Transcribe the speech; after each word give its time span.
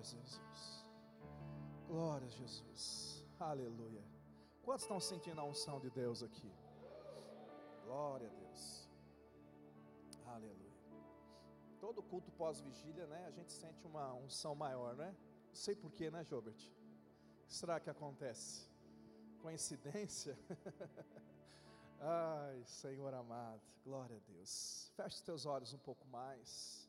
a 0.00 0.02
Jesus. 0.02 0.86
Glória 1.86 2.26
a 2.26 2.30
Jesus. 2.30 3.26
Aleluia. 3.38 4.02
Quantos 4.62 4.84
estão 4.84 5.00
sentindo 5.00 5.40
a 5.40 5.44
unção 5.44 5.78
de 5.78 5.90
Deus 5.90 6.22
aqui? 6.22 6.50
Glória 7.84 8.28
a 8.28 8.30
Deus. 8.30 8.88
Aleluia. 10.26 10.70
Todo 11.78 12.02
culto 12.02 12.30
pós-vigília, 12.32 13.06
né? 13.06 13.26
A 13.26 13.30
gente 13.30 13.52
sente 13.52 13.86
uma 13.86 14.14
unção 14.14 14.54
maior, 14.54 14.94
né? 14.96 15.14
Não 15.48 15.54
sei 15.54 15.74
porquê, 15.74 16.10
né, 16.10 16.24
Jobert? 16.24 16.68
O 17.42 17.46
que 17.46 17.54
será 17.54 17.80
que 17.80 17.90
acontece? 17.90 18.70
Coincidência? 19.42 20.38
Ai, 22.00 22.62
Senhor 22.64 23.12
amado, 23.12 23.60
glória 23.84 24.16
a 24.16 24.32
Deus. 24.32 24.90
Feche 24.96 25.16
os 25.16 25.22
teus 25.22 25.46
olhos 25.46 25.74
um 25.74 25.78
pouco 25.78 26.06
mais. 26.08 26.79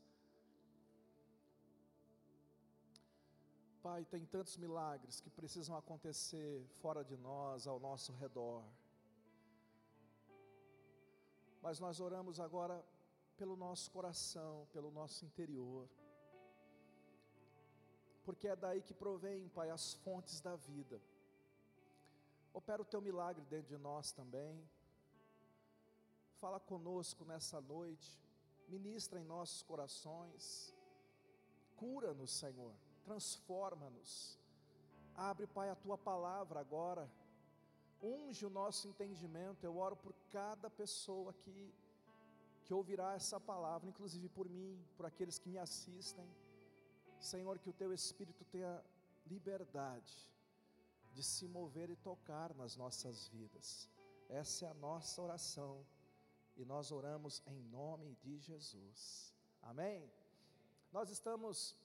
Pai, 3.82 4.06
tem 4.06 4.24
tantos 4.26 4.58
milagres 4.58 5.20
que 5.20 5.30
precisam 5.30 5.76
acontecer 5.76 6.64
fora 6.82 7.04
de 7.04 7.18
nós, 7.18 7.66
ao 7.66 7.80
nosso 7.80 8.12
redor. 8.14 8.64
Mas 11.64 11.80
nós 11.80 12.00
oramos 12.00 12.40
agora 12.40 12.86
pelo 13.38 13.56
nosso 13.56 13.90
coração, 13.90 14.68
pelo 14.72 14.92
nosso 14.92 15.26
interior. 15.26 15.90
Porque 18.24 18.48
é 18.48 18.56
daí 18.56 18.84
que 18.84 18.94
provém, 18.94 19.50
Pai, 19.50 19.72
as 19.72 19.96
fontes 19.96 20.40
da 20.42 20.56
vida. 20.56 21.02
Opera 22.54 22.84
o 22.84 22.86
teu 22.86 23.02
milagre 23.02 23.44
dentro 23.46 23.76
de 23.76 23.80
nós 23.80 24.12
também. 24.12 24.64
Fala 26.40 26.60
conosco 26.60 27.26
nessa 27.26 27.60
noite. 27.60 28.22
Ministra 28.68 29.20
em 29.20 29.24
nossos 29.24 29.64
corações. 29.64 30.72
Cura-nos, 31.76 32.32
Senhor 32.32 32.76
transforma-nos. 33.02 34.40
Abre, 35.16 35.46
Pai, 35.48 35.70
a 35.70 35.76
tua 35.76 35.98
palavra 35.98 36.60
agora. 36.60 37.10
Unge 38.02 38.46
o 38.46 38.50
nosso 38.50 38.88
entendimento. 38.88 39.64
Eu 39.64 39.78
oro 39.78 39.96
por 39.96 40.14
cada 40.32 40.70
pessoa 40.70 41.32
aqui 41.32 41.74
que 42.64 42.74
ouvirá 42.74 43.14
essa 43.14 43.40
palavra, 43.40 43.90
inclusive 43.90 44.30
por 44.30 44.48
mim, 44.48 44.82
por 44.96 45.06
aqueles 45.06 45.38
que 45.38 45.50
me 45.50 45.58
assistem. 45.58 46.28
Senhor, 47.20 47.60
que 47.60 47.70
o 47.70 47.74
teu 47.74 47.94
espírito 47.94 48.44
tenha 48.46 48.84
liberdade 49.26 50.30
de 51.14 51.24
se 51.24 51.48
mover 51.48 51.90
e 51.90 51.96
tocar 51.96 52.54
nas 52.56 52.76
nossas 52.76 53.28
vidas. 53.28 53.90
Essa 54.30 54.66
é 54.66 54.70
a 54.70 54.74
nossa 54.74 55.22
oração 55.22 55.86
e 56.56 56.66
nós 56.66 56.92
oramos 56.92 57.44
em 57.46 57.62
nome 57.64 58.16
de 58.16 58.38
Jesus. 58.38 59.34
Amém? 59.62 60.10
Nós 60.92 61.10
estamos 61.10 61.76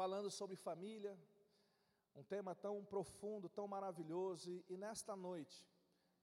falando 0.00 0.30
sobre 0.30 0.56
família, 0.56 1.14
um 2.14 2.24
tema 2.24 2.54
tão 2.54 2.82
profundo, 2.82 3.50
tão 3.50 3.66
maravilhoso, 3.68 4.64
e, 4.66 4.74
nesta 4.84 5.14
noite, 5.14 5.58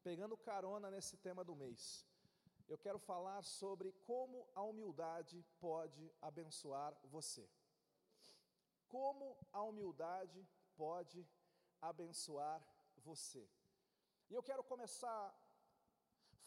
pegando 0.02 0.36
carona 0.36 0.90
nesse 0.90 1.16
tema 1.26 1.44
do 1.50 1.56
mês, 1.56 1.82
eu 2.68 2.76
quero 2.76 2.98
falar 2.98 3.44
sobre 3.44 3.92
como 4.10 4.50
a 4.56 4.64
humildade 4.64 5.46
pode 5.60 6.12
abençoar 6.20 6.92
você. 7.04 7.48
Como 8.88 9.38
a 9.54 9.62
humildade 9.62 10.42
pode 10.76 11.20
abençoar 11.80 12.60
você. 13.10 13.48
E 14.28 14.34
eu 14.34 14.42
quero 14.42 14.64
começar 14.64 15.22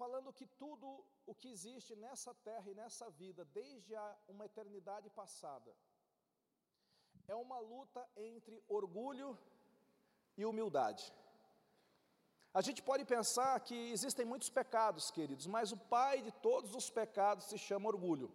falando 0.00 0.32
que 0.32 0.48
tudo 0.64 1.06
o 1.24 1.32
que 1.32 1.46
existe 1.56 1.94
nessa 1.94 2.34
terra 2.34 2.68
e 2.68 2.74
nessa 2.74 3.08
vida, 3.08 3.44
desde 3.44 3.94
a, 3.94 4.18
uma 4.26 4.46
eternidade 4.46 5.08
passada, 5.10 5.72
é 7.30 7.34
uma 7.36 7.60
luta 7.60 8.04
entre 8.16 8.60
orgulho 8.68 9.38
e 10.36 10.44
humildade. 10.44 11.12
A 12.52 12.60
gente 12.60 12.82
pode 12.82 13.04
pensar 13.04 13.60
que 13.60 13.92
existem 13.92 14.26
muitos 14.26 14.50
pecados, 14.50 15.12
queridos, 15.12 15.46
mas 15.46 15.70
o 15.70 15.76
pai 15.76 16.22
de 16.22 16.32
todos 16.32 16.74
os 16.74 16.90
pecados 16.90 17.44
se 17.46 17.56
chama 17.56 17.88
orgulho. 17.88 18.28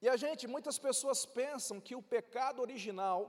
E 0.00 0.08
a 0.08 0.16
gente, 0.16 0.46
muitas 0.46 0.78
pessoas 0.78 1.26
pensam 1.26 1.82
que 1.82 1.94
o 1.94 2.02
pecado 2.02 2.62
original, 2.62 3.20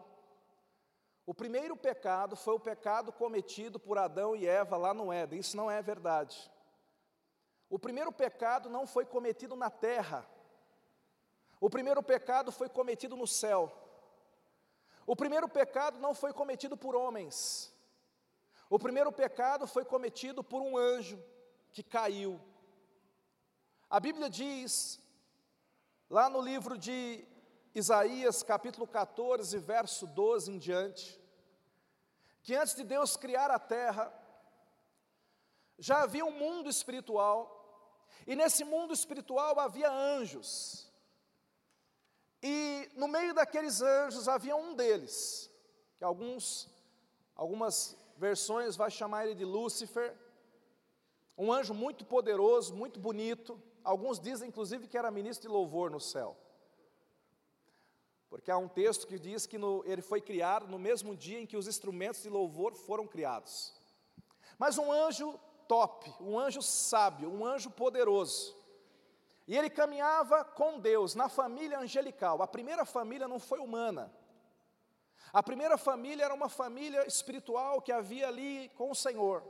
o 1.26 1.34
primeiro 1.34 1.76
pecado 1.76 2.38
foi 2.38 2.54
o 2.54 2.66
pecado 2.72 3.12
cometido 3.12 3.78
por 3.78 3.98
Adão 3.98 4.34
e 4.34 4.48
Eva 4.48 4.78
lá 4.78 4.94
no 4.94 5.12
Éden. 5.12 5.42
Isso 5.42 5.58
não 5.58 5.70
é 5.70 5.82
verdade. 5.82 6.50
O 7.70 7.78
primeiro 7.78 8.14
pecado 8.14 8.70
não 8.70 8.88
foi 8.88 9.06
cometido 9.06 9.58
na 9.58 9.70
terra, 9.70 10.26
o 11.60 11.70
primeiro 11.70 12.04
pecado 12.04 12.52
foi 12.52 12.70
cometido 12.70 13.16
no 13.16 13.28
céu. 13.28 13.72
O 15.06 15.16
primeiro 15.16 15.48
pecado 15.48 16.00
não 16.00 16.14
foi 16.14 16.34
cometido 16.34 16.76
por 16.76 16.96
homens. 16.96 17.74
O 18.70 18.78
primeiro 18.78 19.12
pecado 19.12 19.66
foi 19.66 19.86
cometido 19.86 20.44
por 20.44 20.62
um 20.62 20.78
anjo 20.78 21.24
que 21.72 21.82
caiu. 21.82 22.40
A 23.90 24.00
Bíblia 24.00 24.30
diz, 24.30 25.00
lá 26.10 26.30
no 26.30 26.42
livro 26.42 26.78
de 26.78 27.26
Isaías, 27.74 28.44
capítulo 28.44 28.86
14, 28.86 29.58
verso 29.60 30.06
12 30.08 30.52
em 30.52 30.58
diante, 30.58 31.22
que 32.44 32.56
antes 32.56 32.76
de 32.76 32.84
Deus 32.84 33.16
criar 33.16 33.50
a 33.50 33.60
terra, 33.60 34.12
já 35.80 36.02
havia 36.02 36.26
um 36.26 36.32
mundo 36.32 36.70
espiritual, 36.70 37.56
e 38.26 38.36
nesse 38.36 38.64
mundo 38.64 38.94
espiritual 38.94 39.60
havia 39.60 39.90
anjos. 39.90 40.87
E 42.50 42.90
no 42.96 43.10
meio 43.10 43.34
daqueles 43.34 43.82
anjos 43.82 44.30
havia 44.30 44.56
um 44.56 44.74
deles, 44.74 45.52
que 45.98 46.04
alguns, 46.06 46.70
algumas 47.36 47.98
versões 48.16 48.78
vai 48.78 48.90
chamar 48.90 49.26
ele 49.26 49.36
de 49.36 49.44
Lúcifer, 49.44 50.16
um 51.38 51.52
anjo 51.52 51.74
muito 51.74 52.06
poderoso, 52.06 52.74
muito 52.74 53.02
bonito. 53.02 53.62
Alguns 53.84 54.18
dizem 54.18 54.48
inclusive 54.48 54.88
que 54.88 54.98
era 54.98 55.12
ministro 55.12 55.50
de 55.50 55.54
louvor 55.54 55.92
no 55.92 56.00
céu. 56.00 56.38
Porque 58.30 58.50
há 58.50 58.58
um 58.58 58.70
texto 58.70 59.06
que 59.06 59.20
diz 59.20 59.46
que 59.46 59.58
no, 59.58 59.84
ele 59.86 60.02
foi 60.02 60.22
criado 60.22 60.68
no 60.68 60.80
mesmo 60.80 61.18
dia 61.18 61.40
em 61.42 61.46
que 61.46 61.58
os 61.58 61.68
instrumentos 61.68 62.24
de 62.24 62.30
louvor 62.30 62.76
foram 62.76 63.06
criados. 63.06 63.74
Mas 64.58 64.78
um 64.78 64.90
anjo 64.90 65.38
top, 65.68 66.14
um 66.22 66.40
anjo 66.40 66.62
sábio, 66.62 67.30
um 67.30 67.46
anjo 67.46 67.70
poderoso. 67.70 68.57
E 69.48 69.58
ele 69.58 69.70
caminhava 69.70 70.44
com 70.44 70.78
Deus 70.78 71.16
na 71.16 71.30
família 71.30 71.80
angelical. 71.80 72.42
A 72.42 72.48
primeira 72.48 72.84
família 72.84 73.28
não 73.28 73.40
foi 73.40 73.60
humana. 73.60 74.14
A 75.32 75.42
primeira 75.42 75.78
família 75.78 76.26
era 76.26 76.34
uma 76.34 76.50
família 76.50 77.08
espiritual 77.08 77.82
que 77.82 77.92
havia 77.92 78.28
ali 78.28 78.70
com 78.76 78.92
o 78.92 78.96
Senhor. 78.96 79.42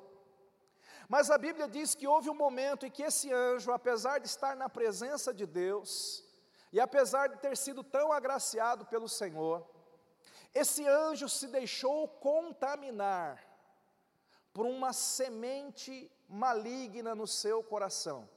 Mas 1.10 1.32
a 1.32 1.38
Bíblia 1.38 1.68
diz 1.68 1.96
que 1.96 2.06
houve 2.06 2.30
um 2.30 2.36
momento 2.36 2.86
em 2.86 2.92
que 2.92 3.02
esse 3.02 3.34
anjo, 3.34 3.72
apesar 3.72 4.20
de 4.20 4.28
estar 4.28 4.56
na 4.56 4.70
presença 4.70 5.34
de 5.34 5.46
Deus, 5.46 6.24
e 6.72 6.80
apesar 6.80 7.28
de 7.28 7.38
ter 7.38 7.56
sido 7.58 7.84
tão 7.84 8.12
agraciado 8.12 8.86
pelo 8.86 9.08
Senhor, 9.08 9.66
esse 10.54 10.86
anjo 10.86 11.28
se 11.28 11.48
deixou 11.48 12.08
contaminar 12.08 13.44
por 14.54 14.66
uma 14.66 14.94
semente 14.94 16.12
maligna 16.28 17.16
no 17.16 17.26
seu 17.26 17.64
coração 17.64 18.30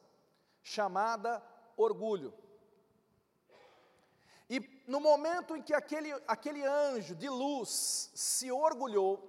chamada 0.63 1.43
orgulho. 1.81 2.33
E 4.49 4.83
no 4.87 5.01
momento 5.01 5.57
em 5.57 5.63
que 5.63 5.73
aquele, 5.73 6.13
aquele 6.27 6.65
anjo 6.65 7.15
de 7.15 7.29
luz 7.29 8.11
se 8.15 8.51
orgulhou, 8.51 9.29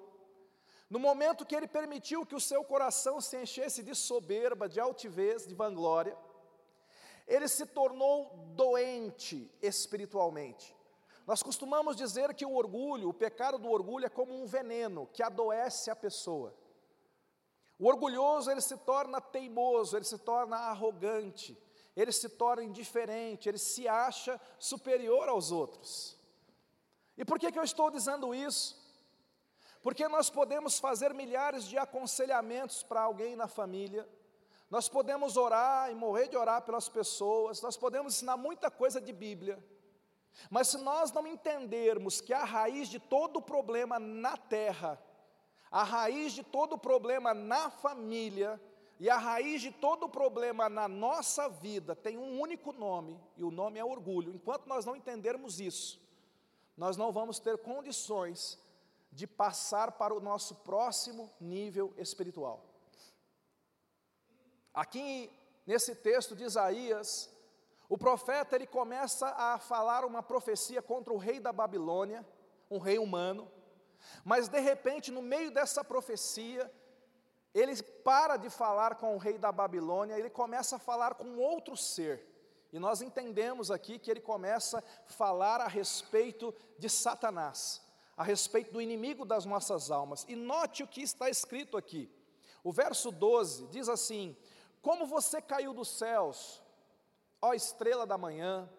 no 0.89 0.99
momento 0.99 1.45
que 1.45 1.55
ele 1.55 1.67
permitiu 1.67 2.25
que 2.25 2.35
o 2.35 2.39
seu 2.39 2.63
coração 2.63 3.21
se 3.21 3.41
enchesse 3.41 3.81
de 3.81 3.95
soberba, 3.95 4.67
de 4.67 4.79
altivez, 4.79 5.47
de 5.47 5.53
vanglória, 5.53 6.17
ele 7.27 7.47
se 7.47 7.65
tornou 7.65 8.35
doente 8.55 9.49
espiritualmente. 9.61 10.75
Nós 11.25 11.41
costumamos 11.41 11.95
dizer 11.95 12.33
que 12.33 12.45
o 12.45 12.55
orgulho, 12.55 13.07
o 13.07 13.13
pecado 13.13 13.57
do 13.57 13.69
orgulho 13.69 14.05
é 14.05 14.09
como 14.09 14.33
um 14.33 14.45
veneno 14.45 15.07
que 15.13 15.23
adoece 15.23 15.89
a 15.89 15.95
pessoa. 15.95 16.53
O 17.79 17.87
orgulhoso 17.87 18.51
ele 18.51 18.61
se 18.61 18.75
torna 18.77 19.21
teimoso, 19.21 19.95
ele 19.95 20.03
se 20.05 20.17
torna 20.17 20.57
arrogante, 20.57 21.57
ele 21.95 22.11
se 22.11 22.29
torna 22.29 22.63
indiferente, 22.63 23.49
ele 23.49 23.57
se 23.57 23.87
acha 23.87 24.39
superior 24.57 25.27
aos 25.29 25.51
outros. 25.51 26.17
E 27.17 27.25
por 27.25 27.37
que, 27.37 27.51
que 27.51 27.59
eu 27.59 27.63
estou 27.63 27.91
dizendo 27.91 28.33
isso? 28.33 28.79
Porque 29.83 30.07
nós 30.07 30.29
podemos 30.29 30.79
fazer 30.79 31.13
milhares 31.13 31.65
de 31.65 31.77
aconselhamentos 31.77 32.83
para 32.83 33.01
alguém 33.01 33.35
na 33.35 33.47
família, 33.47 34.07
nós 34.69 34.87
podemos 34.87 35.35
orar 35.35 35.91
e 35.91 35.95
morrer 35.95 36.27
de 36.27 36.37
orar 36.37 36.61
pelas 36.61 36.87
pessoas, 36.87 37.61
nós 37.61 37.75
podemos 37.75 38.15
ensinar 38.15 38.37
muita 38.37 38.71
coisa 38.71 39.01
de 39.01 39.11
Bíblia, 39.11 39.61
mas 40.49 40.69
se 40.69 40.77
nós 40.77 41.11
não 41.11 41.27
entendermos 41.27 42.21
que 42.21 42.33
a 42.33 42.43
raiz 42.43 42.87
de 42.87 42.99
todo 42.99 43.37
o 43.37 43.41
problema 43.41 43.99
na 43.99 44.37
terra 44.37 44.97
a 45.71 45.83
raiz 45.83 46.33
de 46.33 46.43
todo 46.43 46.77
problema 46.77 47.33
na 47.33 47.69
família 47.69 48.61
e 49.01 49.09
a 49.09 49.17
raiz 49.17 49.63
de 49.63 49.71
todo 49.71 50.07
problema 50.07 50.69
na 50.69 50.87
nossa 50.87 51.49
vida 51.49 51.95
tem 51.95 52.19
um 52.19 52.39
único 52.39 52.71
nome, 52.71 53.19
e 53.35 53.43
o 53.43 53.49
nome 53.49 53.79
é 53.79 53.83
orgulho. 53.83 54.31
Enquanto 54.31 54.67
nós 54.67 54.85
não 54.85 54.95
entendermos 54.95 55.59
isso, 55.59 55.99
nós 56.77 56.95
não 56.95 57.11
vamos 57.11 57.39
ter 57.39 57.57
condições 57.57 58.59
de 59.11 59.25
passar 59.25 59.93
para 59.93 60.13
o 60.13 60.19
nosso 60.19 60.53
próximo 60.57 61.33
nível 61.41 61.91
espiritual. 61.97 62.63
Aqui 64.71 65.35
nesse 65.65 65.95
texto 65.95 66.35
de 66.35 66.43
Isaías, 66.43 67.27
o 67.89 67.97
profeta 67.97 68.55
ele 68.55 68.67
começa 68.67 69.29
a 69.29 69.57
falar 69.57 70.05
uma 70.05 70.21
profecia 70.21 70.79
contra 70.79 71.11
o 71.11 71.17
rei 71.17 71.39
da 71.39 71.51
Babilônia, 71.51 72.23
um 72.69 72.77
rei 72.77 72.99
humano, 72.99 73.51
mas 74.23 74.47
de 74.47 74.59
repente, 74.59 75.09
no 75.09 75.23
meio 75.23 75.49
dessa 75.49 75.83
profecia, 75.83 76.71
ele 77.53 77.81
para 77.83 78.37
de 78.37 78.49
falar 78.49 78.95
com 78.95 79.15
o 79.15 79.17
rei 79.17 79.37
da 79.37 79.51
Babilônia, 79.51 80.17
ele 80.17 80.29
começa 80.29 80.77
a 80.77 80.79
falar 80.79 81.15
com 81.15 81.37
outro 81.37 81.75
ser. 81.75 82.27
E 82.71 82.79
nós 82.79 83.01
entendemos 83.01 83.69
aqui 83.69 83.99
que 83.99 84.09
ele 84.09 84.21
começa 84.21 84.79
a 84.79 85.11
falar 85.11 85.59
a 85.59 85.67
respeito 85.67 86.53
de 86.77 86.89
Satanás, 86.89 87.81
a 88.15 88.23
respeito 88.23 88.71
do 88.71 88.81
inimigo 88.81 89.25
das 89.25 89.45
nossas 89.45 89.91
almas. 89.91 90.25
E 90.29 90.35
note 90.35 90.83
o 90.83 90.87
que 90.87 91.01
está 91.01 91.29
escrito 91.29 91.75
aqui. 91.75 92.09
O 92.63 92.71
verso 92.71 93.11
12 93.11 93.67
diz 93.67 93.89
assim: 93.89 94.37
Como 94.81 95.05
você 95.05 95.41
caiu 95.41 95.73
dos 95.73 95.89
céus, 95.89 96.61
ó 97.41 97.53
estrela 97.53 98.07
da 98.07 98.17
manhã, 98.17 98.69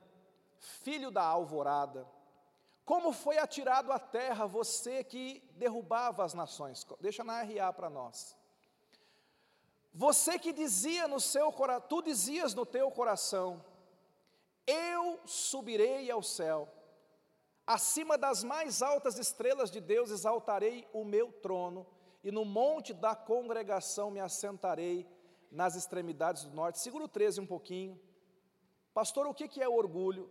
filho 0.58 1.10
da 1.10 1.22
alvorada, 1.22 2.08
como 2.84 3.12
foi 3.12 3.38
atirado 3.38 3.92
à 3.92 3.98
terra 3.98 4.46
você 4.46 5.04
que 5.04 5.42
derrubava 5.56 6.24
as 6.24 6.32
nações? 6.34 6.86
Deixa 7.00 7.22
na 7.22 7.42
RA 7.42 7.72
para 7.72 7.90
nós. 7.90 8.36
Você 9.94 10.38
que 10.38 10.52
dizia 10.52 11.06
no 11.06 11.20
seu 11.20 11.52
coração, 11.52 11.86
tu 11.88 12.02
dizias 12.02 12.54
no 12.54 12.64
teu 12.64 12.90
coração, 12.90 13.62
eu 14.66 15.20
subirei 15.26 16.10
ao 16.10 16.22
céu, 16.22 16.68
acima 17.66 18.16
das 18.16 18.42
mais 18.42 18.80
altas 18.80 19.18
estrelas 19.18 19.70
de 19.70 19.80
Deus 19.80 20.10
exaltarei 20.10 20.88
o 20.92 21.04
meu 21.04 21.30
trono, 21.30 21.86
e 22.24 22.30
no 22.30 22.44
monte 22.44 22.94
da 22.94 23.14
congregação 23.14 24.10
me 24.10 24.20
assentarei 24.20 25.06
nas 25.50 25.74
extremidades 25.74 26.44
do 26.44 26.54
norte. 26.54 26.78
Segura 26.78 27.04
o 27.04 27.08
13 27.08 27.40
um 27.40 27.46
pouquinho. 27.46 28.00
Pastor, 28.94 29.26
o 29.26 29.34
que 29.34 29.62
é 29.62 29.68
orgulho? 29.68 30.30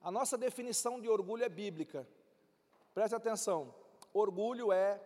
A 0.00 0.10
nossa 0.10 0.36
definição 0.36 1.00
de 1.00 1.08
orgulho 1.08 1.44
é 1.44 1.48
bíblica. 1.48 2.08
Preste 2.94 3.14
atenção: 3.14 3.74
orgulho 4.12 4.72
é 4.72 5.00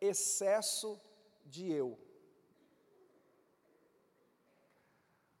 excesso 0.00 1.00
de 1.44 1.70
eu. 1.70 1.98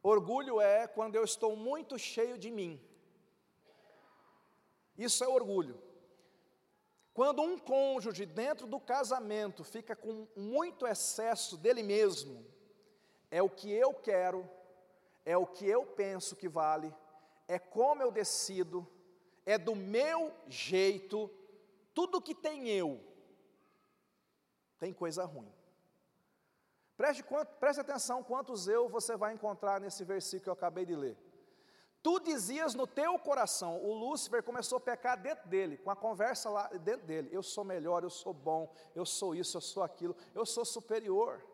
Orgulho 0.02 0.60
é 0.60 0.86
quando 0.86 1.14
eu 1.14 1.24
estou 1.24 1.54
muito 1.54 1.98
cheio 1.98 2.36
de 2.36 2.50
mim. 2.50 2.80
Isso 4.98 5.22
é 5.22 5.28
orgulho. 5.28 5.80
Quando 7.14 7.42
um 7.42 7.58
cônjuge 7.58 8.24
dentro 8.24 8.66
do 8.66 8.80
casamento 8.80 9.62
fica 9.62 9.94
com 9.94 10.26
muito 10.34 10.86
excesso 10.86 11.56
dele 11.56 11.82
mesmo, 11.82 12.44
é 13.30 13.42
o 13.42 13.50
que 13.50 13.70
eu 13.70 13.92
quero, 13.94 14.48
é 15.24 15.36
o 15.36 15.46
que 15.46 15.66
eu 15.66 15.84
penso 15.84 16.34
que 16.34 16.48
vale, 16.48 16.92
é 17.46 17.58
como 17.58 18.02
eu 18.02 18.10
decido, 18.10 18.88
é 19.44 19.58
do 19.58 19.74
meu 19.74 20.32
jeito, 20.48 21.30
tudo 21.94 22.20
que 22.20 22.34
tem 22.34 22.68
eu, 22.68 23.00
tem 24.78 24.92
coisa 24.92 25.24
ruim. 25.24 25.52
Preste, 27.02 27.24
preste 27.58 27.80
atenção 27.80 28.22
quantos 28.22 28.68
eu 28.68 28.88
você 28.88 29.16
vai 29.16 29.34
encontrar 29.34 29.80
nesse 29.80 30.04
versículo 30.04 30.44
que 30.44 30.48
eu 30.50 30.52
acabei 30.52 30.86
de 30.86 30.94
ler. 30.94 31.18
Tu 32.00 32.20
dizias 32.20 32.76
no 32.76 32.86
teu 32.86 33.18
coração, 33.18 33.82
o 33.82 33.92
Lúcifer 33.92 34.40
começou 34.40 34.78
a 34.78 34.80
pecar 34.80 35.20
dentro 35.20 35.48
dele, 35.48 35.78
com 35.78 35.90
a 35.90 35.96
conversa 35.96 36.48
lá 36.48 36.68
dentro 36.68 37.04
dele: 37.04 37.28
eu 37.32 37.42
sou 37.42 37.64
melhor, 37.64 38.04
eu 38.04 38.10
sou 38.10 38.32
bom, 38.32 38.72
eu 38.94 39.04
sou 39.04 39.34
isso, 39.34 39.56
eu 39.56 39.60
sou 39.60 39.82
aquilo, 39.82 40.14
eu 40.32 40.46
sou 40.46 40.64
superior. 40.64 41.44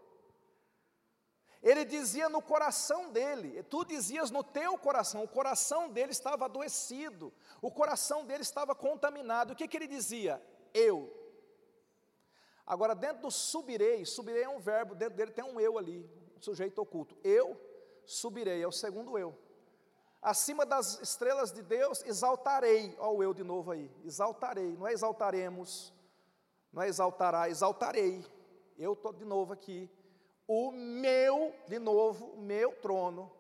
Ele 1.63 1.83
dizia 1.83 2.29
no 2.29 2.43
coração 2.43 3.11
dele, 3.11 3.63
tu 3.63 3.87
dizias 3.87 4.31
no 4.31 4.45
teu 4.45 4.77
coração, 4.77 5.25
o 5.25 5.29
coração 5.29 5.89
dele 5.89 6.13
estava 6.13 6.45
adoecido, 6.45 7.33
o 7.63 7.71
coração 7.71 8.23
dele 8.23 8.43
estava 8.43 8.75
contaminado. 8.75 9.55
O 9.55 9.57
que, 9.57 9.67
que 9.67 9.79
ele 9.79 9.87
dizia? 9.87 10.43
Eu. 10.75 11.18
Agora, 12.69 12.95
dentro 12.95 13.23
do 13.23 13.31
subirei, 13.31 14.05
subirei 14.05 14.43
é 14.43 14.49
um 14.49 14.61
verbo, 14.61 14.95
dentro 14.95 15.17
dele 15.17 15.31
tem 15.31 15.43
um 15.43 15.59
eu 15.59 15.79
ali, 15.79 16.07
um 16.37 16.43
sujeito 16.43 16.79
oculto. 16.83 17.17
Eu 17.25 17.59
subirei, 18.05 18.63
é 18.63 18.69
o 18.69 18.71
segundo 18.71 19.19
eu. 19.19 19.35
Acima 20.21 20.67
das 20.67 21.01
estrelas 21.01 21.51
de 21.51 21.63
Deus, 21.63 22.05
exaltarei, 22.05 22.95
ó 22.99 23.11
o 23.11 23.23
eu 23.23 23.33
de 23.33 23.43
novo 23.43 23.71
aí, 23.71 23.91
exaltarei, 24.05 24.77
não 24.77 24.87
é 24.87 24.93
exaltaremos, 24.93 25.95
não 26.71 26.83
é 26.83 26.89
exaltará, 26.89 27.49
exaltarei. 27.49 28.23
Eu 28.77 28.93
estou 28.93 29.15
de 29.15 29.25
novo 29.25 29.55
aqui, 29.55 29.91
o 30.47 30.71
meu, 30.71 31.55
de 31.69 31.79
novo, 31.79 32.37
meu 32.37 32.75
trono. 32.83 33.33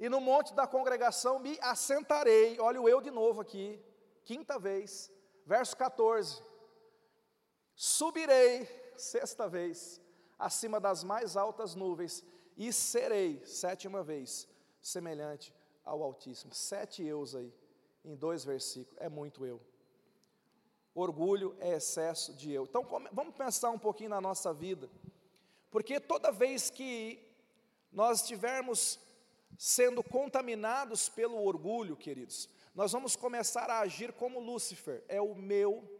E 0.00 0.08
no 0.08 0.20
monte 0.20 0.52
da 0.52 0.66
congregação 0.66 1.38
me 1.38 1.56
assentarei. 1.60 2.58
Olha 2.58 2.82
o 2.82 2.88
eu 2.88 3.00
de 3.00 3.12
novo 3.12 3.40
aqui, 3.40 3.80
quinta 4.24 4.58
vez, 4.58 5.12
verso 5.46 5.76
14. 5.76 6.47
Subirei, 7.80 8.68
sexta 8.96 9.48
vez, 9.48 10.00
acima 10.36 10.80
das 10.80 11.04
mais 11.04 11.36
altas 11.36 11.76
nuvens, 11.76 12.24
e 12.56 12.72
serei, 12.72 13.40
sétima 13.46 14.02
vez, 14.02 14.48
semelhante 14.82 15.54
ao 15.84 16.02
Altíssimo. 16.02 16.52
Sete 16.52 17.04
eus 17.04 17.36
aí, 17.36 17.54
em 18.04 18.16
dois 18.16 18.44
versículos, 18.44 19.00
é 19.00 19.08
muito 19.08 19.46
eu. 19.46 19.60
Orgulho 20.92 21.56
é 21.60 21.76
excesso 21.76 22.34
de 22.34 22.50
eu. 22.50 22.64
Então, 22.64 22.84
vamos 23.12 23.36
pensar 23.36 23.70
um 23.70 23.78
pouquinho 23.78 24.10
na 24.10 24.20
nossa 24.20 24.52
vida. 24.52 24.90
Porque 25.70 26.00
toda 26.00 26.32
vez 26.32 26.70
que 26.70 27.24
nós 27.92 28.22
estivermos 28.22 28.98
sendo 29.56 30.02
contaminados 30.02 31.08
pelo 31.08 31.40
orgulho, 31.40 31.96
queridos, 31.96 32.48
nós 32.74 32.90
vamos 32.90 33.14
começar 33.14 33.70
a 33.70 33.78
agir 33.78 34.12
como 34.14 34.40
Lúcifer, 34.40 35.04
é 35.06 35.20
o 35.20 35.36
meu. 35.36 35.96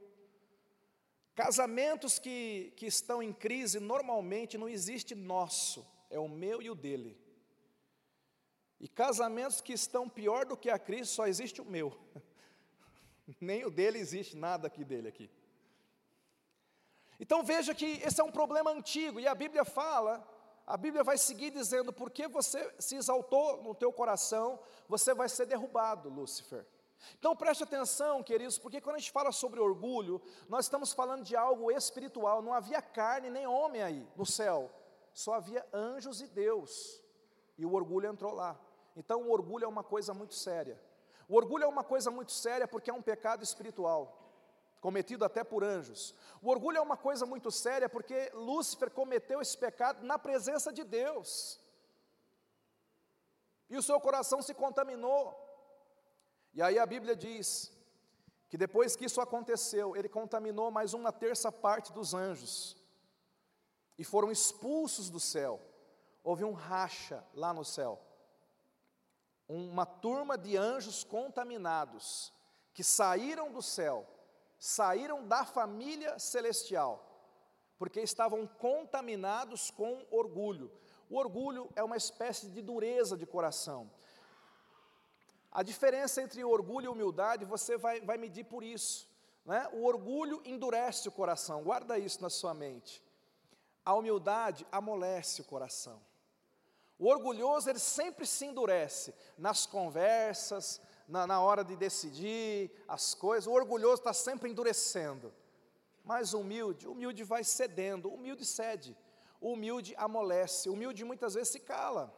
Casamentos 1.39 2.19
que, 2.19 2.73
que 2.75 2.87
estão 2.87 3.23
em 3.23 3.33
crise, 3.33 3.79
normalmente 3.79 4.59
não 4.59 4.69
existe 4.69 5.15
nosso, 5.15 5.87
é 6.11 6.19
o 6.19 6.29
meu 6.29 6.61
e 6.61 6.69
o 6.69 6.75
dele. 6.75 7.17
E 8.81 8.89
casamentos 8.89 9.61
que 9.61 9.73
estão 9.73 10.09
pior 10.09 10.45
do 10.45 10.57
que 10.57 10.69
a 10.69 10.81
crise, 10.81 11.11
só 11.11 11.29
existe 11.29 11.61
o 11.61 11.65
meu. 11.65 11.97
Nem 13.41 13.65
o 13.65 13.71
dele 13.71 14.01
existe 14.01 14.37
nada 14.37 14.67
aqui 14.67 14.85
dele 14.85 15.07
aqui. 15.07 15.31
Então 17.21 17.45
veja 17.45 17.73
que 17.73 17.87
esse 17.87 18.21
é 18.21 18.25
um 18.25 18.33
problema 18.33 18.73
antigo, 18.73 19.21
e 19.21 19.29
a 19.29 19.35
Bíblia 19.37 19.65
fala, 19.65 20.29
a 20.67 20.77
Bíblia 20.77 21.05
vai 21.05 21.17
seguir 21.17 21.53
dizendo, 21.53 21.93
porque 21.93 22.27
você 22.27 22.75
se 22.81 22.97
exaltou 22.97 23.63
no 23.63 23.77
teu 23.77 23.93
coração, 23.93 24.59
você 24.89 25.15
vai 25.15 25.29
ser 25.29 25.47
derrubado, 25.47 26.09
Lúcifer. 26.09 26.67
Então 27.19 27.35
preste 27.37 27.63
atenção, 27.63 28.23
queridos, 28.23 28.59
porque 28.59 28.81
quando 28.81 28.97
a 28.97 28.99
gente 28.99 29.13
fala 29.13 29.33
sobre 29.33 29.61
orgulho, 29.61 30.21
nós 30.49 30.67
estamos 30.67 30.93
falando 30.93 31.25
de 31.25 31.37
algo 31.37 31.71
espiritual, 31.71 32.43
não 32.43 32.53
havia 32.53 32.83
carne 32.83 33.31
nem 33.31 33.47
homem 33.47 33.83
aí 33.83 34.09
no 34.17 34.27
céu, 34.27 34.71
só 35.13 35.35
havia 35.35 35.67
anjos 35.73 36.21
e 36.21 36.27
Deus, 36.27 37.03
e 37.57 37.65
o 37.65 37.73
orgulho 37.73 38.09
entrou 38.09 38.35
lá. 38.35 38.59
Então 38.97 39.23
o 39.23 39.31
orgulho 39.31 39.65
é 39.65 39.69
uma 39.69 39.85
coisa 39.85 40.13
muito 40.13 40.35
séria. 40.35 40.81
O 41.29 41.37
orgulho 41.37 41.65
é 41.65 41.69
uma 41.69 41.85
coisa 41.85 42.11
muito 42.11 42.33
séria 42.33 42.67
porque 42.67 42.91
é 42.91 42.95
um 42.95 43.03
pecado 43.03 43.43
espiritual 43.45 44.19
cometido 44.81 45.25
até 45.25 45.43
por 45.45 45.65
anjos. 45.65 46.15
O 46.41 46.49
orgulho 46.49 46.79
é 46.79 46.81
uma 46.81 46.97
coisa 46.97 47.27
muito 47.27 47.51
séria 47.51 47.89
porque 47.89 48.31
Lúcifer 48.33 48.91
cometeu 48.91 49.41
esse 49.41 49.57
pecado 49.57 50.05
na 50.05 50.19
presença 50.19 50.73
de 50.73 50.85
Deus. 50.85 51.61
E 53.69 53.77
o 53.77 53.83
seu 53.83 54.01
coração 54.01 54.41
se 54.41 54.55
contaminou. 54.55 55.48
E 56.59 56.63
aí 56.63 56.77
a 56.77 56.85
Bíblia 56.85 57.15
diz 57.15 57.71
que 58.49 58.59
depois 58.59 58.97
que 58.97 59.05
isso 59.05 59.21
aconteceu, 59.21 59.95
ele 59.95 60.09
contaminou 60.09 60.73
mais 60.73 60.93
uma 60.93 61.13
terça 61.13 61.53
parte 61.53 61.93
dos 61.93 62.15
anjos. 62.15 62.77
E 63.97 64.03
foram 64.03 64.29
expulsos 64.29 65.09
do 65.09 65.21
céu. 65.21 65.61
Houve 66.21 66.43
um 66.43 66.53
racha 66.53 67.25
lá 67.33 67.55
no 67.55 67.65
céu. 67.65 68.03
Uma 69.47 69.87
turma 69.87 70.37
de 70.37 70.57
anjos 70.57 71.05
contaminados 71.05 72.33
que 72.75 72.83
saíram 72.83 73.53
do 73.53 73.63
céu 73.63 74.05
saíram 74.59 75.25
da 75.29 75.45
família 75.45 76.19
celestial, 76.19 76.93
porque 77.79 78.01
estavam 78.01 78.49
contaminados 78.49 79.71
com 79.71 80.05
orgulho. 80.11 80.73
O 81.09 81.19
orgulho 81.19 81.71
é 81.77 81.85
uma 81.85 81.97
espécie 81.97 82.49
de 82.49 82.61
dureza 82.61 83.17
de 83.17 83.27
coração. 83.27 83.89
A 85.51 85.63
diferença 85.63 86.23
entre 86.23 86.45
orgulho 86.45 86.87
e 86.87 86.89
humildade 86.89 87.45
você 87.45 87.77
vai, 87.77 88.01
vai 88.01 88.19
medir 88.19 88.45
por 88.45 88.63
isso. 88.63 89.09
Né? 89.45 89.69
O 89.73 89.85
orgulho 89.85 90.43
endurece 90.45 91.09
o 91.09 91.13
coração, 91.13 91.63
guarda 91.63 91.99
isso 91.99 92.21
na 92.21 92.29
sua 92.29 92.53
mente. 92.53 93.03
A 93.85 93.95
humildade 93.95 94.67
amolece 94.71 95.41
o 95.41 95.45
coração. 95.45 96.01
O 96.99 97.07
orgulhoso, 97.07 97.71
ele 97.71 97.79
sempre 97.79 98.27
se 98.27 98.45
endurece 98.45 99.15
nas 99.39 99.65
conversas, 99.65 100.81
na, 101.07 101.27
na 101.27 101.41
hora 101.41 101.65
de 101.65 101.75
decidir 101.77 102.71
as 102.87 103.15
coisas, 103.15 103.47
o 103.47 103.53
orgulhoso 103.53 104.01
está 104.01 104.13
sempre 104.13 104.51
endurecendo. 104.51 105.33
Mas 106.05 106.35
humilde, 106.35 106.87
o 106.87 106.93
humilde 106.93 107.25
vai 107.25 107.45
cedendo, 107.45 108.11
o 108.11 108.15
humilde 108.15 108.45
cede, 108.45 108.97
o 109.41 109.53
humilde 109.53 109.95
amolece, 109.97 110.69
o 110.69 110.75
humilde 110.75 111.05
muitas 111.05 111.35
vezes 111.35 111.51
se 111.51 111.61
cala. 111.61 112.13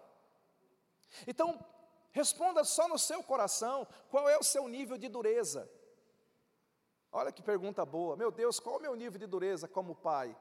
Então, 1.26 1.64
responda 2.12 2.64
só 2.64 2.88
no 2.88 2.98
seu 2.98 3.22
coração 3.22 3.86
qual 4.10 4.28
é 4.28 4.36
o 4.38 4.42
seu 4.42 4.68
nível 4.68 4.98
de 4.98 5.08
dureza. 5.08 5.70
Olha 7.12 7.32
que 7.32 7.42
pergunta 7.42 7.84
boa. 7.84 8.16
Meu 8.16 8.30
Deus, 8.30 8.60
qual 8.60 8.76
é 8.76 8.78
o 8.78 8.82
meu 8.82 8.94
nível 8.94 9.18
de 9.18 9.26
dureza 9.26 9.66
como 9.66 9.94
pai? 9.94 10.36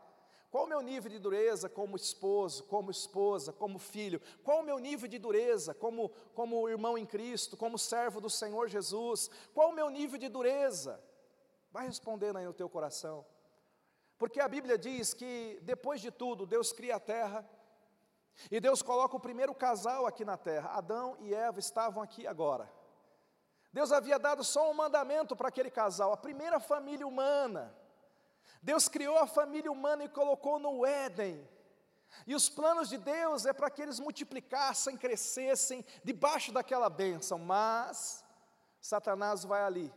Qual 0.52 0.66
o 0.66 0.68
meu 0.68 0.82
nível 0.82 1.12
de 1.12 1.20
dureza 1.20 1.70
como 1.70 1.96
esposo, 1.96 2.64
como 2.64 2.90
esposa, 2.90 3.54
como 3.54 3.78
filho? 3.78 4.20
Qual 4.44 4.62
o 4.62 4.64
meu 4.64 4.80
nível 4.80 5.08
de 5.08 5.20
dureza 5.20 5.76
como, 5.76 6.10
como 6.34 6.68
irmão 6.68 6.98
em 6.98 7.06
Cristo, 7.06 7.56
como 7.56 7.78
servo 7.78 8.20
do 8.20 8.30
Senhor 8.30 8.68
Jesus? 8.68 9.30
Qual 9.54 9.70
o 9.70 9.74
meu 9.74 9.90
nível 9.90 10.18
de 10.18 10.28
dureza? 10.28 11.04
Vai 11.72 11.86
respondendo 11.86 12.38
aí 12.38 12.46
no 12.46 12.54
teu 12.54 12.68
coração. 12.68 13.24
Porque 14.18 14.40
a 14.40 14.48
Bíblia 14.48 14.78
diz 14.78 15.14
que 15.14 15.60
depois 15.62 16.02
de 16.02 16.10
tudo, 16.12 16.48
Deus 16.48 16.74
cria 16.74 16.96
a 16.96 17.00
terra, 17.00 17.48
e 18.50 18.60
Deus 18.60 18.82
coloca 18.82 19.16
o 19.16 19.20
primeiro 19.20 19.54
casal 19.54 20.06
aqui 20.06 20.24
na 20.24 20.38
terra. 20.38 20.72
Adão 20.72 21.18
e 21.20 21.34
Eva 21.34 21.60
estavam 21.60 22.02
aqui 22.02 22.26
agora. 22.28 22.72
Deus 23.72 23.92
havia 23.92 24.18
dado 24.18 24.44
só 24.44 24.70
um 24.72 24.74
mandamento 24.74 25.36
para 25.36 25.50
aquele 25.50 25.70
casal, 25.70 26.12
a 26.12 26.18
primeira 26.18 26.60
família 26.60 27.06
humana. 27.06 27.76
Deus 28.62 28.88
criou 28.88 29.18
a 29.18 29.28
família 29.28 29.72
humana 29.72 30.04
e 30.04 30.10
colocou 30.10 30.60
no 30.60 30.86
Éden. 30.86 31.48
E 32.26 32.34
os 32.34 32.50
planos 32.50 32.90
de 32.90 32.98
Deus 32.98 33.46
é 33.46 33.54
para 33.54 33.70
que 33.70 33.82
eles 33.82 34.00
multiplicassem, 34.00 34.98
crescessem 34.98 35.86
debaixo 36.04 36.52
daquela 36.52 36.90
bênção, 36.90 37.38
mas 37.38 38.26
Satanás 38.82 39.44
vai 39.44 39.62
ali 39.62 39.94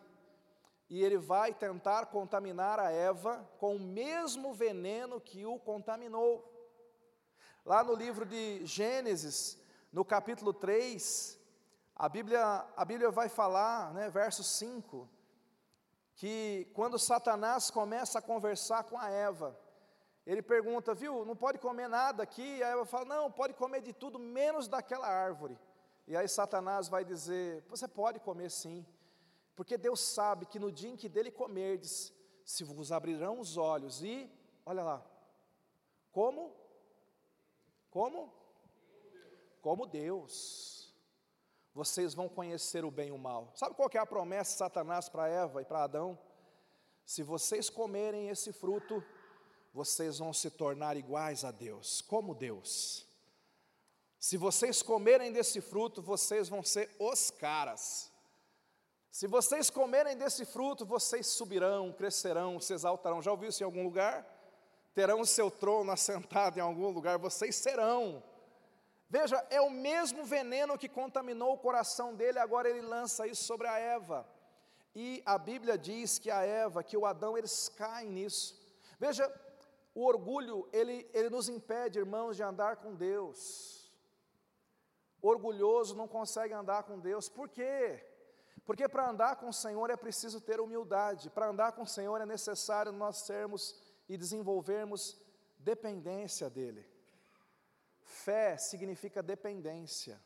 e 0.92 1.02
ele 1.02 1.16
vai 1.16 1.54
tentar 1.54 2.04
contaminar 2.04 2.78
a 2.78 2.90
Eva 2.90 3.49
com 3.58 3.76
o 3.76 3.80
mesmo 3.80 4.52
veneno 4.52 5.18
que 5.18 5.46
o 5.46 5.58
contaminou. 5.58 6.51
Lá 7.64 7.85
no 7.85 7.95
livro 7.95 8.26
de 8.26 8.66
Gênesis, 8.66 9.57
no 9.92 10.04
capítulo 10.04 10.52
3, 10.52 11.38
a 11.95 12.09
Bíblia, 12.09 12.66
a 12.76 12.85
Bíblia 12.85 13.09
vai 13.09 13.28
falar, 13.28 13.95
né, 13.95 14.11
verso 14.11 14.42
5, 14.42 15.09
que 16.16 16.69
quando 16.75 16.99
Satanás 16.99 17.71
começa 17.71 18.19
a 18.19 18.23
conversar 18.23 18.83
com 18.83 18.99
a 18.99 19.09
Eva, 19.09 19.57
ele 20.26 20.42
pergunta, 20.42 20.92
viu, 20.92 21.25
não 21.25 21.37
pode 21.37 21.59
comer 21.59 21.88
nada 21.88 22.25
aqui? 22.25 22.61
A 22.64 22.71
Eva 22.71 22.85
fala, 22.85 23.04
não, 23.04 23.31
pode 23.31 23.54
comer 23.54 23.81
de 23.81 23.92
tudo 23.92 24.19
menos 24.19 24.66
daquela 24.66 25.07
árvore. 25.07 25.57
E 26.09 26.16
aí 26.16 26.26
Satanás 26.26 26.88
vai 26.88 27.04
dizer, 27.04 27.64
você 27.69 27.87
pode 27.87 28.19
comer 28.19 28.50
sim, 28.50 28.85
porque 29.54 29.78
Deus 29.78 30.00
sabe 30.00 30.47
que 30.47 30.59
no 30.59 30.73
dia 30.73 30.90
em 30.90 30.97
que 30.97 31.09
dele 31.09 31.31
comerdes, 31.31 32.12
se 32.45 32.64
vos 32.64 32.90
abrirão 32.90 33.38
os 33.38 33.57
olhos 33.57 34.02
e, 34.02 34.28
olha 34.66 34.83
lá, 34.83 35.07
como? 36.11 36.62
Como? 37.92 38.32
Como 39.61 39.87
Deus 39.87 40.72
vocês 41.75 42.12
vão 42.12 42.28
conhecer 42.28 42.84
o 42.84 42.90
bem 42.90 43.08
e 43.08 43.12
o 43.12 43.18
mal. 43.18 43.50
Sabe 43.54 43.75
qual 43.75 43.88
é 43.92 43.99
a 43.99 44.06
promessa 44.06 44.52
de 44.52 44.58
Satanás 44.58 45.08
para 45.08 45.28
Eva 45.28 45.62
e 45.62 45.64
para 45.64 45.84
Adão? 45.84 46.18
Se 47.04 47.22
vocês 47.22 47.70
comerem 47.70 48.28
esse 48.28 48.52
fruto, 48.52 49.02
vocês 49.72 50.18
vão 50.18 50.32
se 50.32 50.50
tornar 50.50 50.96
iguais 50.96 51.44
a 51.44 51.50
Deus, 51.50 52.02
como 52.02 52.34
Deus. 52.34 53.06
Se 54.18 54.37
vocês 54.37 54.82
comerem 54.82 55.32
desse 55.32 55.61
fruto, 55.61 56.02
vocês 56.02 56.49
vão 56.49 56.62
ser 56.62 56.94
os 56.99 57.30
caras. 57.30 58.12
Se 59.11 59.26
vocês 59.26 59.68
comerem 59.68 60.16
desse 60.16 60.44
fruto, 60.44 60.87
vocês 60.87 61.26
subirão, 61.26 61.92
crescerão, 61.92 62.61
se 62.61 62.72
exaltarão. 62.72 63.20
Já 63.20 63.30
ouviu 63.30 63.49
isso 63.49 63.62
em 63.62 63.66
algum 63.66 63.82
lugar? 63.82 64.26
Terão 64.94 65.20
o 65.20 65.26
seu 65.26 65.50
trono 65.50 65.90
assentado 65.90 66.58
em 66.58 66.62
algum 66.62 66.90
lugar, 66.90 67.18
vocês 67.18 67.56
serão. 67.56 68.22
Veja, 69.08 69.46
é 69.50 69.61
o 69.61 69.70
mesmo 69.70 70.25
veneno 70.25 70.78
que 70.78 70.88
contaminou 70.88 71.52
o 71.52 71.58
coração 71.58 72.14
dele, 72.14 72.38
agora 72.38 72.68
ele 72.68 72.80
lança 72.80 73.26
isso 73.26 73.44
sobre 73.44 73.66
a 73.68 73.78
Eva. 73.78 74.26
E 74.94 75.22
a 75.25 75.38
Bíblia 75.38 75.76
diz 75.76 76.18
que 76.18 76.30
a 76.30 76.42
Eva, 76.42 76.82
que 76.82 76.96
o 76.96 77.06
Adão, 77.06 77.37
eles 77.37 77.68
caem 77.70 78.11
nisso. 78.11 78.61
Veja, 78.99 79.30
o 79.94 80.04
orgulho, 80.04 80.68
ele, 80.72 81.08
ele 81.12 81.28
nos 81.30 81.49
impede, 81.49 81.99
irmãos, 81.99 82.37
de 82.37 82.42
andar 82.42 82.76
com 82.76 82.94
Deus. 82.94 83.90
Orgulhoso 85.20 85.94
não 85.94 86.08
consegue 86.08 86.52
andar 86.52 86.82
com 86.82 86.99
Deus, 86.99 87.28
por 87.28 87.49
quê? 87.49 88.04
Porque 88.64 88.88
para 88.88 89.08
andar 89.08 89.37
com 89.37 89.49
o 89.49 89.52
Senhor 89.52 89.90
é 89.90 89.96
preciso 89.96 90.40
ter 90.40 90.61
humildade, 90.61 91.30
para 91.30 91.49
andar 91.49 91.72
com 91.72 91.82
o 91.82 91.87
Senhor 91.87 92.20
é 92.20 92.26
necessário 92.26 92.92
nós 92.92 93.18
sermos 93.18 93.80
e 94.09 94.16
desenvolvermos 94.16 95.21
dependência 95.59 96.50
dEle. 96.50 96.85
Fé 98.02 98.56
significa 98.56 99.23
dependência. 99.23 100.21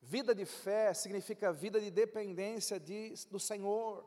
Vida 0.00 0.34
de 0.34 0.44
fé 0.44 0.92
significa 0.92 1.52
vida 1.52 1.80
de 1.80 1.90
dependência 1.90 2.78
de, 2.78 3.14
do 3.30 3.40
Senhor. 3.40 4.06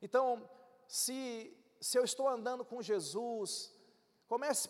Então, 0.00 0.48
se, 0.88 1.54
se 1.80 1.98
eu 1.98 2.04
estou 2.04 2.28
andando 2.28 2.64
com 2.64 2.80
Jesus, 2.80 3.72
comece, 4.26 4.68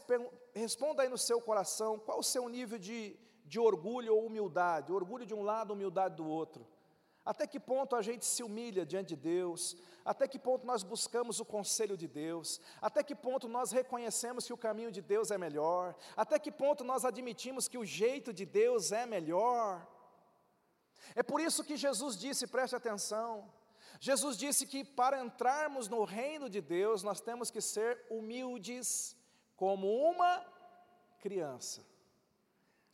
responda 0.55 1.03
aí 1.03 1.09
no 1.09 1.19
seu 1.19 1.41
coração, 1.41 1.99
qual 1.99 2.19
o 2.19 2.25
seu 2.25 2.49
nível 2.49 2.79
de, 2.79 3.17
de 3.45 3.61
orgulho 3.61 4.15
ou 4.15 4.27
humildade? 4.27 4.93
Orgulho 4.93 5.25
de 5.25 5.35
um 5.35 5.43
lado, 5.43 5.73
humildade 5.73 6.17
do 6.17 6.27
outro. 6.27 6.67
Até 7.27 7.45
que 7.45 7.59
ponto 7.59 7.97
a 7.97 8.03
gente 8.03 8.25
se 8.25 8.45
humilha 8.45 8.87
diante 8.87 9.09
de 9.09 9.17
Deus? 9.17 9.77
Até 10.05 10.29
que 10.29 10.39
ponto 10.39 10.65
nós 10.65 10.85
buscamos 10.85 11.41
o 11.41 11.45
conselho 11.45 11.97
de 11.97 12.07
Deus? 12.07 12.61
Até 12.81 13.03
que 13.03 13.17
ponto 13.17 13.49
nós 13.49 13.73
reconhecemos 13.73 14.47
que 14.47 14.53
o 14.53 14.57
caminho 14.57 14.93
de 14.93 15.03
Deus 15.03 15.33
é 15.33 15.37
melhor? 15.37 15.97
Até 16.17 16.39
que 16.39 16.53
ponto 16.53 16.85
nós 16.85 17.05
admitimos 17.05 17.67
que 17.67 17.77
o 17.77 17.85
jeito 17.85 18.33
de 18.33 18.47
Deus 18.47 18.93
é 18.93 19.05
melhor? 19.05 19.85
É 21.17 21.23
por 21.23 21.41
isso 21.41 21.65
que 21.65 21.77
Jesus 21.77 22.17
disse, 22.17 22.47
preste 22.47 22.77
atenção. 22.77 23.51
Jesus 23.99 24.37
disse 24.37 24.65
que 24.65 24.85
para 24.85 25.21
entrarmos 25.21 25.89
no 25.89 26.05
reino 26.05 26.49
de 26.49 26.61
Deus, 26.61 27.03
nós 27.03 27.21
temos 27.21 27.51
que 27.51 27.61
ser 27.61 28.07
humildes 28.09 29.17
como 29.57 29.89
uma 29.89 30.47
criança. 31.19 31.85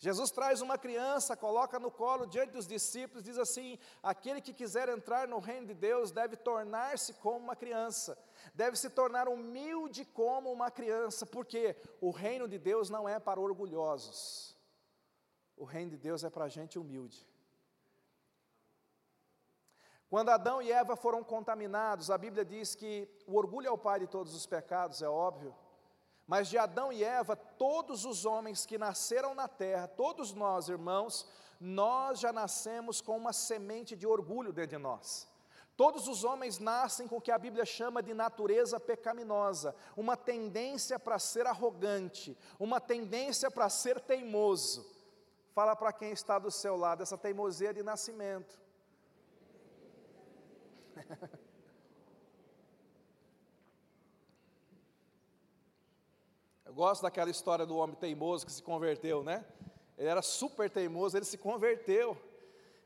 Jesus 0.04 0.32
traz 0.32 0.60
uma 0.60 0.76
criança, 0.76 1.36
coloca 1.36 1.78
no 1.78 1.88
colo 1.88 2.26
diante 2.26 2.50
dos 2.50 2.66
discípulos, 2.66 3.22
diz 3.22 3.38
assim: 3.38 3.78
aquele 4.02 4.40
que 4.40 4.52
quiser 4.52 4.88
entrar 4.88 5.28
no 5.28 5.38
reino 5.38 5.68
de 5.68 5.74
Deus 5.74 6.10
deve 6.10 6.34
tornar-se 6.34 7.14
como 7.14 7.38
uma 7.38 7.54
criança, 7.54 8.18
deve 8.52 8.76
se 8.76 8.90
tornar 8.90 9.28
humilde 9.28 10.04
como 10.04 10.50
uma 10.50 10.72
criança, 10.72 11.24
porque 11.24 11.76
o 12.00 12.10
reino 12.10 12.48
de 12.48 12.58
Deus 12.58 12.90
não 12.90 13.08
é 13.08 13.20
para 13.20 13.40
orgulhosos, 13.40 14.58
o 15.56 15.64
reino 15.64 15.92
de 15.92 15.98
Deus 15.98 16.24
é 16.24 16.30
para 16.30 16.48
gente 16.48 16.80
humilde. 16.80 17.24
Quando 20.10 20.30
Adão 20.30 20.60
e 20.60 20.72
Eva 20.72 20.96
foram 20.96 21.22
contaminados, 21.22 22.10
a 22.10 22.18
Bíblia 22.18 22.44
diz 22.44 22.74
que 22.74 23.08
o 23.24 23.36
orgulho 23.36 23.68
é 23.68 23.70
o 23.70 23.78
pai 23.78 24.00
de 24.00 24.08
todos 24.08 24.34
os 24.34 24.46
pecados, 24.46 25.00
é 25.00 25.08
óbvio. 25.08 25.54
Mas 26.26 26.48
de 26.48 26.56
Adão 26.56 26.92
e 26.92 27.02
Eva, 27.02 27.34
todos 27.36 28.04
os 28.04 28.24
homens 28.24 28.64
que 28.64 28.78
nasceram 28.78 29.34
na 29.34 29.48
terra, 29.48 29.88
todos 29.88 30.32
nós, 30.32 30.68
irmãos, 30.68 31.26
nós 31.60 32.20
já 32.20 32.32
nascemos 32.32 33.00
com 33.00 33.16
uma 33.16 33.32
semente 33.32 33.96
de 33.96 34.06
orgulho 34.06 34.52
dentro 34.52 34.76
de 34.76 34.78
nós. 34.78 35.28
Todos 35.76 36.06
os 36.06 36.22
homens 36.22 36.58
nascem 36.58 37.08
com 37.08 37.16
o 37.16 37.20
que 37.20 37.30
a 37.30 37.38
Bíblia 37.38 37.64
chama 37.64 38.02
de 38.02 38.12
natureza 38.12 38.78
pecaminosa, 38.78 39.74
uma 39.96 40.16
tendência 40.16 40.98
para 40.98 41.18
ser 41.18 41.46
arrogante, 41.46 42.36
uma 42.58 42.80
tendência 42.80 43.50
para 43.50 43.68
ser 43.68 44.00
teimoso. 44.00 44.86
Fala 45.54 45.74
para 45.74 45.92
quem 45.92 46.12
está 46.12 46.38
do 46.38 46.50
seu 46.50 46.76
lado, 46.76 47.02
essa 47.02 47.18
teimosia 47.18 47.72
de 47.72 47.82
nascimento. 47.82 48.60
Eu 56.72 56.76
gosto 56.76 57.02
daquela 57.02 57.28
história 57.28 57.66
do 57.66 57.76
homem 57.76 57.94
teimoso 57.94 58.46
que 58.46 58.52
se 58.52 58.62
converteu, 58.62 59.22
né? 59.22 59.44
Ele 59.98 60.08
era 60.08 60.22
super 60.22 60.70
teimoso, 60.70 61.14
ele 61.14 61.26
se 61.26 61.36
converteu. 61.36 62.16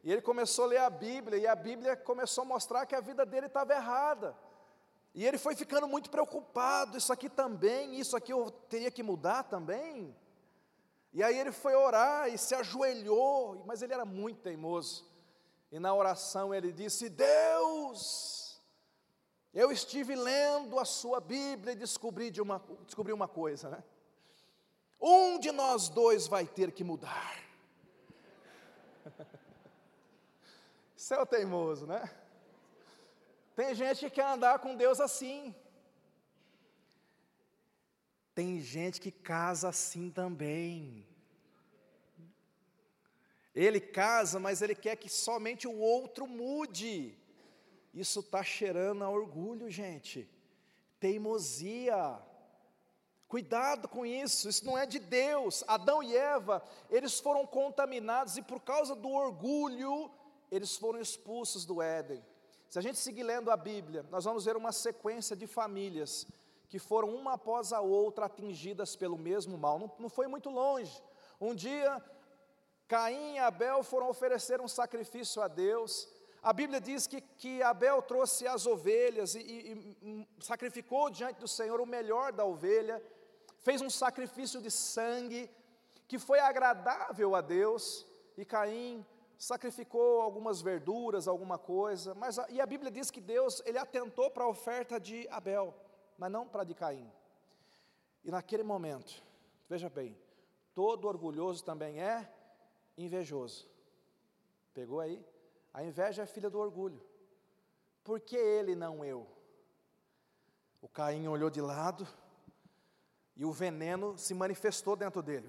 E 0.02 0.10
ele 0.10 0.20
começou 0.20 0.64
a 0.64 0.68
ler 0.68 0.78
a 0.78 0.90
Bíblia, 0.90 1.38
e 1.38 1.46
a 1.46 1.54
Bíblia 1.54 1.96
começou 1.96 2.42
a 2.42 2.44
mostrar 2.44 2.84
que 2.84 2.96
a 2.96 3.00
vida 3.00 3.24
dele 3.24 3.46
estava 3.46 3.72
errada. 3.72 4.36
E 5.14 5.24
ele 5.24 5.38
foi 5.38 5.54
ficando 5.54 5.86
muito 5.86 6.10
preocupado: 6.10 6.98
isso 6.98 7.12
aqui 7.12 7.28
também, 7.28 7.94
isso 7.94 8.16
aqui 8.16 8.32
eu 8.32 8.50
teria 8.68 8.90
que 8.90 9.04
mudar 9.04 9.44
também. 9.44 10.12
E 11.12 11.22
aí 11.22 11.38
ele 11.38 11.52
foi 11.52 11.76
orar 11.76 12.28
e 12.28 12.36
se 12.36 12.56
ajoelhou, 12.56 13.62
mas 13.66 13.82
ele 13.82 13.94
era 13.94 14.04
muito 14.04 14.40
teimoso. 14.40 15.08
E 15.70 15.78
na 15.78 15.94
oração 15.94 16.52
ele 16.52 16.72
disse: 16.72 17.08
Deus, 17.08 18.35
eu 19.56 19.72
estive 19.72 20.14
lendo 20.14 20.78
a 20.78 20.84
sua 20.84 21.18
Bíblia 21.18 21.72
e 21.72 21.76
descobri, 21.76 22.30
de 22.30 22.42
uma, 22.42 22.62
descobri 22.84 23.10
uma 23.10 23.26
coisa, 23.26 23.70
né? 23.70 23.82
Um 25.00 25.38
de 25.38 25.50
nós 25.50 25.88
dois 25.88 26.26
vai 26.26 26.46
ter 26.46 26.70
que 26.72 26.84
mudar. 26.84 27.42
Você 30.94 31.14
é 31.14 31.18
o 31.18 31.24
teimoso, 31.24 31.86
né? 31.86 32.02
Tem 33.54 33.74
gente 33.74 34.00
que 34.00 34.10
quer 34.10 34.26
andar 34.26 34.58
com 34.58 34.76
Deus 34.76 35.00
assim. 35.00 35.54
Tem 38.34 38.60
gente 38.60 39.00
que 39.00 39.10
casa 39.10 39.70
assim 39.70 40.10
também. 40.10 41.08
Ele 43.54 43.80
casa, 43.80 44.38
mas 44.38 44.60
ele 44.60 44.74
quer 44.74 44.96
que 44.96 45.08
somente 45.08 45.66
o 45.66 45.78
outro 45.78 46.26
mude. 46.26 47.18
Isso 47.96 48.20
está 48.20 48.44
cheirando 48.44 49.02
a 49.02 49.08
orgulho, 49.08 49.70
gente. 49.70 50.28
Teimosia. 51.00 52.18
Cuidado 53.26 53.88
com 53.88 54.04
isso, 54.04 54.50
isso 54.50 54.66
não 54.66 54.76
é 54.76 54.84
de 54.84 54.98
Deus. 54.98 55.64
Adão 55.66 56.02
e 56.02 56.14
Eva, 56.14 56.62
eles 56.90 57.18
foram 57.18 57.46
contaminados 57.46 58.36
e 58.36 58.42
por 58.42 58.60
causa 58.60 58.94
do 58.94 59.08
orgulho, 59.08 60.10
eles 60.50 60.76
foram 60.76 61.00
expulsos 61.00 61.64
do 61.64 61.80
Éden. 61.80 62.22
Se 62.68 62.78
a 62.78 62.82
gente 62.82 62.98
seguir 62.98 63.22
lendo 63.22 63.50
a 63.50 63.56
Bíblia, 63.56 64.04
nós 64.10 64.24
vamos 64.24 64.44
ver 64.44 64.58
uma 64.58 64.72
sequência 64.72 65.34
de 65.34 65.46
famílias 65.46 66.26
que 66.68 66.78
foram 66.78 67.08
uma 67.14 67.32
após 67.32 67.72
a 67.72 67.80
outra 67.80 68.26
atingidas 68.26 68.94
pelo 68.94 69.16
mesmo 69.16 69.56
mal. 69.56 69.78
Não, 69.78 69.90
não 69.98 70.10
foi 70.10 70.26
muito 70.26 70.50
longe. 70.50 71.02
Um 71.40 71.54
dia 71.54 72.02
Caim 72.86 73.36
e 73.36 73.38
Abel 73.38 73.82
foram 73.82 74.10
oferecer 74.10 74.60
um 74.60 74.68
sacrifício 74.68 75.40
a 75.40 75.48
Deus. 75.48 76.08
A 76.46 76.52
Bíblia 76.52 76.80
diz 76.80 77.08
que, 77.08 77.20
que 77.20 77.60
Abel 77.60 78.00
trouxe 78.00 78.46
as 78.46 78.66
ovelhas 78.66 79.34
e, 79.34 79.40
e, 79.40 79.96
e 80.00 80.28
sacrificou 80.38 81.10
diante 81.10 81.40
do 81.40 81.48
Senhor 81.48 81.80
o 81.80 81.84
melhor 81.84 82.30
da 82.30 82.44
ovelha, 82.44 83.02
fez 83.58 83.82
um 83.82 83.90
sacrifício 83.90 84.62
de 84.62 84.70
sangue 84.70 85.50
que 86.06 86.20
foi 86.20 86.38
agradável 86.38 87.34
a 87.34 87.40
Deus, 87.40 88.06
e 88.36 88.44
Caim 88.44 89.04
sacrificou 89.36 90.20
algumas 90.20 90.62
verduras, 90.62 91.26
alguma 91.26 91.58
coisa, 91.58 92.14
mas 92.14 92.38
a, 92.38 92.48
e 92.48 92.60
a 92.60 92.66
Bíblia 92.66 92.92
diz 92.92 93.10
que 93.10 93.20
Deus 93.20 93.60
ele 93.66 93.76
atentou 93.76 94.30
para 94.30 94.44
a 94.44 94.48
oferta 94.48 95.00
de 95.00 95.26
Abel, 95.28 95.74
mas 96.16 96.30
não 96.30 96.46
para 96.46 96.62
a 96.62 96.64
de 96.64 96.74
Caim. 96.76 97.10
E 98.22 98.30
naquele 98.30 98.62
momento, 98.62 99.20
veja 99.68 99.90
bem, 99.90 100.16
todo 100.72 101.08
orgulhoso 101.08 101.64
também 101.64 102.00
é 102.00 102.32
invejoso. 102.96 103.68
Pegou 104.72 105.00
aí? 105.00 105.20
A 105.76 105.80
inveja 105.84 106.22
é 106.22 106.26
filha 106.26 106.48
do 106.48 106.58
orgulho. 106.58 107.00
Por 108.02 108.18
que 108.28 108.36
ele 108.36 108.74
não 108.74 108.94
eu? 109.04 109.20
O 110.80 110.88
Caim 110.88 111.28
olhou 111.28 111.50
de 111.50 111.60
lado 111.60 112.08
e 113.36 113.44
o 113.44 113.52
veneno 113.52 114.16
se 114.16 114.32
manifestou 114.32 114.96
dentro 114.96 115.22
dele. 115.22 115.46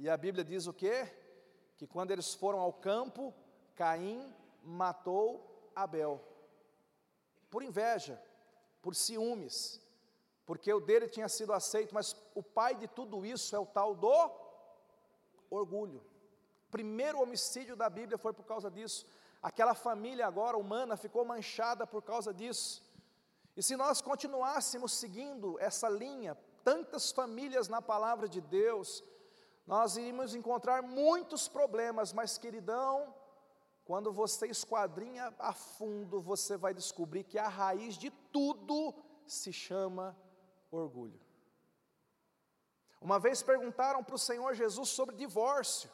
E 0.00 0.08
a 0.08 0.16
Bíblia 0.16 0.44
diz 0.44 0.68
o 0.68 0.72
quê? 0.72 0.96
Que 1.76 1.86
quando 1.86 2.12
eles 2.12 2.32
foram 2.34 2.60
ao 2.60 2.72
campo, 2.72 3.34
Caim 3.74 4.32
matou 4.62 5.72
Abel. 5.74 6.14
Por 7.50 7.64
inveja, 7.64 8.16
por 8.80 8.94
ciúmes 8.94 9.82
porque 10.48 10.72
o 10.72 10.80
dele 10.80 11.06
tinha 11.06 11.28
sido 11.28 11.52
aceito, 11.52 11.94
mas 11.94 12.16
o 12.34 12.42
pai 12.42 12.74
de 12.74 12.88
tudo 12.88 13.26
isso 13.26 13.54
é 13.54 13.58
o 13.58 13.66
tal 13.66 13.94
do 13.94 14.30
orgulho. 15.50 16.02
Primeiro 16.70 17.20
homicídio 17.20 17.74
da 17.76 17.88
Bíblia 17.88 18.18
foi 18.18 18.32
por 18.32 18.44
causa 18.44 18.70
disso. 18.70 19.06
Aquela 19.42 19.74
família 19.74 20.26
agora 20.26 20.56
humana 20.56 20.96
ficou 20.96 21.24
manchada 21.24 21.86
por 21.86 22.02
causa 22.02 22.32
disso. 22.34 22.82
E 23.56 23.62
se 23.62 23.76
nós 23.76 24.00
continuássemos 24.00 24.92
seguindo 24.92 25.58
essa 25.58 25.88
linha, 25.88 26.36
tantas 26.62 27.10
famílias 27.10 27.68
na 27.68 27.80
palavra 27.80 28.28
de 28.28 28.40
Deus, 28.40 29.02
nós 29.66 29.96
iríamos 29.96 30.34
encontrar 30.34 30.82
muitos 30.82 31.48
problemas, 31.48 32.12
mas 32.12 32.38
queridão, 32.38 33.14
quando 33.84 34.12
você 34.12 34.46
esquadrinha 34.46 35.34
a 35.38 35.52
fundo, 35.52 36.20
você 36.20 36.56
vai 36.56 36.74
descobrir 36.74 37.24
que 37.24 37.38
a 37.38 37.48
raiz 37.48 37.94
de 37.96 38.10
tudo 38.10 38.94
se 39.26 39.52
chama 39.52 40.16
orgulho. 40.70 41.20
Uma 43.00 43.18
vez 43.18 43.42
perguntaram 43.42 44.02
para 44.02 44.14
o 44.14 44.18
Senhor 44.18 44.54
Jesus 44.54 44.88
sobre 44.88 45.16
divórcio. 45.16 45.90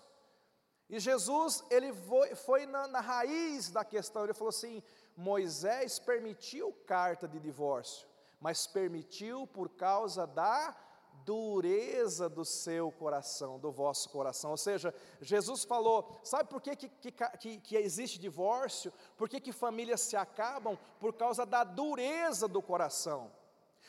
E 0.89 0.99
Jesus, 0.99 1.65
ele 1.71 1.93
foi, 1.93 2.35
foi 2.35 2.67
na, 2.67 2.87
na, 2.87 3.01
raiz 3.01 3.71
da 3.71 3.85
questão, 3.85 4.25
ele 4.25 4.35
falou 4.35 4.51
assim: 4.51 4.83
Moisés 5.17 5.99
permitiu 5.99 6.73
carta 6.87 7.27
de 7.27 7.41
divórcio, 7.41 8.07
mas 8.41 8.67
permitiu 8.67 9.47
por 9.47 9.71
causa 9.71 10.27
da 10.27 10.77
dureza 11.25 12.29
do 12.29 12.45
seu 12.45 12.93
coração, 12.93 13.59
do 13.59 13.73
vosso 13.73 14.11
coração. 14.11 14.51
Ou 14.51 14.57
seja, 14.57 14.95
Jesus 15.21 15.65
falou: 15.65 16.21
sabe 16.23 16.51
por 16.51 16.61
que, 16.61 16.77
que, 16.77 16.89
que, 16.89 17.61
que 17.61 17.77
existe 17.77 18.19
divórcio? 18.19 18.93
Por 19.17 19.29
que, 19.29 19.41
que 19.41 19.53
famílias 19.53 20.03
se 20.03 20.17
acabam? 20.17 20.79
Por 21.01 21.15
causa 21.15 21.47
da 21.47 21.65
dureza 21.65 22.47
do 22.47 22.61
coração 22.61 23.33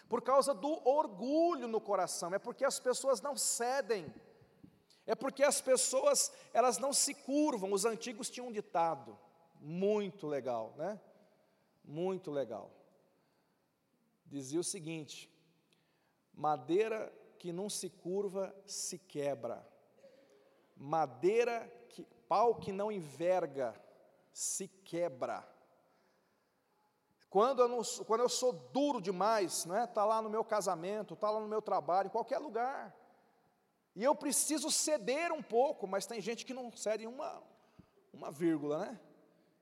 por 0.08 0.22
causa 0.22 0.54
do 0.54 0.88
orgulho 0.88 1.68
no 1.68 1.82
coração, 1.82 2.34
é 2.34 2.40
porque 2.40 2.64
as 2.64 2.80
pessoas 2.80 3.22
não 3.22 3.36
cedem, 3.36 4.14
é 5.06 5.14
porque 5.14 5.44
as 5.44 5.62
pessoas 5.62 6.32
elas 6.54 6.78
não 6.78 6.92
se 6.92 7.14
curvam. 7.14 7.72
Os 7.72 7.86
antigos 7.86 8.30
tinham 8.30 8.48
um 8.48 8.52
ditado 8.52 9.18
muito 9.60 10.28
legal, 10.28 10.74
né? 10.78 11.00
Muito 11.84 12.32
legal. 12.32 12.72
Dizia 14.26 14.60
o 14.60 14.64
seguinte: 14.64 15.32
madeira 16.34 17.14
que 17.38 17.54
não 17.54 17.70
se 17.70 17.90
curva 17.90 18.56
se 18.66 18.98
quebra, 18.98 19.68
madeira 20.76 21.72
que 21.90 22.04
pau 22.28 22.56
que 22.56 22.72
não 22.72 22.92
enverga 22.92 23.80
se 24.34 24.68
quebra. 24.68 25.48
Quando 27.30 27.62
eu, 27.62 27.68
não, 27.68 27.82
quando 28.08 28.22
eu 28.22 28.30
sou 28.30 28.54
duro 28.54 29.02
demais, 29.02 29.58
está 29.58 29.74
né, 29.74 29.88
tá 29.88 30.06
lá 30.06 30.22
no 30.22 30.30
meu 30.30 30.44
casamento, 30.44 31.16
está 31.16 31.30
lá 31.30 31.40
no 31.40 31.50
meu 31.50 31.62
trabalho, 31.62 32.08
em 32.08 32.12
qualquer 32.12 32.40
lugar, 32.40 32.96
e 33.96 34.04
eu 34.04 34.14
preciso 34.14 34.70
ceder 34.70 35.32
um 35.32 35.42
pouco, 35.42 35.88
mas 35.88 36.06
tem 36.06 36.20
gente 36.20 36.46
que 36.46 36.54
não 36.54 36.72
cede 36.76 37.08
uma, 37.08 37.42
uma 38.12 38.30
vírgula, 38.30 38.80
né? 38.80 39.00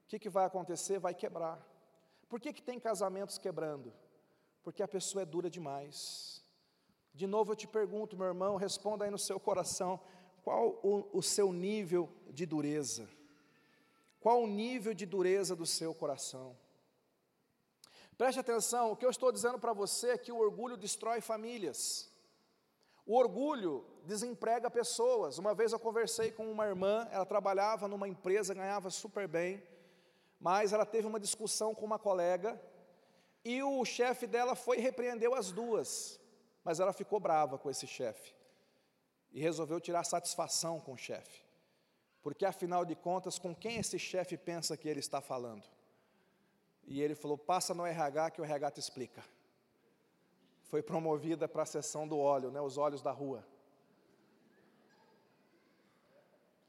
O 0.05 0.07
que, 0.07 0.17
que 0.17 0.29
vai 0.29 0.45
acontecer? 0.45 0.99
Vai 0.99 1.13
quebrar. 1.13 1.61
Por 2.27 2.39
que, 2.39 2.51
que 2.51 2.61
tem 2.61 2.79
casamentos 2.79 3.37
quebrando? 3.37 3.93
Porque 4.63 4.81
a 4.81 4.87
pessoa 4.87 5.21
é 5.21 5.25
dura 5.25 5.49
demais. 5.49 6.43
De 7.13 7.27
novo 7.27 7.51
eu 7.51 7.55
te 7.55 7.67
pergunto, 7.67 8.17
meu 8.17 8.25
irmão, 8.25 8.55
responda 8.55 9.05
aí 9.05 9.11
no 9.11 9.19
seu 9.19 9.39
coração, 9.39 9.99
qual 10.43 10.79
o, 10.81 11.09
o 11.13 11.21
seu 11.21 11.53
nível 11.53 12.09
de 12.31 12.45
dureza? 12.45 13.07
Qual 14.19 14.41
o 14.41 14.47
nível 14.47 14.93
de 14.93 15.05
dureza 15.05 15.55
do 15.55 15.65
seu 15.65 15.93
coração? 15.93 16.57
Preste 18.17 18.39
atenção, 18.39 18.91
o 18.91 18.95
que 18.95 19.05
eu 19.05 19.09
estou 19.09 19.31
dizendo 19.31 19.59
para 19.59 19.73
você 19.73 20.11
é 20.11 20.17
que 20.17 20.31
o 20.31 20.37
orgulho 20.37 20.77
destrói 20.77 21.21
famílias. 21.21 22.11
O 23.05 23.17
orgulho 23.17 23.85
desemprega 24.03 24.69
pessoas. 24.69 25.37
Uma 25.37 25.53
vez 25.53 25.71
eu 25.71 25.79
conversei 25.79 26.31
com 26.31 26.49
uma 26.51 26.65
irmã, 26.65 27.07
ela 27.11 27.25
trabalhava 27.25 27.87
numa 27.87 28.07
empresa, 28.07 28.53
ganhava 28.53 28.89
super 28.89 29.27
bem, 29.27 29.61
mas 30.39 30.73
ela 30.73 30.85
teve 30.85 31.07
uma 31.07 31.19
discussão 31.19 31.73
com 31.73 31.85
uma 31.85 31.99
colega 31.99 32.59
e 33.43 33.61
o 33.61 33.83
chefe 33.83 34.25
dela 34.25 34.55
foi 34.55 34.77
e 34.77 34.81
repreendeu 34.81 35.33
as 35.35 35.51
duas, 35.51 36.19
mas 36.63 36.79
ela 36.79 36.93
ficou 36.93 37.19
brava 37.19 37.57
com 37.57 37.69
esse 37.69 37.85
chefe 37.85 38.33
e 39.31 39.41
resolveu 39.41 39.81
tirar 39.81 40.03
satisfação 40.03 40.79
com 40.79 40.93
o 40.93 40.97
chefe, 40.97 41.43
porque 42.21 42.45
afinal 42.45 42.85
de 42.85 42.95
contas, 42.95 43.39
com 43.39 43.53
quem 43.53 43.77
esse 43.77 43.99
chefe 43.99 44.37
pensa 44.37 44.77
que 44.77 44.87
ele 44.87 44.99
está 44.99 45.19
falando? 45.19 45.63
E 46.85 47.01
ele 47.01 47.15
falou: 47.15 47.37
passa 47.37 47.73
no 47.73 47.85
RH 47.85 48.31
que 48.31 48.41
o 48.41 48.43
RH 48.43 48.71
te 48.71 48.79
explica. 48.79 49.23
Foi 50.73 50.81
promovida 50.81 51.47
para 51.47 51.61
a 51.61 51.67
sessão 51.67 52.07
do 52.07 52.17
óleo, 52.17 52.49
né, 52.49 52.59
os 52.59 52.79
óleos 52.79 53.03
da 53.03 53.11
rua. 53.11 53.45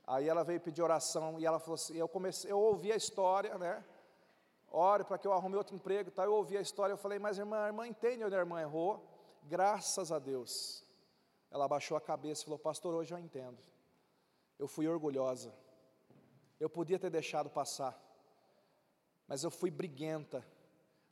Aí 0.07 0.29
ela 0.29 0.45
veio 0.45 0.61
pedir 0.61 0.83
oração 0.83 1.41
e 1.41 1.47
ela 1.47 1.59
falou 1.59 1.77
assim: 1.77 1.97
eu 1.97 2.07
comecei, 2.07 2.53
eu 2.53 2.59
ouvi 2.59 2.93
a 2.93 2.97
história, 2.97 3.57
né? 3.57 3.83
Ore 4.71 5.05
para 5.05 5.17
que 5.17 5.27
eu 5.27 5.33
arrume 5.33 5.57
outro 5.57 5.75
emprego, 5.75 6.11
tá? 6.11 6.23
Eu 6.25 6.35
ouvi 6.35 6.55
a 6.59 6.61
história, 6.61 6.93
eu 6.93 6.99
falei: 6.99 7.19
mas 7.19 7.39
irmã, 7.39 7.61
a 7.65 7.69
irmã 7.69 7.87
entende 7.87 8.23
onde 8.23 8.37
a 8.37 8.41
irmã 8.41 8.61
errou? 8.61 8.93
Graças 9.45 10.13
a 10.13 10.19
Deus. 10.19 10.85
Ela 11.51 11.65
abaixou 11.65 11.97
a 11.97 12.01
cabeça 12.01 12.43
e 12.43 12.45
falou: 12.45 12.59
Pastor, 12.59 12.93
hoje 12.93 13.15
eu 13.15 13.19
entendo. 13.19 13.57
Eu 14.59 14.69
fui 14.69 14.87
orgulhosa. 14.87 15.51
Eu 16.61 16.69
podia 16.69 16.99
ter 16.99 17.09
deixado 17.09 17.49
passar 17.49 17.99
mas 19.27 19.43
eu 19.43 19.51
fui 19.51 19.71
briguenta. 19.71 20.47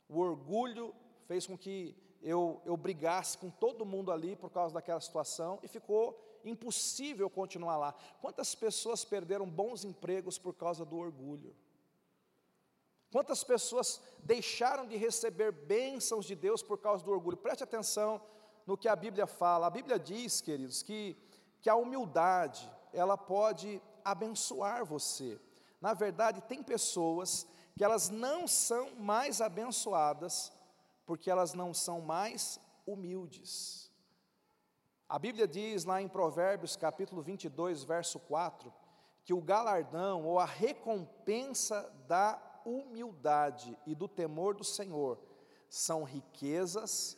O 0.07 0.19
orgulho 0.19 0.93
fez 1.25 1.47
com 1.47 1.57
que 1.57 1.95
eu, 2.23 2.61
eu 2.65 2.77
brigasse 2.77 3.37
com 3.37 3.49
todo 3.49 3.85
mundo 3.85 4.11
ali 4.11 4.35
por 4.35 4.49
causa 4.49 4.73
daquela 4.73 5.01
situação 5.01 5.59
e 5.61 5.67
ficou 5.67 6.17
impossível 6.45 7.29
continuar 7.29 7.77
lá. 7.77 7.93
Quantas 8.21 8.55
pessoas 8.55 9.03
perderam 9.03 9.47
bons 9.47 9.83
empregos 9.83 10.37
por 10.37 10.53
causa 10.53 10.85
do 10.85 10.97
orgulho? 10.97 11.55
Quantas 13.11 13.43
pessoas 13.43 14.01
deixaram 14.23 14.87
de 14.87 14.97
receber 14.97 15.51
bênçãos 15.51 16.25
de 16.25 16.33
Deus 16.33 16.63
por 16.63 16.79
causa 16.79 17.03
do 17.03 17.11
orgulho? 17.11 17.37
Preste 17.37 17.63
atenção 17.63 18.21
no 18.65 18.77
que 18.77 18.87
a 18.87 18.95
Bíblia 18.95 19.27
fala. 19.27 19.67
A 19.67 19.69
Bíblia 19.69 19.99
diz, 19.99 20.41
queridos, 20.41 20.81
que, 20.81 21.15
que 21.61 21.69
a 21.69 21.75
humildade, 21.75 22.67
ela 22.91 23.17
pode 23.17 23.81
abençoar 24.03 24.83
você. 24.85 25.39
Na 25.79 25.93
verdade, 25.93 26.41
tem 26.41 26.63
pessoas 26.63 27.45
que 27.75 27.83
elas 27.83 28.09
não 28.09 28.47
são 28.47 28.95
mais 28.95 29.41
abençoadas 29.41 30.51
porque 31.05 31.29
elas 31.29 31.53
não 31.53 31.73
são 31.73 32.01
mais 32.01 32.59
humildes. 32.85 33.91
A 35.07 35.19
Bíblia 35.19 35.47
diz 35.47 35.85
lá 35.85 36.01
em 36.01 36.07
Provérbios 36.07 36.75
capítulo 36.75 37.21
22, 37.21 37.83
verso 37.83 38.19
4, 38.19 38.73
que 39.23 39.33
o 39.33 39.41
galardão 39.41 40.25
ou 40.25 40.39
a 40.39 40.45
recompensa 40.45 41.89
da 42.07 42.41
humildade 42.65 43.77
e 43.85 43.93
do 43.93 44.07
temor 44.07 44.55
do 44.55 44.63
Senhor 44.63 45.19
são 45.69 46.03
riquezas, 46.03 47.17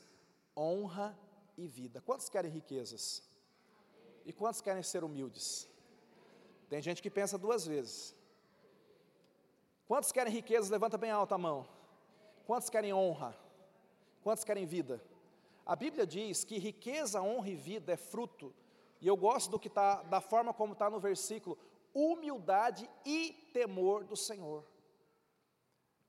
honra 0.58 1.18
e 1.58 1.68
vida. 1.68 2.02
Quantos 2.02 2.30
querem 2.30 2.52
riquezas? 2.52 3.24
E 4.26 4.34
quantos 4.34 4.62
querem 4.62 4.84
ser 4.84 5.04
humildes? 5.04 5.70
Tem 6.68 6.82
gente 6.82 7.02
que 7.02 7.12
pensa 7.12 7.38
duas 7.38 7.66
vezes. 7.66 8.16
Quantos 9.88 10.12
querem 10.12 10.34
riquezas? 10.34 10.70
Levanta 10.70 10.98
bem 10.98 11.12
alta 11.12 11.36
a 11.36 11.38
mão. 11.38 11.68
Quantos 12.46 12.70
querem 12.70 12.94
honra? 12.94 13.45
Quantos 14.26 14.44
querem 14.44 14.66
vida? 14.66 15.00
A 15.64 15.76
Bíblia 15.76 16.04
diz 16.04 16.44
que 16.44 16.58
riqueza, 16.58 17.22
honra 17.22 17.50
e 17.50 17.56
vida 17.56 17.94
é 17.94 17.96
fruto, 17.96 18.52
e 19.00 19.06
eu 19.06 19.16
gosto 19.16 19.52
do 19.52 19.60
que 19.60 19.70
tá, 19.70 20.02
da 20.02 20.20
forma 20.20 20.52
como 20.52 20.74
está 20.74 20.90
no 20.90 21.00
versículo, 21.00 21.56
humildade 21.94 22.90
e 23.06 23.34
temor 23.54 24.04
do 24.04 24.16
Senhor. 24.16 24.62
O 24.64 24.66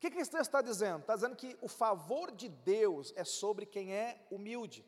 que, 0.00 0.10
que 0.10 0.18
esse 0.18 0.30
texto 0.30 0.46
está 0.46 0.62
dizendo? 0.62 1.00
Está 1.00 1.14
dizendo 1.14 1.36
que 1.36 1.58
o 1.60 1.68
favor 1.68 2.32
de 2.32 2.48
Deus 2.48 3.12
é 3.16 3.22
sobre 3.22 3.66
quem 3.66 3.92
é 3.92 4.26
humilde. 4.30 4.82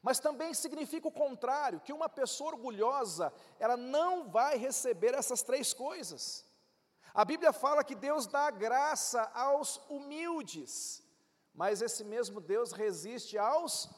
Mas 0.00 0.18
também 0.18 0.54
significa 0.54 1.06
o 1.06 1.12
contrário, 1.12 1.80
que 1.80 1.92
uma 1.92 2.08
pessoa 2.08 2.52
orgulhosa, 2.52 3.30
ela 3.58 3.76
não 3.76 4.30
vai 4.30 4.56
receber 4.56 5.12
essas 5.12 5.42
três 5.42 5.74
coisas. 5.74 6.46
A 7.12 7.26
Bíblia 7.26 7.52
fala 7.52 7.84
que 7.84 7.94
Deus 7.94 8.26
dá 8.26 8.50
graça 8.50 9.30
aos 9.34 9.76
humildes, 9.90 11.04
mas 11.54 11.82
esse 11.82 12.04
mesmo 12.04 12.40
Deus 12.40 12.72
resiste 12.72 13.36
aos 13.36 13.88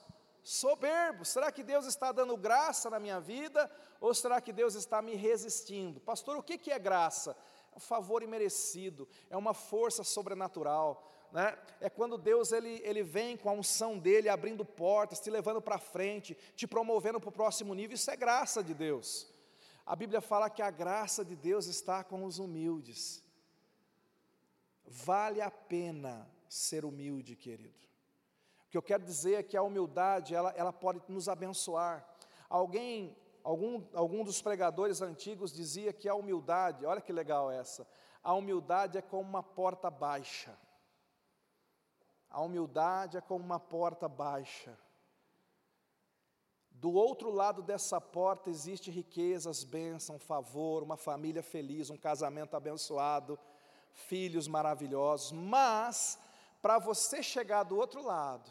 soberbos. 0.43 1.29
Será 1.29 1.53
que 1.53 1.63
Deus 1.63 1.87
está 1.87 2.13
dando 2.13 2.37
graça 2.37 2.91
na 2.91 2.99
minha 2.99 3.21
vida 3.21 3.71
ou 4.01 4.13
será 4.15 4.41
que 4.41 4.53
Deus 4.53 4.75
está 4.75 5.01
me 5.01 5.15
resistindo? 5.15 6.01
Pastor, 6.01 6.37
o 6.37 6.43
que 6.43 6.71
é 6.71 6.79
graça? 6.79 7.37
É 7.73 7.77
um 7.77 7.81
favor 7.81 8.23
imerecido, 8.23 9.09
é 9.31 9.37
uma 9.37 9.55
força 9.55 10.05
sobrenatural. 10.05 11.09
Né? 11.33 11.57
É 11.81 11.89
quando 11.89 12.19
Deus 12.19 12.53
ele, 12.53 12.81
ele 12.85 13.03
vem 13.03 13.37
com 13.37 13.49
a 13.49 13.53
unção 13.53 13.99
dele, 13.99 14.29
abrindo 14.29 14.65
portas, 14.65 15.21
te 15.21 15.31
levando 15.31 15.63
para 15.63 15.79
frente, 15.79 16.37
te 16.55 16.67
promovendo 16.67 17.19
para 17.19 17.31
o 17.31 17.33
próximo 17.33 17.75
nível, 17.75 17.95
isso 17.95 18.11
é 18.11 18.17
graça 18.17 18.63
de 18.63 18.75
Deus. 18.75 19.33
A 19.85 19.97
Bíblia 19.97 20.21
fala 20.21 20.51
que 20.51 20.63
a 20.63 20.71
graça 20.71 21.25
de 21.25 21.35
Deus 21.35 21.67
está 21.67 22.05
com 22.05 22.25
os 22.25 22.39
humildes. 22.39 23.25
Vale 24.85 25.41
a 25.41 25.51
pena 25.51 26.31
ser 26.53 26.85
humilde, 26.85 27.35
querido. 27.35 27.87
O 28.67 28.71
que 28.71 28.77
eu 28.77 28.83
quero 28.83 29.03
dizer 29.03 29.35
é 29.37 29.43
que 29.43 29.57
a 29.57 29.63
humildade, 29.63 30.35
ela, 30.35 30.51
ela 30.51 30.73
pode 30.73 31.01
nos 31.09 31.27
abençoar. 31.27 32.07
Alguém, 32.49 33.17
algum, 33.43 33.83
algum 33.95 34.23
dos 34.23 34.43
pregadores 34.43 35.01
antigos 35.01 35.51
dizia 35.51 35.95
que 35.95 36.09
a 36.11 36.15
humildade, 36.15 36.85
olha 36.85 37.01
que 37.01 37.11
legal 37.13 37.51
essa, 37.51 37.89
a 38.23 38.35
humildade 38.35 38.99
é 38.99 39.03
como 39.03 39.23
uma 39.23 39.43
porta 39.43 39.91
baixa. 39.91 40.55
A 42.29 42.43
humildade 42.43 43.17
é 43.17 43.21
como 43.23 43.43
uma 43.43 43.59
porta 43.59 44.07
baixa. 44.07 44.79
Do 46.71 46.93
outro 46.93 47.31
lado 47.31 47.63
dessa 47.63 47.99
porta 47.99 48.51
existe 48.51 48.91
riquezas, 48.91 49.65
bênção, 49.65 50.19
favor, 50.19 50.83
uma 50.83 50.99
família 50.99 51.43
feliz, 51.43 51.89
um 51.89 51.97
casamento 51.97 52.55
abençoado, 52.55 53.39
filhos 53.93 54.47
maravilhosos, 54.47 55.33
mas 55.33 56.19
para 56.63 56.79
você 56.79 57.23
chegar 57.23 57.65
do 57.65 57.77
outro 57.77 58.03
lado, 58.03 58.51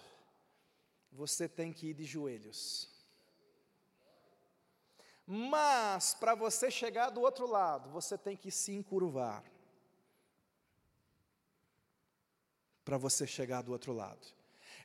você 1.12 1.50
tem 1.50 1.74
que 1.74 1.88
ir 1.88 1.94
de 1.94 2.04
joelhos. 2.04 2.90
Mas 5.26 6.14
para 6.14 6.36
você 6.36 6.70
chegar 6.70 7.10
do 7.10 7.22
outro 7.22 7.48
lado, 7.48 7.90
você 7.90 8.18
tem 8.18 8.36
que 8.36 8.52
se 8.52 8.74
encurvar. 8.74 9.44
para 12.84 12.98
você 12.98 13.26
chegar 13.26 13.62
do 13.62 13.72
outro 13.72 13.94
lado. 13.94 14.28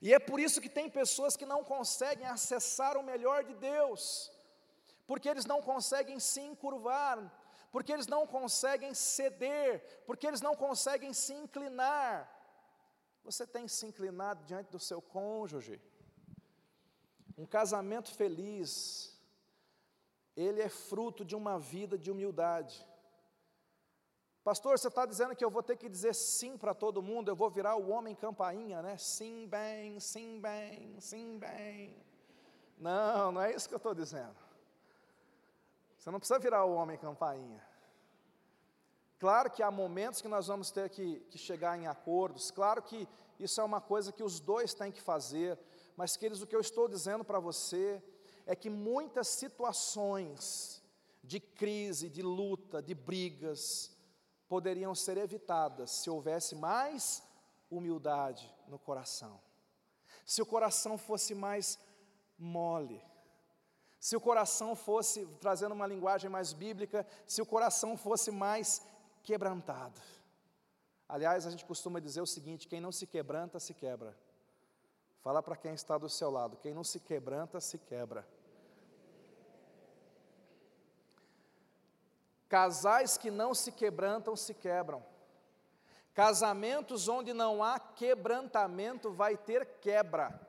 E 0.00 0.12
é 0.12 0.18
por 0.18 0.38
isso 0.38 0.60
que 0.60 0.68
tem 0.68 0.88
pessoas 0.88 1.36
que 1.36 1.46
não 1.46 1.64
conseguem 1.64 2.26
acessar 2.26 2.96
o 2.96 3.02
melhor 3.02 3.42
de 3.44 3.54
Deus, 3.54 4.30
porque 5.06 5.28
eles 5.28 5.46
não 5.46 5.60
conseguem 5.62 6.20
se 6.20 6.40
encurvar, 6.40 7.18
porque 7.72 7.92
eles 7.92 8.06
não 8.06 8.26
conseguem 8.26 8.92
ceder, 8.94 10.02
porque 10.06 10.26
eles 10.26 10.40
não 10.40 10.54
conseguem 10.54 11.12
se 11.12 11.32
inclinar. 11.32 12.30
Você 13.26 13.44
tem 13.44 13.66
se 13.66 13.84
inclinado 13.84 14.44
diante 14.44 14.70
do 14.70 14.78
seu 14.78 15.02
cônjuge. 15.02 15.80
Um 17.36 17.44
casamento 17.44 18.14
feliz, 18.14 19.20
ele 20.36 20.62
é 20.62 20.68
fruto 20.68 21.24
de 21.24 21.34
uma 21.34 21.58
vida 21.58 21.98
de 21.98 22.08
humildade. 22.08 22.86
Pastor, 24.44 24.78
você 24.78 24.86
está 24.86 25.04
dizendo 25.04 25.34
que 25.34 25.44
eu 25.44 25.50
vou 25.50 25.60
ter 25.60 25.76
que 25.76 25.88
dizer 25.88 26.14
sim 26.14 26.56
para 26.56 26.72
todo 26.72 27.02
mundo, 27.02 27.28
eu 27.28 27.34
vou 27.34 27.50
virar 27.50 27.74
o 27.74 27.88
homem 27.90 28.14
campainha, 28.14 28.80
né? 28.80 28.96
Sim, 28.96 29.48
bem, 29.48 29.98
sim, 29.98 30.40
bem, 30.40 31.00
sim, 31.00 31.36
bem. 31.36 31.96
Não, 32.78 33.32
não 33.32 33.42
é 33.42 33.52
isso 33.52 33.68
que 33.68 33.74
eu 33.74 33.78
estou 33.78 33.92
dizendo. 33.92 34.36
Você 35.98 36.12
não 36.12 36.20
precisa 36.20 36.38
virar 36.38 36.64
o 36.64 36.74
homem 36.74 36.96
campainha. 36.96 37.60
Claro 39.18 39.50
que 39.50 39.62
há 39.62 39.70
momentos 39.70 40.20
que 40.20 40.29
nós 40.29 40.46
vamos 40.46 40.70
ter 40.70 40.90
que, 40.90 41.20
que 41.31 41.38
chegar 41.38 41.79
em 41.79 41.87
acordos, 41.87 42.50
claro 42.50 42.83
que 42.83 43.09
isso 43.38 43.61
é 43.61 43.64
uma 43.64 43.81
coisa 43.81 44.12
que 44.12 44.22
os 44.22 44.40
dois 44.40 44.74
têm 44.74 44.92
que 44.92 45.00
fazer, 45.00 45.59
mas, 45.96 46.16
queridos, 46.16 46.42
o 46.42 46.46
que 46.46 46.55
eu 46.55 46.61
estou 46.61 46.87
dizendo 46.87 47.24
para 47.24 47.38
você 47.38 48.02
é 48.44 48.55
que 48.55 48.68
muitas 48.68 49.29
situações 49.29 50.83
de 51.24 51.40
crise, 51.40 52.09
de 52.09 52.22
luta, 52.22 52.83
de 52.83 52.94
brigas, 52.94 53.96
poderiam 54.48 54.94
ser 54.94 55.16
evitadas 55.16 55.90
se 55.90 56.11
houvesse 56.11 56.55
mais 56.55 57.22
humildade 57.70 58.55
no 58.68 58.79
coração. 58.79 59.40
Se 60.24 60.40
o 60.42 60.46
coração 60.46 60.96
fosse 60.96 61.35
mais 61.35 61.79
mole, 62.38 63.02
se 63.98 64.14
o 64.14 64.20
coração 64.20 64.76
fosse, 64.76 65.26
trazendo 65.40 65.72
uma 65.72 65.87
linguagem 65.87 66.31
mais 66.31 66.52
bíblica, 66.52 67.07
se 67.26 67.42
o 67.42 67.46
coração 67.46 67.96
fosse 67.96 68.31
mais 68.31 68.83
quebrantado. 69.26 70.00
Aliás, 71.08 71.46
a 71.46 71.50
gente 71.50 71.64
costuma 71.64 72.00
dizer 72.00 72.20
o 72.20 72.26
seguinte: 72.26 72.68
quem 72.68 72.80
não 72.80 72.92
se 72.92 73.06
quebranta, 73.06 73.58
se 73.58 73.74
quebra. 73.74 74.16
Fala 75.20 75.42
para 75.42 75.56
quem 75.56 75.74
está 75.74 75.98
do 75.98 76.08
seu 76.08 76.30
lado: 76.30 76.56
quem 76.56 76.72
não 76.72 76.84
se 76.84 77.00
quebranta, 77.00 77.60
se 77.60 77.78
quebra. 77.78 78.26
Casais 82.48 83.18
que 83.18 83.30
não 83.30 83.52
se 83.52 83.72
quebrantam 83.72 84.36
se 84.36 84.54
quebram. 84.54 85.04
Casamentos 86.14 87.08
onde 87.08 87.34
não 87.34 87.62
há 87.62 87.78
quebrantamento 87.80 89.10
vai 89.10 89.36
ter 89.36 89.66
quebra. 89.80 90.40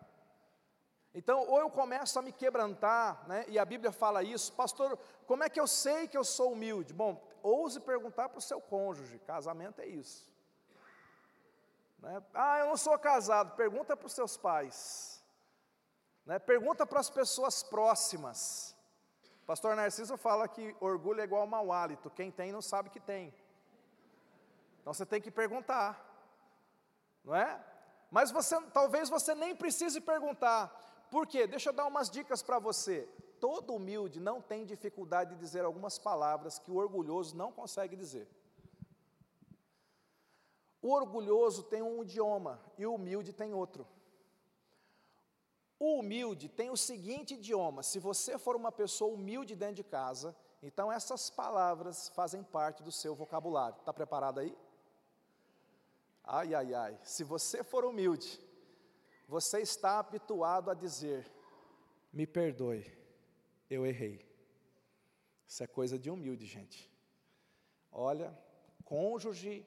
Então, 1.13 1.47
ou 1.47 1.59
eu 1.59 1.69
começo 1.69 2.19
a 2.19 2.21
me 2.21 2.31
quebrantar, 2.31 3.27
né, 3.27 3.43
e 3.47 3.57
a 3.57 3.65
Bíblia 3.65 3.91
fala 3.91 4.21
isso, 4.21 4.53
pastor, 4.53 4.99
como 5.25 5.43
é 5.43 5.49
que 5.49 5.59
eu 5.59 5.65
sei 5.65 6.07
que 6.07 6.15
eu 6.15 6.23
sou 6.23 6.51
humilde? 6.51 6.93
Bom, 6.93 7.26
ouse 7.43 7.79
perguntar 7.79 8.29
para 8.29 8.39
o 8.39 8.41
seu 8.41 8.61
cônjuge, 8.61 9.19
casamento 9.19 9.81
é 9.81 9.85
isso. 9.85 10.31
Né? 11.99 12.21
Ah, 12.33 12.59
eu 12.59 12.67
não 12.67 12.77
sou 12.77 12.97
casado, 12.97 13.55
pergunta 13.55 13.95
para 13.95 14.05
os 14.05 14.13
seus 14.13 14.37
pais, 14.37 15.23
né? 16.25 16.39
pergunta 16.39 16.85
para 16.85 16.99
as 16.99 17.09
pessoas 17.09 17.63
próximas. 17.63 18.75
Pastor 19.45 19.75
Narciso 19.75 20.17
fala 20.17 20.47
que 20.47 20.75
orgulho 20.79 21.21
é 21.21 21.23
igual 21.23 21.41
ao 21.41 21.47
mau 21.47 21.71
hálito, 21.71 22.09
quem 22.09 22.29
tem 22.31 22.51
não 22.51 22.61
sabe 22.61 22.89
que 22.89 22.99
tem. 22.99 23.33
Então 24.81 24.93
você 24.93 25.05
tem 25.05 25.21
que 25.21 25.31
perguntar, 25.31 26.03
não 27.23 27.35
é? 27.35 27.63
Mas 28.09 28.31
você, 28.31 28.59
talvez 28.71 29.09
você 29.09 29.35
nem 29.35 29.55
precise 29.55 29.99
perguntar, 29.99 30.69
por 31.09 31.25
quê? 31.27 31.47
Deixa 31.47 31.69
eu 31.69 31.73
dar 31.73 31.85
umas 31.85 32.09
dicas 32.09 32.41
para 32.41 32.59
você. 32.59 33.07
Todo 33.39 33.75
humilde 33.75 34.19
não 34.19 34.41
tem 34.41 34.65
dificuldade 34.65 35.35
de 35.35 35.39
dizer 35.39 35.63
algumas 35.63 35.97
palavras 35.97 36.59
que 36.59 36.71
o 36.71 36.75
orgulhoso 36.75 37.35
não 37.35 37.51
consegue 37.51 37.95
dizer. 37.95 38.27
O 40.81 40.91
orgulhoso 40.91 41.63
tem 41.63 41.81
um 41.81 42.01
idioma 42.03 42.61
e 42.77 42.85
o 42.85 42.95
humilde 42.95 43.33
tem 43.33 43.53
outro. 43.53 43.85
O 45.79 45.99
humilde 45.99 46.49
tem 46.49 46.69
o 46.69 46.77
seguinte 46.77 47.35
idioma: 47.35 47.83
se 47.83 47.99
você 47.99 48.37
for 48.37 48.55
uma 48.55 48.71
pessoa 48.71 49.13
humilde 49.13 49.55
dentro 49.55 49.75
de 49.75 49.83
casa, 49.83 50.35
então 50.61 50.91
essas 50.91 51.29
palavras 51.29 52.09
fazem 52.09 52.43
parte 52.43 52.81
do 52.81 52.91
seu 52.91 53.13
vocabulário. 53.15 53.77
Está 53.79 53.93
preparado 53.93 54.39
aí? 54.39 54.57
Ai, 56.23 56.53
ai, 56.53 56.73
ai. 56.73 56.99
Se 57.03 57.23
você 57.23 57.63
for 57.63 57.85
humilde, 57.85 58.39
você 59.27 59.59
está 59.59 59.99
habituado 59.99 60.71
a 60.71 60.73
dizer: 60.73 61.29
me 62.11 62.25
perdoe, 62.25 62.85
eu 63.69 63.85
errei. 63.85 64.25
Isso 65.47 65.63
é 65.63 65.67
coisa 65.67 65.97
de 65.97 66.09
humilde, 66.09 66.45
gente. 66.45 66.91
Olha, 67.91 68.37
cônjuge 68.83 69.65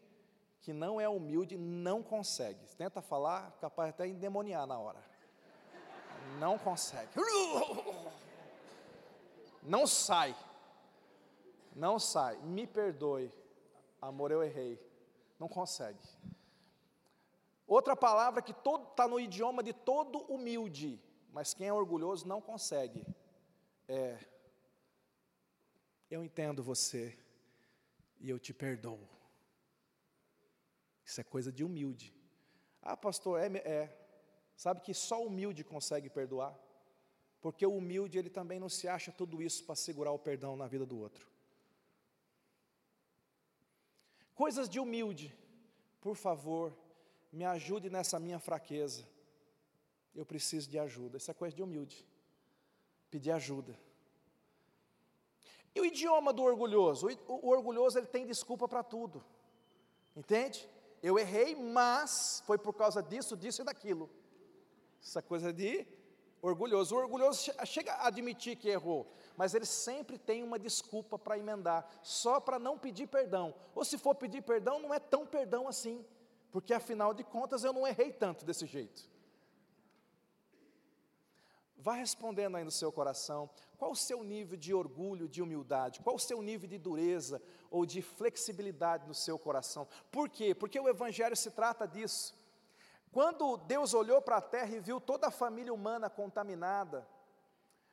que 0.60 0.72
não 0.72 1.00
é 1.00 1.08
humilde 1.08 1.56
não 1.56 2.02
consegue. 2.02 2.66
Tenta 2.76 3.00
falar, 3.00 3.56
capaz 3.60 3.90
até 3.90 4.06
endemoniar 4.06 4.66
na 4.66 4.78
hora. 4.78 5.02
Não 6.38 6.58
consegue. 6.58 7.10
Não 9.62 9.86
sai. 9.86 10.36
Não 11.74 11.98
sai. 11.98 12.36
Me 12.38 12.66
perdoe. 12.66 13.32
Amor, 14.00 14.30
eu 14.30 14.42
errei. 14.42 14.78
Não 15.38 15.48
consegue. 15.48 16.06
Outra 17.66 17.94
palavra 17.94 18.42
que 18.42 18.52
está 18.52 19.06
no 19.08 19.20
idioma 19.20 19.62
de 19.62 19.72
todo 19.72 20.20
humilde, 20.32 21.00
mas 21.32 21.54
quem 21.54 21.68
é 21.68 21.72
orgulhoso 21.72 22.26
não 22.26 22.40
consegue. 22.40 23.06
É, 23.92 24.16
eu 26.08 26.22
entendo 26.22 26.62
você 26.62 27.18
e 28.20 28.30
eu 28.30 28.38
te 28.38 28.54
perdoo. 28.54 29.00
Isso 31.04 31.20
é 31.20 31.24
coisa 31.24 31.50
de 31.50 31.64
humilde. 31.64 32.14
Ah, 32.80 32.96
pastor, 32.96 33.40
é, 33.40 33.48
é. 33.58 33.82
Sabe 34.54 34.80
que 34.80 34.94
só 34.94 35.26
humilde 35.26 35.64
consegue 35.64 36.08
perdoar? 36.08 36.56
Porque 37.40 37.66
o 37.66 37.76
humilde, 37.78 38.16
ele 38.16 38.30
também 38.30 38.60
não 38.60 38.68
se 38.68 38.86
acha 38.86 39.10
tudo 39.10 39.42
isso 39.42 39.64
para 39.64 39.74
segurar 39.74 40.12
o 40.12 40.20
perdão 40.20 40.54
na 40.54 40.68
vida 40.68 40.86
do 40.86 40.96
outro. 40.96 41.26
Coisas 44.36 44.68
de 44.68 44.78
humilde, 44.78 45.36
por 46.00 46.14
favor, 46.14 46.72
me 47.32 47.44
ajude 47.44 47.90
nessa 47.90 48.20
minha 48.20 48.38
fraqueza. 48.38 49.04
Eu 50.14 50.24
preciso 50.24 50.70
de 50.70 50.78
ajuda. 50.78 51.16
Isso 51.16 51.30
é 51.32 51.34
coisa 51.34 51.56
de 51.56 51.62
humilde. 51.64 52.08
Pedir 53.10 53.32
ajuda. 53.32 53.78
E 55.74 55.80
o 55.80 55.84
idioma 55.84 56.32
do 56.32 56.42
orgulhoso? 56.42 57.08
O, 57.28 57.46
o 57.46 57.48
orgulhoso 57.50 57.98
ele 57.98 58.06
tem 58.06 58.26
desculpa 58.26 58.68
para 58.68 58.82
tudo. 58.82 59.24
Entende? 60.16 60.68
Eu 61.02 61.18
errei, 61.18 61.54
mas 61.54 62.42
foi 62.46 62.58
por 62.58 62.74
causa 62.74 63.02
disso, 63.02 63.36
disso 63.36 63.62
e 63.62 63.64
daquilo. 63.64 64.10
Essa 65.02 65.22
coisa 65.22 65.52
de 65.52 65.86
orgulhoso. 66.42 66.94
O 66.94 66.98
orgulhoso 66.98 67.52
chega 67.64 67.92
a 67.94 68.06
admitir 68.08 68.56
que 68.56 68.68
errou, 68.68 69.10
mas 69.36 69.54
ele 69.54 69.66
sempre 69.66 70.18
tem 70.18 70.42
uma 70.42 70.58
desculpa 70.58 71.18
para 71.18 71.38
emendar, 71.38 71.88
só 72.02 72.40
para 72.40 72.58
não 72.58 72.78
pedir 72.78 73.06
perdão. 73.06 73.54
Ou 73.74 73.84
se 73.84 73.98
for 73.98 74.14
pedir 74.14 74.42
perdão, 74.42 74.78
não 74.78 74.92
é 74.92 74.98
tão 74.98 75.26
perdão 75.26 75.68
assim, 75.68 76.04
porque 76.50 76.74
afinal 76.74 77.14
de 77.14 77.24
contas 77.24 77.64
eu 77.64 77.72
não 77.72 77.86
errei 77.86 78.12
tanto 78.12 78.44
desse 78.44 78.66
jeito. 78.66 79.09
Vá 81.82 81.94
respondendo 81.94 82.56
aí 82.56 82.64
no 82.64 82.70
seu 82.70 82.92
coração, 82.92 83.48
qual 83.78 83.92
o 83.92 83.96
seu 83.96 84.22
nível 84.22 84.58
de 84.58 84.74
orgulho, 84.74 85.26
de 85.26 85.40
humildade? 85.40 86.00
Qual 86.00 86.16
o 86.16 86.20
seu 86.20 86.42
nível 86.42 86.68
de 86.68 86.76
dureza 86.76 87.40
ou 87.70 87.86
de 87.86 88.02
flexibilidade 88.02 89.08
no 89.08 89.14
seu 89.14 89.38
coração? 89.38 89.88
Por 90.10 90.28
quê? 90.28 90.54
Porque 90.54 90.78
o 90.78 90.88
Evangelho 90.88 91.34
se 91.34 91.50
trata 91.50 91.88
disso. 91.88 92.38
Quando 93.10 93.56
Deus 93.56 93.94
olhou 93.94 94.20
para 94.20 94.36
a 94.36 94.42
terra 94.42 94.76
e 94.76 94.80
viu 94.80 95.00
toda 95.00 95.28
a 95.28 95.30
família 95.30 95.72
humana 95.72 96.10
contaminada, 96.10 97.08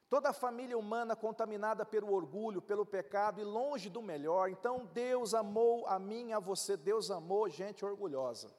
toda 0.09 0.29
a 0.29 0.33
família 0.33 0.77
humana 0.77 1.15
contaminada 1.15 1.85
pelo 1.85 2.11
orgulho, 2.13 2.61
pelo 2.61 2.85
pecado 2.85 3.39
e 3.39 3.45
longe 3.45 3.89
do 3.89 4.01
melhor, 4.01 4.49
então 4.49 4.85
Deus 4.93 5.33
amou 5.33 5.87
a 5.87 5.97
mim 5.97 6.33
a 6.33 6.39
você, 6.39 6.75
Deus 6.75 7.09
amou 7.09 7.49
gente 7.49 7.85
orgulhosa. 7.85 8.53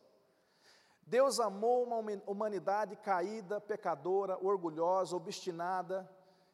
Deus 1.09 1.40
amou 1.40 1.85
uma 1.85 1.97
humanidade 2.27 2.94
caída, 2.97 3.59
pecadora, 3.59 4.37
orgulhosa, 4.44 5.16
obstinada. 5.16 6.07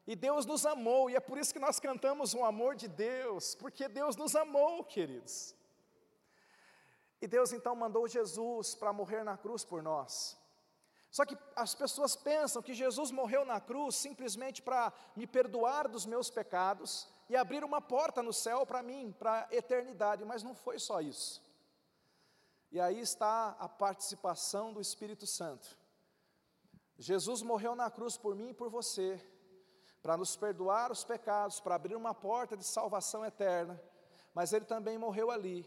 E 0.06 0.14
Deus 0.14 0.46
nos 0.46 0.64
amou, 0.64 1.10
e 1.10 1.16
é 1.16 1.20
por 1.20 1.38
isso 1.38 1.52
que 1.52 1.58
nós 1.58 1.80
cantamos 1.80 2.34
o 2.34 2.44
amor 2.44 2.76
de 2.76 2.86
Deus, 2.86 3.56
porque 3.56 3.88
Deus 3.88 4.14
nos 4.14 4.36
amou, 4.36 4.84
queridos. 4.84 5.56
E 7.20 7.26
Deus 7.26 7.52
então 7.52 7.74
mandou 7.74 8.06
Jesus 8.06 8.76
para 8.76 8.92
morrer 8.92 9.24
na 9.24 9.36
cruz 9.36 9.64
por 9.64 9.82
nós. 9.82 10.38
Só 11.10 11.24
que 11.24 11.36
as 11.56 11.74
pessoas 11.74 12.14
pensam 12.14 12.62
que 12.62 12.74
Jesus 12.74 13.10
morreu 13.10 13.44
na 13.44 13.60
cruz 13.60 13.96
simplesmente 13.96 14.62
para 14.62 14.92
me 15.16 15.26
perdoar 15.26 15.88
dos 15.88 16.06
meus 16.06 16.30
pecados 16.30 17.08
e 17.28 17.34
abrir 17.34 17.64
uma 17.64 17.80
porta 17.80 18.22
no 18.22 18.32
céu 18.32 18.64
para 18.64 18.84
mim, 18.84 19.12
para 19.18 19.48
a 19.50 19.56
eternidade, 19.56 20.24
mas 20.24 20.44
não 20.44 20.54
foi 20.54 20.78
só 20.78 21.00
isso. 21.00 21.43
E 22.74 22.80
aí 22.80 22.98
está 22.98 23.50
a 23.60 23.68
participação 23.68 24.72
do 24.72 24.80
Espírito 24.80 25.28
Santo. 25.28 25.78
Jesus 26.98 27.40
morreu 27.40 27.76
na 27.76 27.88
cruz 27.88 28.16
por 28.16 28.34
mim 28.34 28.48
e 28.48 28.52
por 28.52 28.68
você, 28.68 29.24
para 30.02 30.16
nos 30.16 30.37
perdoar 30.37 30.90
os 30.90 31.04
pecados, 31.04 31.60
para 31.60 31.76
abrir 31.76 31.94
uma 31.94 32.12
porta 32.12 32.56
de 32.56 32.64
salvação 32.64 33.24
eterna, 33.24 33.80
mas 34.34 34.52
ele 34.52 34.64
também 34.64 34.98
morreu 34.98 35.30
ali, 35.30 35.64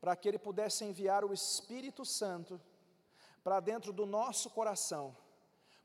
para 0.00 0.16
que 0.16 0.26
ele 0.26 0.40
pudesse 0.40 0.84
enviar 0.84 1.24
o 1.24 1.32
Espírito 1.32 2.04
Santo 2.04 2.60
para 3.44 3.60
dentro 3.60 3.92
do 3.92 4.04
nosso 4.04 4.50
coração, 4.50 5.16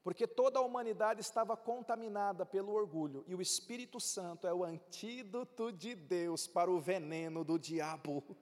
porque 0.03 0.25
toda 0.25 0.57
a 0.57 0.63
humanidade 0.63 1.21
estava 1.21 1.55
contaminada 1.55 2.43
pelo 2.43 2.73
orgulho, 2.73 3.23
e 3.27 3.35
o 3.35 3.41
Espírito 3.41 3.99
Santo 3.99 4.47
é 4.47 4.53
o 4.53 4.63
antídoto 4.63 5.71
de 5.71 5.93
Deus 5.93 6.47
para 6.47 6.71
o 6.71 6.81
veneno 6.81 7.43
do 7.43 7.59
diabo. 7.59 8.35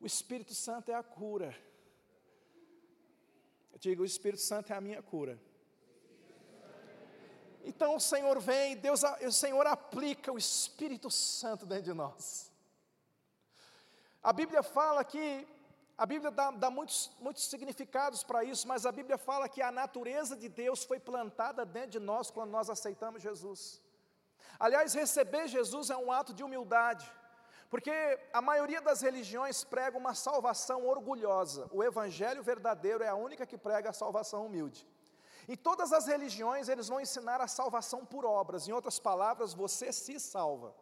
O 0.00 0.06
Espírito 0.06 0.54
Santo 0.54 0.90
é 0.90 0.94
a 0.94 1.02
cura. 1.02 1.56
Eu 3.72 3.78
digo, 3.78 4.02
o 4.02 4.06
Espírito 4.06 4.42
Santo 4.42 4.72
é 4.72 4.76
a 4.76 4.80
minha 4.80 5.02
cura. 5.02 5.40
Então 7.64 7.96
o 7.96 8.00
Senhor 8.00 8.40
vem, 8.40 8.76
Deus, 8.76 9.02
o 9.02 9.32
Senhor 9.32 9.66
aplica 9.66 10.32
o 10.32 10.38
Espírito 10.38 11.10
Santo 11.10 11.66
dentro 11.66 11.84
de 11.84 11.92
nós. 11.92 12.50
A 14.22 14.32
Bíblia 14.32 14.62
fala 14.62 15.04
que, 15.04 15.46
a 15.96 16.06
Bíblia 16.06 16.30
dá, 16.30 16.50
dá 16.50 16.70
muitos, 16.70 17.10
muitos 17.20 17.44
significados 17.44 18.22
para 18.22 18.42
isso, 18.44 18.66
mas 18.66 18.86
a 18.86 18.92
Bíblia 18.92 19.18
fala 19.18 19.48
que 19.48 19.60
a 19.60 19.70
natureza 19.70 20.36
de 20.36 20.48
Deus 20.48 20.84
foi 20.84 20.98
plantada 20.98 21.64
dentro 21.64 21.90
de 21.90 22.00
nós 22.00 22.30
quando 22.30 22.50
nós 22.50 22.70
aceitamos 22.70 23.22
Jesus. 23.22 23.82
Aliás, 24.58 24.94
receber 24.94 25.46
Jesus 25.48 25.90
é 25.90 25.96
um 25.96 26.10
ato 26.10 26.32
de 26.32 26.42
humildade. 26.42 27.10
Porque 27.70 27.90
a 28.32 28.40
maioria 28.40 28.80
das 28.80 29.02
religiões 29.02 29.62
prega 29.62 29.98
uma 29.98 30.14
salvação 30.14 30.86
orgulhosa. 30.86 31.68
O 31.70 31.84
evangelho 31.84 32.42
verdadeiro 32.42 33.04
é 33.04 33.08
a 33.08 33.14
única 33.14 33.46
que 33.46 33.58
prega 33.58 33.90
a 33.90 33.92
salvação 33.92 34.46
humilde. 34.46 34.86
Em 35.46 35.56
todas 35.56 35.92
as 35.92 36.06
religiões 36.06 36.68
eles 36.68 36.88
vão 36.88 37.00
ensinar 37.00 37.40
a 37.40 37.48
salvação 37.48 38.04
por 38.04 38.24
obras. 38.24 38.66
Em 38.66 38.72
outras 38.72 38.98
palavras, 38.98 39.54
você 39.54 39.92
se 39.92 40.18
salva. 40.18 40.74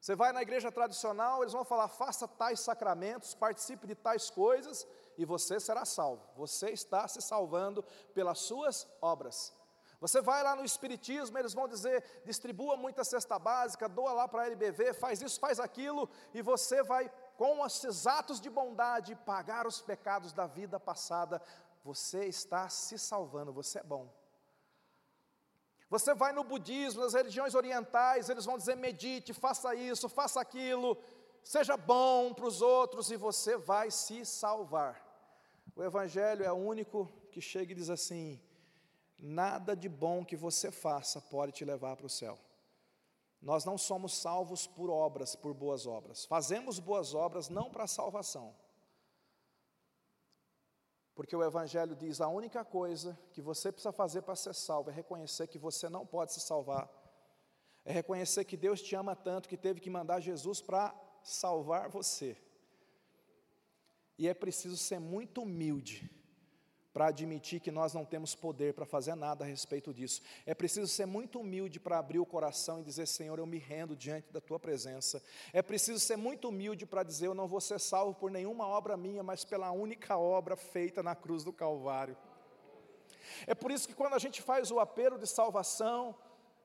Você 0.00 0.14
vai 0.14 0.32
na 0.32 0.42
igreja 0.42 0.70
tradicional, 0.70 1.42
eles 1.42 1.52
vão 1.52 1.64
falar: 1.64 1.88
faça 1.88 2.28
tais 2.28 2.60
sacramentos, 2.60 3.34
participe 3.34 3.86
de 3.86 3.96
tais 3.96 4.30
coisas 4.30 4.86
e 5.16 5.24
você 5.24 5.58
será 5.58 5.84
salvo. 5.84 6.22
Você 6.36 6.70
está 6.70 7.08
se 7.08 7.20
salvando 7.20 7.84
pelas 8.14 8.38
suas 8.38 8.88
obras. 9.02 9.52
Você 10.00 10.20
vai 10.20 10.44
lá 10.44 10.54
no 10.54 10.64
Espiritismo, 10.64 11.36
eles 11.38 11.54
vão 11.54 11.66
dizer: 11.66 12.04
distribua 12.24 12.76
muita 12.76 13.02
cesta 13.02 13.38
básica, 13.38 13.88
doa 13.88 14.12
lá 14.12 14.28
para 14.28 14.42
a 14.42 14.46
LBV, 14.46 14.94
faz 14.94 15.20
isso, 15.20 15.40
faz 15.40 15.58
aquilo, 15.58 16.08
e 16.32 16.40
você 16.40 16.82
vai, 16.82 17.10
com 17.36 17.66
esses 17.66 18.06
atos 18.06 18.40
de 18.40 18.48
bondade, 18.48 19.16
pagar 19.16 19.66
os 19.66 19.80
pecados 19.80 20.32
da 20.32 20.46
vida 20.46 20.78
passada. 20.78 21.42
Você 21.84 22.26
está 22.26 22.68
se 22.68 22.98
salvando, 22.98 23.52
você 23.52 23.80
é 23.80 23.82
bom. 23.82 24.08
Você 25.90 26.14
vai 26.14 26.32
no 26.32 26.44
budismo, 26.44 27.02
nas 27.02 27.14
religiões 27.14 27.54
orientais, 27.54 28.28
eles 28.28 28.44
vão 28.44 28.56
dizer: 28.56 28.76
medite, 28.76 29.32
faça 29.32 29.74
isso, 29.74 30.08
faça 30.08 30.40
aquilo, 30.40 30.96
seja 31.42 31.76
bom 31.76 32.32
para 32.32 32.46
os 32.46 32.62
outros, 32.62 33.10
e 33.10 33.16
você 33.16 33.56
vai 33.56 33.90
se 33.90 34.24
salvar. 34.24 35.04
O 35.74 35.82
Evangelho 35.82 36.44
é 36.44 36.52
o 36.52 36.56
único 36.56 37.10
que 37.32 37.40
chega 37.40 37.72
e 37.72 37.74
diz 37.74 37.90
assim: 37.90 38.40
nada 39.18 39.74
de 39.74 39.88
bom 39.88 40.24
que 40.24 40.36
você 40.36 40.70
faça 40.70 41.20
pode 41.20 41.52
te 41.52 41.64
levar 41.64 41.96
para 41.96 42.06
o 42.06 42.10
céu. 42.10 42.38
Nós 43.40 43.64
não 43.64 43.78
somos 43.78 44.16
salvos 44.16 44.66
por 44.66 44.90
obras, 44.90 45.34
por 45.34 45.54
boas 45.54 45.86
obras. 45.86 46.24
Fazemos 46.24 46.78
boas 46.78 47.14
obras 47.14 47.48
não 47.48 47.70
para 47.70 47.86
salvação. 47.86 48.54
Porque 51.14 51.34
o 51.34 51.42
Evangelho 51.42 51.94
diz: 51.94 52.20
a 52.20 52.28
única 52.28 52.64
coisa 52.64 53.18
que 53.32 53.42
você 53.42 53.70
precisa 53.72 53.92
fazer 53.92 54.22
para 54.22 54.36
ser 54.36 54.54
salvo 54.54 54.90
é 54.90 54.92
reconhecer 54.92 55.46
que 55.46 55.58
você 55.58 55.88
não 55.88 56.06
pode 56.06 56.32
se 56.32 56.40
salvar. 56.40 56.88
É 57.84 57.92
reconhecer 57.92 58.44
que 58.44 58.56
Deus 58.56 58.82
te 58.82 58.94
ama 58.94 59.16
tanto 59.16 59.48
que 59.48 59.56
teve 59.56 59.80
que 59.80 59.90
mandar 59.90 60.20
Jesus 60.20 60.60
para 60.60 60.94
salvar 61.22 61.88
você. 61.88 62.36
E 64.16 64.28
é 64.28 64.34
preciso 64.34 64.76
ser 64.76 64.98
muito 64.98 65.42
humilde 65.42 66.17
para 66.92 67.06
admitir 67.08 67.60
que 67.60 67.70
nós 67.70 67.92
não 67.92 68.04
temos 68.04 68.34
poder 68.34 68.74
para 68.74 68.86
fazer 68.86 69.14
nada 69.14 69.44
a 69.44 69.46
respeito 69.46 69.92
disso. 69.92 70.22
É 70.46 70.54
preciso 70.54 70.88
ser 70.88 71.06
muito 71.06 71.40
humilde 71.40 71.78
para 71.78 71.98
abrir 71.98 72.18
o 72.18 72.26
coração 72.26 72.80
e 72.80 72.82
dizer: 72.82 73.06
Senhor, 73.06 73.38
eu 73.38 73.46
me 73.46 73.58
rendo 73.58 73.94
diante 73.94 74.32
da 74.32 74.40
tua 74.40 74.58
presença. 74.58 75.22
É 75.52 75.62
preciso 75.62 76.00
ser 76.00 76.16
muito 76.16 76.48
humilde 76.48 76.86
para 76.86 77.02
dizer: 77.02 77.26
Eu 77.26 77.34
não 77.34 77.46
vou 77.46 77.60
ser 77.60 77.78
salvo 77.78 78.14
por 78.14 78.30
nenhuma 78.30 78.66
obra 78.66 78.96
minha, 78.96 79.22
mas 79.22 79.44
pela 79.44 79.70
única 79.70 80.16
obra 80.16 80.56
feita 80.56 81.02
na 81.02 81.14
cruz 81.14 81.44
do 81.44 81.52
Calvário. 81.52 82.16
É 83.46 83.54
por 83.54 83.70
isso 83.70 83.86
que 83.86 83.94
quando 83.94 84.14
a 84.14 84.18
gente 84.18 84.40
faz 84.42 84.70
o 84.70 84.80
apelo 84.80 85.18
de 85.18 85.26
salvação, 85.26 86.14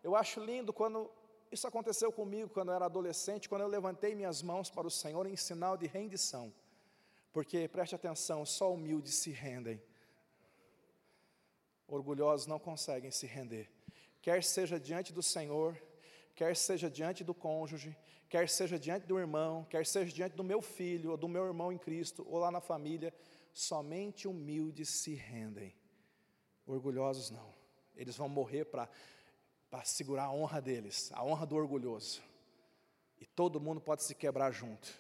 eu 0.03 0.15
acho 0.15 0.39
lindo 0.39 0.73
quando 0.73 1.09
Isso 1.51 1.67
aconteceu 1.67 2.12
comigo 2.12 2.49
quando 2.49 2.69
eu 2.69 2.75
era 2.75 2.86
adolescente, 2.86 3.47
quando 3.47 3.62
eu 3.62 3.67
levantei 3.67 4.15
minhas 4.15 4.41
mãos 4.41 4.69
para 4.71 4.88
o 4.88 4.91
Senhor 4.91 5.27
em 5.27 5.36
sinal 5.36 5.77
de 5.77 5.86
rendição. 5.86 6.51
Porque, 7.31 7.67
preste 7.67 7.95
atenção, 7.95 8.45
só 8.45 8.71
humildes 8.73 9.15
se 9.15 9.31
rendem. 9.31 9.81
Orgulhosos 11.93 12.47
não 12.47 12.58
conseguem 12.58 13.12
se 13.12 13.27
render. 13.27 13.69
Quer 14.19 14.43
seja 14.43 14.79
diante 14.79 15.13
do 15.13 15.21
Senhor, 15.21 15.79
quer 16.34 16.56
seja 16.56 16.89
diante 16.89 17.23
do 17.23 17.36
cônjuge, 17.36 17.95
quer 18.27 18.49
seja 18.49 18.79
diante 18.79 19.06
do 19.06 19.19
irmão, 19.19 19.63
quer 19.69 19.86
seja 19.86 20.12
diante 20.12 20.36
do 20.36 20.43
meu 20.43 20.60
filho, 20.60 21.12
ou 21.12 21.17
do 21.17 21.27
meu 21.27 21.45
irmão 21.45 21.71
em 21.71 21.77
Cristo, 21.77 22.25
ou 22.27 22.39
lá 22.39 22.49
na 22.49 22.60
família, 22.60 23.13
somente 23.53 24.27
humildes 24.27 24.89
se 24.89 25.13
rendem. 25.13 25.71
Orgulhosos 26.65 27.29
não. 27.29 27.53
Eles 27.95 28.17
vão 28.17 28.27
morrer 28.27 28.65
para 28.65 28.89
segurar 29.84 30.23
a 30.23 30.32
honra 30.32 30.60
deles, 30.60 31.12
a 31.13 31.23
honra 31.23 31.45
do 31.45 31.56
orgulhoso. 31.56 32.23
E 33.21 33.25
todo 33.27 33.62
mundo 33.62 33.79
pode 33.79 34.01
se 34.01 34.15
quebrar 34.15 34.49
junto. 34.49 34.91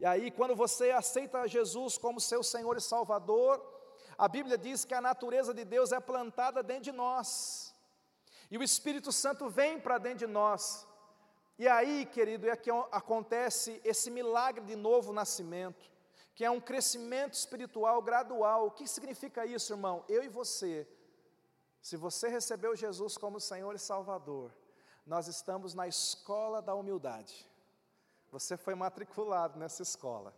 E 0.00 0.06
aí, 0.06 0.30
quando 0.30 0.56
você 0.56 0.90
aceita 0.90 1.46
Jesus 1.46 1.98
como 1.98 2.18
seu 2.18 2.42
Senhor 2.42 2.78
e 2.78 2.80
Salvador, 2.80 3.81
a 4.24 4.28
Bíblia 4.36 4.56
diz 4.66 4.84
que 4.84 4.94
a 4.94 5.00
natureza 5.10 5.52
de 5.58 5.64
Deus 5.74 5.90
é 5.92 6.00
plantada 6.00 6.62
dentro 6.62 6.84
de 6.84 6.92
nós. 6.92 7.74
E 8.50 8.56
o 8.56 8.62
Espírito 8.62 9.10
Santo 9.10 9.48
vem 9.58 9.80
para 9.84 9.98
dentro 9.98 10.26
de 10.26 10.32
nós. 10.40 10.86
E 11.58 11.66
aí, 11.76 12.06
querido, 12.06 12.48
é 12.48 12.56
que 12.56 12.70
acontece 13.00 13.80
esse 13.84 14.10
milagre 14.10 14.64
de 14.64 14.76
novo 14.76 15.12
nascimento, 15.12 15.84
que 16.34 16.44
é 16.44 16.50
um 16.50 16.60
crescimento 16.60 17.34
espiritual 17.34 18.00
gradual. 18.00 18.66
O 18.66 18.70
que 18.70 18.86
significa 18.86 19.44
isso, 19.44 19.72
irmão? 19.72 20.04
Eu 20.08 20.22
e 20.22 20.28
você 20.28 20.86
se 21.82 21.96
você 21.96 22.28
recebeu 22.28 22.76
Jesus 22.76 23.18
como 23.18 23.40
Senhor 23.40 23.74
e 23.74 23.78
Salvador, 23.78 24.52
nós 25.04 25.26
estamos 25.26 25.74
na 25.74 25.88
escola 25.88 26.62
da 26.62 26.76
humildade. 26.76 27.50
Você 28.30 28.56
foi 28.56 28.76
matriculado 28.76 29.58
nessa 29.58 29.82
escola. 29.82 30.32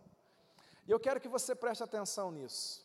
E 0.86 0.90
eu 0.90 0.98
quero 0.98 1.20
que 1.20 1.28
você 1.28 1.54
preste 1.54 1.84
atenção 1.84 2.30
nisso. 2.32 2.83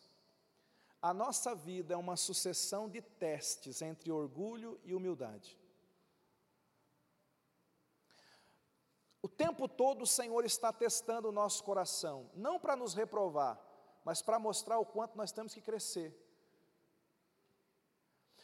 A 1.02 1.14
nossa 1.14 1.56
vida 1.56 1.94
é 1.94 1.98
uma 1.98 2.18
sucessão 2.18 2.90
de 2.90 3.02
testes 3.02 3.82
entre 3.82 4.12
orgulho 4.12 4.80
e 4.84 4.94
humildade. 4.94 5.58
O 9.22 9.28
tempo 9.28 9.68
todo 9.68 10.04
o 10.04 10.08
Senhor 10.08 10.44
está 10.46 10.74
testando 10.74 11.30
o 11.30 11.32
nosso 11.32 11.64
coração, 11.64 12.30
não 12.34 12.60
para 12.60 12.76
nos 12.76 12.94
reprovar, 12.94 13.60
mas 14.04 14.22
para 14.22 14.40
mostrar 14.40 14.78
o 14.80 14.86
quanto 14.86 15.18
nós 15.18 15.32
temos 15.32 15.54
que 15.54 15.62
crescer. 15.62 16.16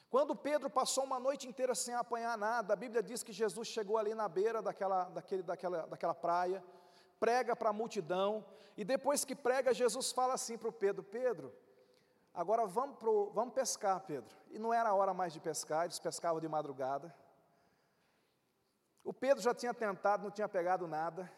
Quando 0.09 0.35
Pedro 0.35 0.69
passou 0.69 1.03
uma 1.03 1.19
noite 1.19 1.47
inteira 1.47 1.75
sem 1.75 1.93
apanhar 1.93 2.37
nada, 2.37 2.73
a 2.73 2.77
Bíblia 2.77 3.03
diz 3.03 3.21
que 3.21 3.33
Jesus 3.33 3.67
chegou 3.67 3.97
ali 3.97 4.13
na 4.15 4.29
beira 4.29 4.61
daquela, 4.61 5.05
daquele, 5.05 5.43
daquela, 5.43 5.87
daquela 5.87 6.13
praia, 6.13 6.63
prega 7.19 7.53
para 7.55 7.69
a 7.69 7.73
multidão, 7.73 8.45
e 8.77 8.85
depois 8.85 9.25
que 9.25 9.35
prega, 9.35 9.73
Jesus 9.73 10.11
fala 10.13 10.33
assim 10.33 10.57
para 10.57 10.69
o 10.69 10.73
Pedro: 10.73 11.03
Pedro, 11.03 11.53
agora 12.35 12.65
vamos, 12.65 12.97
pro, 12.97 13.31
vamos 13.31 13.53
pescar, 13.53 13.99
Pedro. 14.01 14.35
E 14.49 14.59
não 14.59 14.73
era 14.73 14.89
a 14.89 14.93
hora 14.93 15.13
mais 15.13 15.33
de 15.33 15.39
pescar, 15.39 15.85
eles 15.85 15.99
pescavam 15.99 16.39
de 16.39 16.47
madrugada. 16.47 17.15
O 19.03 19.13
Pedro 19.13 19.41
já 19.41 19.53
tinha 19.53 19.73
tentado, 19.73 20.23
não 20.23 20.31
tinha 20.31 20.49
pegado 20.49 20.87
nada. 20.87 21.31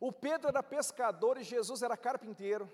O 0.00 0.12
Pedro 0.12 0.48
era 0.48 0.62
pescador 0.62 1.38
e 1.38 1.42
Jesus 1.42 1.82
era 1.82 1.96
carpinteiro. 1.96 2.70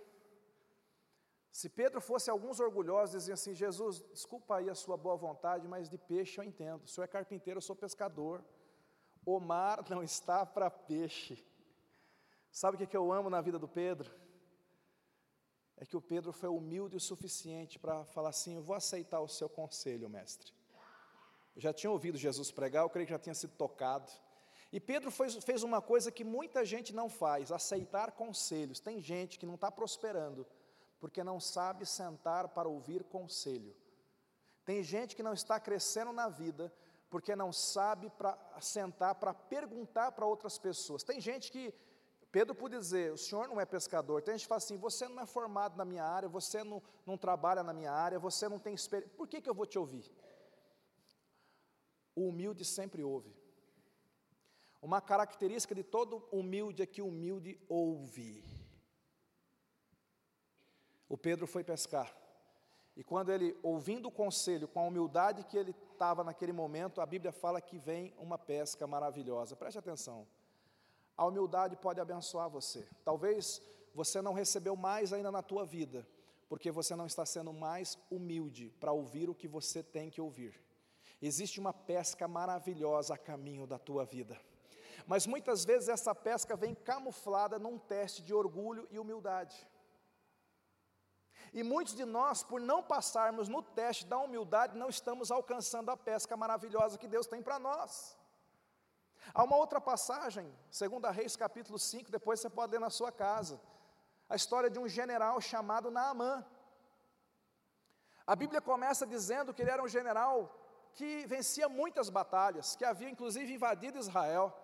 Se 1.51 1.68
Pedro 1.68 2.01
fosse 2.01 2.31
alguns 2.31 2.61
orgulhosos, 2.61 3.16
diziam 3.16 3.35
assim: 3.35 3.55
Jesus, 3.55 4.01
desculpa 4.12 4.57
aí 4.57 4.70
a 4.70 4.75
sua 4.75 4.96
boa 4.96 5.16
vontade, 5.16 5.66
mas 5.66 5.88
de 5.88 5.99
peixe 5.99 6.40
eu 6.40 6.44
entendo. 6.44 6.85
O 6.85 6.88
senhor 6.88 7.05
é 7.05 7.09
carpinteiro, 7.09 7.59
eu 7.59 7.62
sou 7.62 7.75
pescador. 7.75 8.44
O 9.27 9.38
mar 9.40 9.85
não 9.90 10.03
está 10.03 10.46
para 10.46 10.70
peixe. 10.70 11.44
Sabe 12.51 12.77
o 12.77 12.87
que, 12.87 12.96
eu 12.96 13.12
amo 13.12 13.29
na 13.29 13.40
vida 13.40 13.59
do 13.59 13.68
Pedro? 13.68 14.11
É 15.81 15.87
que 15.87 15.97
o 15.97 16.01
Pedro 16.01 16.31
foi 16.31 16.51
humilde 16.51 16.97
o 16.97 17.01
suficiente 17.01 17.79
para 17.79 18.05
falar 18.05 18.29
assim: 18.29 18.55
eu 18.55 18.62
vou 18.62 18.77
aceitar 18.77 19.21
o 19.21 19.27
seu 19.27 19.49
conselho, 19.49 20.11
mestre. 20.11 20.53
Eu 21.57 21.62
já 21.62 21.73
tinha 21.73 21.90
ouvido 21.90 22.19
Jesus 22.19 22.53
pregar, 22.53 22.85
eu 22.85 22.90
creio 22.90 23.07
que 23.07 23.12
já 23.12 23.19
tinha 23.19 23.35
sido 23.35 23.55
tocado. 23.57 24.12
E 24.71 24.79
Pedro 24.79 25.11
fez, 25.11 25.35
fez 25.37 25.62
uma 25.62 25.81
coisa 25.81 26.12
que 26.12 26.23
muita 26.23 26.66
gente 26.66 26.95
não 26.95 27.09
faz: 27.09 27.51
aceitar 27.51 28.12
conselhos. 28.12 28.79
Tem 28.79 29.01
gente 29.01 29.38
que 29.38 29.47
não 29.47 29.55
está 29.55 29.73
prosperando 29.73 30.47
porque 31.01 31.25
não 31.25 31.40
sabe 31.40 31.87
sentar 31.87 32.49
para 32.49 32.69
ouvir 32.69 33.03
conselho. 33.03 33.75
Tem 34.66 34.83
gente 34.83 35.16
que 35.16 35.23
não 35.23 35.33
está 35.33 35.59
crescendo 35.59 36.12
na 36.12 36.29
vida 36.29 36.71
porque 37.09 37.35
não 37.35 37.53
sabe 37.53 38.11
para 38.11 38.38
sentar 38.61 39.14
para 39.14 39.33
perguntar 39.33 40.12
para 40.12 40.27
outras 40.27 40.59
pessoas. 40.59 41.03
Tem 41.03 41.19
gente 41.21 41.51
que 41.51 41.75
Pedro 42.33 42.55
pode 42.55 42.77
dizer, 42.77 43.12
o 43.12 43.19
senhor 43.19 43.49
não 43.49 43.61
é 43.61 43.66
pescador. 43.66 44.23
Tem 44.23 44.35
gente 44.35 44.43
que 44.43 44.49
fala 44.49 44.59
assim, 44.59 44.77
você 44.77 45.09
não 45.09 45.21
é 45.21 45.27
formado 45.27 45.77
na 45.77 45.85
minha 45.85 46.05
área, 46.05 46.29
você 46.29 46.62
não, 46.62 46.83
não 47.05 47.19
trabalha 47.19 47.62
na 47.62 47.73
minha 47.73 47.93
área, 47.93 48.19
você 48.19 48.49
não 48.49 48.59
tem 48.59 48.75
experiência. 48.75 49.16
Por 49.16 49.27
que, 49.27 49.40
que 49.40 49.51
eu 49.51 49.55
vou 49.55 49.66
te 49.66 49.79
ouvir? 49.79 50.11
O 52.14 52.29
humilde 52.29 52.64
sempre 52.64 53.03
ouve. 53.03 53.35
Uma 54.81 55.01
característica 55.01 55.75
de 55.75 55.83
todo 55.83 56.27
humilde 56.31 56.83
é 56.83 56.87
que 56.87 57.03
o 57.03 57.09
humilde 57.09 57.61
ouve 57.69 58.61
o 61.11 61.19
Pedro 61.19 61.45
foi 61.45 61.64
pescar. 61.64 62.16
E 62.97 63.03
quando 63.03 63.33
ele, 63.33 63.59
ouvindo 63.64 64.07
o 64.07 64.12
conselho, 64.12 64.69
com 64.69 64.79
a 64.79 64.85
humildade 64.85 65.43
que 65.43 65.59
ele 65.59 65.75
estava 65.93 66.23
naquele 66.23 66.53
momento, 66.53 67.01
a 67.01 67.07
Bíblia 67.07 67.33
fala 67.33 67.61
que 67.61 67.79
vem 67.79 68.14
uma 68.16 68.38
pesca 68.38 68.87
maravilhosa. 68.87 69.57
Preste 69.57 69.77
atenção. 69.77 70.25
A 71.21 71.27
humildade 71.27 71.77
pode 71.77 72.01
abençoar 72.01 72.49
você. 72.49 72.89
Talvez 73.05 73.61
você 73.95 74.23
não 74.23 74.33
recebeu 74.33 74.75
mais 74.75 75.13
ainda 75.13 75.31
na 75.31 75.43
tua 75.43 75.67
vida, 75.67 76.09
porque 76.49 76.71
você 76.71 76.97
não 76.97 77.05
está 77.05 77.27
sendo 77.27 77.53
mais 77.53 77.99
humilde 78.11 78.71
para 78.81 78.91
ouvir 78.91 79.29
o 79.29 79.35
que 79.35 79.47
você 79.47 79.83
tem 79.83 80.09
que 80.09 80.19
ouvir. 80.19 80.59
Existe 81.21 81.61
uma 81.61 81.75
pesca 81.75 82.27
maravilhosa 82.27 83.13
a 83.13 83.19
caminho 83.19 83.67
da 83.67 83.79
tua 83.79 84.07
vida. 84.07 84.41
Mas 85.07 85.27
muitas 85.27 85.63
vezes 85.63 85.91
essa 85.91 86.15
pesca 86.15 86.57
vem 86.57 86.75
camuflada 86.75 87.59
num 87.59 87.77
teste 87.79 88.23
de 88.23 88.33
orgulho 88.33 88.89
e 88.91 88.99
humildade. 88.99 89.69
E 91.53 91.63
muitos 91.63 91.95
de 91.95 92.07
nós, 92.07 92.43
por 92.43 92.63
não 92.63 92.83
passarmos 92.83 93.47
no 93.47 93.63
teste 93.63 94.07
da 94.07 94.17
humildade, 94.17 94.75
não 94.75 94.89
estamos 94.89 95.31
alcançando 95.31 95.91
a 95.91 95.99
pesca 95.99 96.35
maravilhosa 96.35 96.97
que 96.97 97.07
Deus 97.07 97.27
tem 97.27 97.43
para 97.43 97.59
nós. 97.59 98.19
Há 99.35 99.45
uma 99.45 99.57
outra 99.57 99.81
passagem, 99.81 100.53
2 100.71 101.15
Reis 101.15 101.37
capítulo 101.37 101.79
5, 101.79 102.11
depois 102.11 102.41
você 102.41 102.51
pode 102.51 102.73
ler 102.73 102.81
na 102.81 102.91
sua 102.91 103.13
casa, 103.13 103.61
a 104.29 104.37
história 104.37 104.71
de 104.71 104.79
um 104.79 104.89
general 104.89 105.41
chamado 105.41 105.91
Naamã. 105.91 106.45
A 108.27 108.37
Bíblia 108.37 108.61
começa 108.61 109.07
dizendo 109.07 109.53
que 109.53 109.63
ele 109.63 109.71
era 109.71 109.83
um 109.83 109.89
general 109.89 110.57
que 110.95 111.27
vencia 111.27 111.69
muitas 111.69 112.09
batalhas, 112.09 112.77
que 112.77 112.85
havia 112.85 113.09
inclusive 113.09 113.53
invadido 113.53 113.99
Israel. 113.99 114.57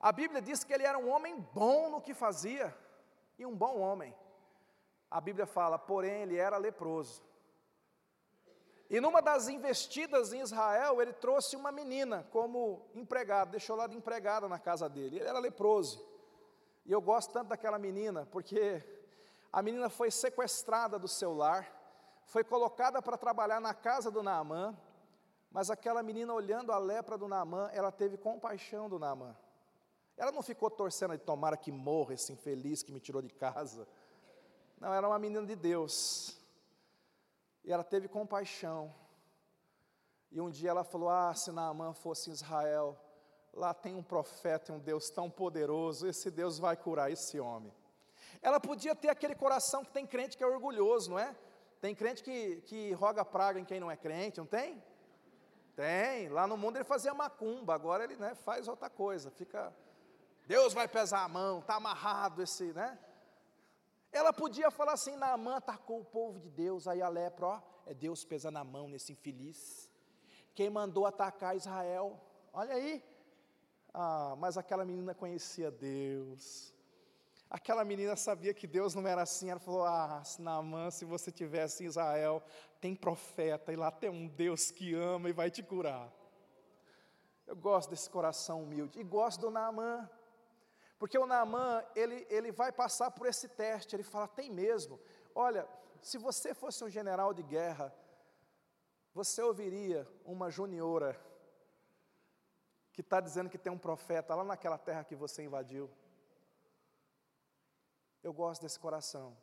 A 0.00 0.12
Bíblia 0.12 0.42
diz 0.42 0.64
que 0.64 0.72
ele 0.72 0.84
era 0.84 0.98
um 0.98 1.10
homem 1.10 1.40
bom 1.52 1.90
no 1.90 2.00
que 2.00 2.14
fazia, 2.14 2.76
e 3.38 3.46
um 3.46 3.54
bom 3.54 3.78
homem 3.78 4.14
a 5.12 5.20
Bíblia 5.20 5.44
fala, 5.44 5.78
porém 5.78 6.22
ele 6.22 6.38
era 6.38 6.56
leproso. 6.56 7.22
E 8.92 9.00
numa 9.00 9.22
das 9.22 9.48
investidas 9.48 10.34
em 10.34 10.42
Israel, 10.42 11.00
ele 11.00 11.14
trouxe 11.14 11.56
uma 11.56 11.72
menina 11.72 12.28
como 12.30 12.90
empregada, 12.94 13.52
deixou 13.52 13.74
lá 13.74 13.86
de 13.86 13.96
empregada 13.96 14.46
na 14.46 14.58
casa 14.58 14.86
dele. 14.86 15.16
Ele 15.16 15.26
era 15.26 15.38
leproso. 15.38 16.06
E 16.84 16.92
eu 16.92 17.00
gosto 17.00 17.32
tanto 17.32 17.48
daquela 17.48 17.78
menina, 17.78 18.28
porque 18.30 18.84
a 19.50 19.62
menina 19.62 19.88
foi 19.88 20.10
sequestrada 20.10 20.98
do 20.98 21.08
seu 21.08 21.32
lar, 21.32 21.72
foi 22.26 22.44
colocada 22.44 23.00
para 23.00 23.16
trabalhar 23.16 23.62
na 23.62 23.72
casa 23.72 24.10
do 24.10 24.22
Naamã, 24.22 24.76
mas 25.50 25.70
aquela 25.70 26.02
menina, 26.02 26.34
olhando 26.34 26.70
a 26.70 26.76
lepra 26.76 27.16
do 27.16 27.26
Naamã, 27.26 27.70
ela 27.72 27.90
teve 27.90 28.18
compaixão 28.18 28.90
do 28.90 28.98
Naamã. 28.98 29.34
Ela 30.18 30.32
não 30.32 30.42
ficou 30.42 30.70
torcendo 30.70 31.12
de 31.12 31.24
tomara 31.24 31.56
que 31.56 31.72
morra 31.72 32.12
esse 32.12 32.30
infeliz 32.30 32.82
que 32.82 32.92
me 32.92 33.00
tirou 33.00 33.22
de 33.22 33.30
casa. 33.30 33.88
Não, 34.78 34.92
era 34.92 35.08
uma 35.08 35.18
menina 35.18 35.46
de 35.46 35.56
Deus. 35.56 36.41
E 37.64 37.72
ela 37.72 37.84
teve 37.84 38.08
compaixão. 38.08 38.94
E 40.30 40.40
um 40.40 40.50
dia 40.50 40.70
ela 40.70 40.84
falou: 40.84 41.08
Ah, 41.08 41.34
se 41.34 41.52
Naamã 41.52 41.92
fosse 41.92 42.30
em 42.30 42.32
Israel, 42.32 42.98
lá 43.52 43.74
tem 43.74 43.94
um 43.94 44.02
profeta 44.02 44.72
e 44.72 44.74
um 44.74 44.78
Deus 44.78 45.10
tão 45.10 45.30
poderoso, 45.30 46.06
esse 46.06 46.30
Deus 46.30 46.58
vai 46.58 46.76
curar 46.76 47.10
esse 47.10 47.38
homem. 47.38 47.72
Ela 48.40 48.58
podia 48.58 48.94
ter 48.94 49.08
aquele 49.08 49.34
coração 49.34 49.84
que 49.84 49.92
tem 49.92 50.06
crente 50.06 50.36
que 50.36 50.42
é 50.42 50.46
orgulhoso, 50.46 51.10
não 51.10 51.18
é? 51.18 51.36
Tem 51.80 51.94
crente 51.94 52.22
que, 52.22 52.62
que 52.62 52.92
roga 52.92 53.24
praga 53.24 53.60
em 53.60 53.64
quem 53.64 53.78
não 53.78 53.90
é 53.90 53.96
crente, 53.96 54.38
não 54.38 54.46
tem? 54.46 54.82
Tem. 55.74 56.28
Lá 56.28 56.46
no 56.46 56.56
mundo 56.56 56.76
ele 56.76 56.84
fazia 56.84 57.12
macumba, 57.12 57.74
agora 57.74 58.04
ele 58.04 58.16
né, 58.16 58.34
faz 58.34 58.68
outra 58.68 58.88
coisa. 58.88 59.30
Fica. 59.30 59.72
Deus 60.46 60.72
vai 60.72 60.88
pesar 60.88 61.24
a 61.24 61.28
mão, 61.28 61.58
está 61.58 61.76
amarrado 61.76 62.42
esse, 62.42 62.72
né? 62.72 62.98
Ela 64.12 64.32
podia 64.32 64.70
falar 64.70 64.92
assim: 64.92 65.16
Naamã 65.16 65.56
atacou 65.56 66.00
o 66.00 66.04
povo 66.04 66.38
de 66.38 66.50
Deus, 66.50 66.86
aí 66.86 67.00
a 67.00 67.08
lepra, 67.08 67.46
ó, 67.46 67.62
é 67.86 67.94
Deus 67.94 68.24
pesando 68.24 68.58
a 68.58 68.64
mão 68.64 68.86
nesse 68.88 69.12
infeliz. 69.12 69.90
Quem 70.54 70.68
mandou 70.68 71.06
atacar 71.06 71.56
Israel? 71.56 72.20
Olha 72.52 72.74
aí. 72.74 73.02
Ah, 73.94 74.34
mas 74.38 74.58
aquela 74.58 74.84
menina 74.84 75.14
conhecia 75.14 75.70
Deus. 75.70 76.74
Aquela 77.48 77.84
menina 77.84 78.16
sabia 78.16 78.54
que 78.54 78.66
Deus 78.66 78.94
não 78.94 79.06
era 79.06 79.22
assim. 79.22 79.50
Ela 79.50 79.60
falou: 79.60 79.84
Ah, 79.84 80.22
Naamã, 80.38 80.90
se 80.90 81.04
você 81.04 81.30
tivesse 81.30 81.84
em 81.84 81.86
Israel, 81.86 82.42
tem 82.80 82.94
profeta, 82.94 83.72
e 83.72 83.76
lá 83.76 83.90
tem 83.90 84.10
um 84.10 84.28
Deus 84.28 84.70
que 84.70 84.94
ama 84.94 85.30
e 85.30 85.32
vai 85.32 85.50
te 85.50 85.62
curar. 85.62 86.10
Eu 87.46 87.56
gosto 87.56 87.90
desse 87.90 88.08
coração 88.08 88.62
humilde. 88.62 88.98
E 88.98 89.04
gosto 89.04 89.40
do 89.40 89.50
Naamã. 89.50 90.08
Porque 91.02 91.18
o 91.18 91.26
Naamã, 91.26 91.84
ele, 91.96 92.24
ele 92.30 92.52
vai 92.52 92.70
passar 92.70 93.10
por 93.10 93.26
esse 93.26 93.48
teste. 93.48 93.96
Ele 93.96 94.04
fala: 94.04 94.28
Tem 94.28 94.48
mesmo. 94.48 95.00
Olha, 95.34 95.68
se 96.00 96.16
você 96.16 96.54
fosse 96.54 96.84
um 96.84 96.88
general 96.88 97.34
de 97.34 97.42
guerra, 97.42 97.92
você 99.12 99.42
ouviria 99.42 100.08
uma 100.24 100.48
juniora 100.48 101.20
que 102.92 103.00
está 103.00 103.20
dizendo 103.20 103.50
que 103.50 103.58
tem 103.58 103.72
um 103.72 103.76
profeta 103.76 104.32
lá 104.32 104.44
naquela 104.44 104.78
terra 104.78 105.02
que 105.02 105.16
você 105.16 105.42
invadiu. 105.42 105.90
Eu 108.22 108.32
gosto 108.32 108.62
desse 108.62 108.78
coração. 108.78 109.36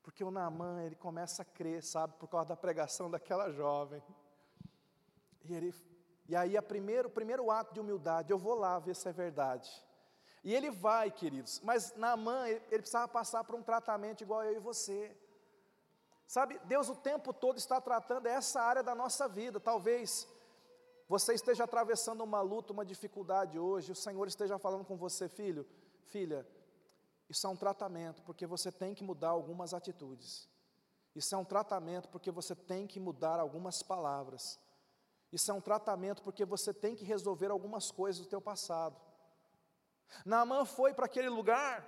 Porque 0.00 0.22
o 0.22 0.30
Naamã, 0.30 0.84
ele 0.84 0.94
começa 0.94 1.42
a 1.42 1.44
crer, 1.44 1.82
sabe, 1.82 2.14
por 2.20 2.28
causa 2.28 2.50
da 2.50 2.56
pregação 2.56 3.10
daquela 3.10 3.50
jovem. 3.50 4.00
E, 5.42 5.52
ele, 5.52 5.74
e 6.28 6.36
aí, 6.36 6.56
a 6.56 6.62
primeiro, 6.62 7.08
o 7.08 7.10
primeiro 7.10 7.50
ato 7.50 7.74
de 7.74 7.80
humildade, 7.80 8.30
eu 8.30 8.38
vou 8.38 8.54
lá 8.54 8.78
ver 8.78 8.94
se 8.94 9.08
é 9.08 9.12
verdade. 9.12 9.84
E 10.46 10.54
ele 10.54 10.70
vai, 10.70 11.10
queridos, 11.10 11.60
mas 11.64 11.92
Naamã, 11.96 12.46
ele, 12.46 12.62
ele 12.70 12.82
precisava 12.82 13.08
passar 13.08 13.42
por 13.42 13.56
um 13.56 13.62
tratamento 13.64 14.20
igual 14.20 14.44
eu 14.44 14.54
e 14.54 14.60
você. 14.60 15.12
Sabe, 16.24 16.56
Deus 16.66 16.88
o 16.88 16.94
tempo 16.94 17.32
todo 17.32 17.58
está 17.58 17.80
tratando 17.80 18.26
essa 18.26 18.62
área 18.62 18.80
da 18.80 18.94
nossa 18.94 19.26
vida. 19.26 19.58
Talvez 19.58 20.24
você 21.08 21.34
esteja 21.34 21.64
atravessando 21.64 22.22
uma 22.22 22.40
luta, 22.42 22.72
uma 22.72 22.84
dificuldade 22.84 23.58
hoje, 23.58 23.90
o 23.90 23.96
Senhor 23.96 24.24
esteja 24.28 24.56
falando 24.56 24.84
com 24.84 24.96
você, 24.96 25.28
filho, 25.28 25.66
filha, 26.04 26.46
isso 27.28 27.44
é 27.44 27.50
um 27.50 27.56
tratamento, 27.56 28.22
porque 28.22 28.46
você 28.46 28.70
tem 28.70 28.94
que 28.94 29.02
mudar 29.02 29.30
algumas 29.30 29.74
atitudes. 29.74 30.48
Isso 31.12 31.34
é 31.34 31.38
um 31.38 31.44
tratamento 31.44 32.08
porque 32.08 32.30
você 32.30 32.54
tem 32.54 32.86
que 32.86 33.00
mudar 33.00 33.40
algumas 33.40 33.82
palavras. 33.82 34.60
Isso 35.32 35.50
é 35.50 35.54
um 35.54 35.60
tratamento 35.60 36.22
porque 36.22 36.44
você 36.44 36.72
tem 36.72 36.94
que 36.94 37.04
resolver 37.04 37.50
algumas 37.50 37.90
coisas 37.90 38.22
do 38.22 38.28
teu 38.28 38.40
passado. 38.40 39.05
Naamã 40.24 40.64
foi 40.64 40.94
para 40.94 41.06
aquele 41.06 41.28
lugar 41.28 41.86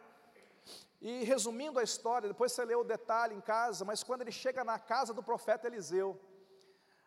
e 1.00 1.24
resumindo 1.24 1.78
a 1.78 1.82
história, 1.82 2.28
depois 2.28 2.52
você 2.52 2.64
lê 2.64 2.74
o 2.74 2.84
detalhe 2.84 3.34
em 3.34 3.40
casa, 3.40 3.84
mas 3.84 4.02
quando 4.02 4.22
ele 4.22 4.32
chega 4.32 4.64
na 4.64 4.78
casa 4.78 5.14
do 5.14 5.22
profeta 5.22 5.66
Eliseu, 5.66 6.20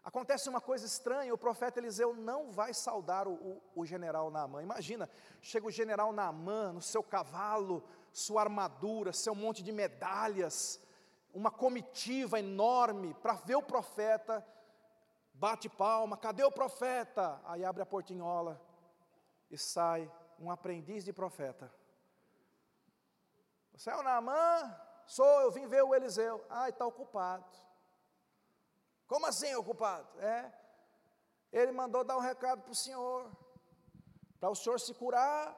Acontece 0.03 0.49
uma 0.49 0.59
coisa 0.59 0.83
estranha, 0.83 1.31
o 1.31 1.37
profeta 1.37 1.79
Eliseu 1.79 2.15
não 2.15 2.51
vai 2.51 2.73
saudar 2.73 3.27
o, 3.27 3.33
o, 3.33 3.61
o, 3.75 3.85
general 3.85 4.31
Naamã. 4.31 4.63
Imagina, 4.63 5.07
chega 5.39 5.67
o 5.67 5.71
general 5.71 6.11
Naamã 6.11 6.73
no 6.73 6.81
seu 6.81 7.03
cavalo, 7.03 7.83
sua 8.11 8.41
armadura, 8.41 9.13
seu 9.13 9.35
monte 9.35 9.61
de 9.61 9.71
medalhas, 9.71 10.81
uma 11.31 11.51
comitiva 11.51 12.39
enorme 12.39 13.13
para 13.21 13.33
ver 13.33 13.55
o 13.55 13.61
profeta, 13.61 14.43
bate 15.35 15.69
palma, 15.69 16.17
cadê 16.17 16.43
o 16.43 16.51
profeta? 16.51 17.39
Aí 17.45 17.63
abre 17.63 17.83
a 17.83 17.85
portinhola 17.85 18.59
e 19.51 19.57
sai 19.57 20.11
um 20.41 20.49
aprendiz 20.49 21.05
de 21.05 21.13
profeta. 21.13 21.71
Você 23.73 23.91
é 23.91 23.95
o 23.95 24.03
Naamã? 24.03 24.75
Sou, 25.05 25.41
eu 25.41 25.51
vim 25.51 25.67
ver 25.67 25.83
o 25.83 25.93
Eliseu. 25.93 26.43
Ah, 26.49 26.67
está 26.67 26.85
ocupado. 26.85 27.45
Como 29.07 29.25
assim, 29.27 29.53
ocupado? 29.55 30.07
É. 30.19 30.51
Ele 31.51 31.71
mandou 31.71 32.03
dar 32.03 32.17
um 32.17 32.21
recado 32.21 32.61
para 32.63 32.71
o 32.71 32.75
senhor. 32.75 33.29
Para 34.39 34.49
o 34.49 34.55
senhor 34.55 34.79
se 34.79 34.93
curar, 34.93 35.55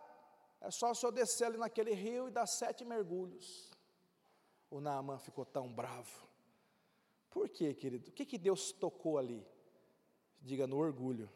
é 0.60 0.70
só 0.70 0.92
o 0.92 0.96
senhor 0.96 1.12
descer 1.12 1.46
ali 1.46 1.58
naquele 1.58 1.94
rio 1.94 2.28
e 2.28 2.32
dar 2.32 2.46
sete 2.46 2.84
mergulhos. 2.84 3.72
O 4.70 4.82
Naamã 4.82 5.18
ficou 5.18 5.46
tão 5.46 5.72
bravo. 5.72 6.28
Por 7.30 7.48
quê, 7.48 7.74
querido? 7.74 8.10
O 8.10 8.12
que, 8.12 8.26
que 8.26 8.38
Deus 8.38 8.72
tocou 8.74 9.18
ali? 9.18 9.48
Diga 10.42 10.68
no 10.68 10.78
orgulho. 10.78 11.30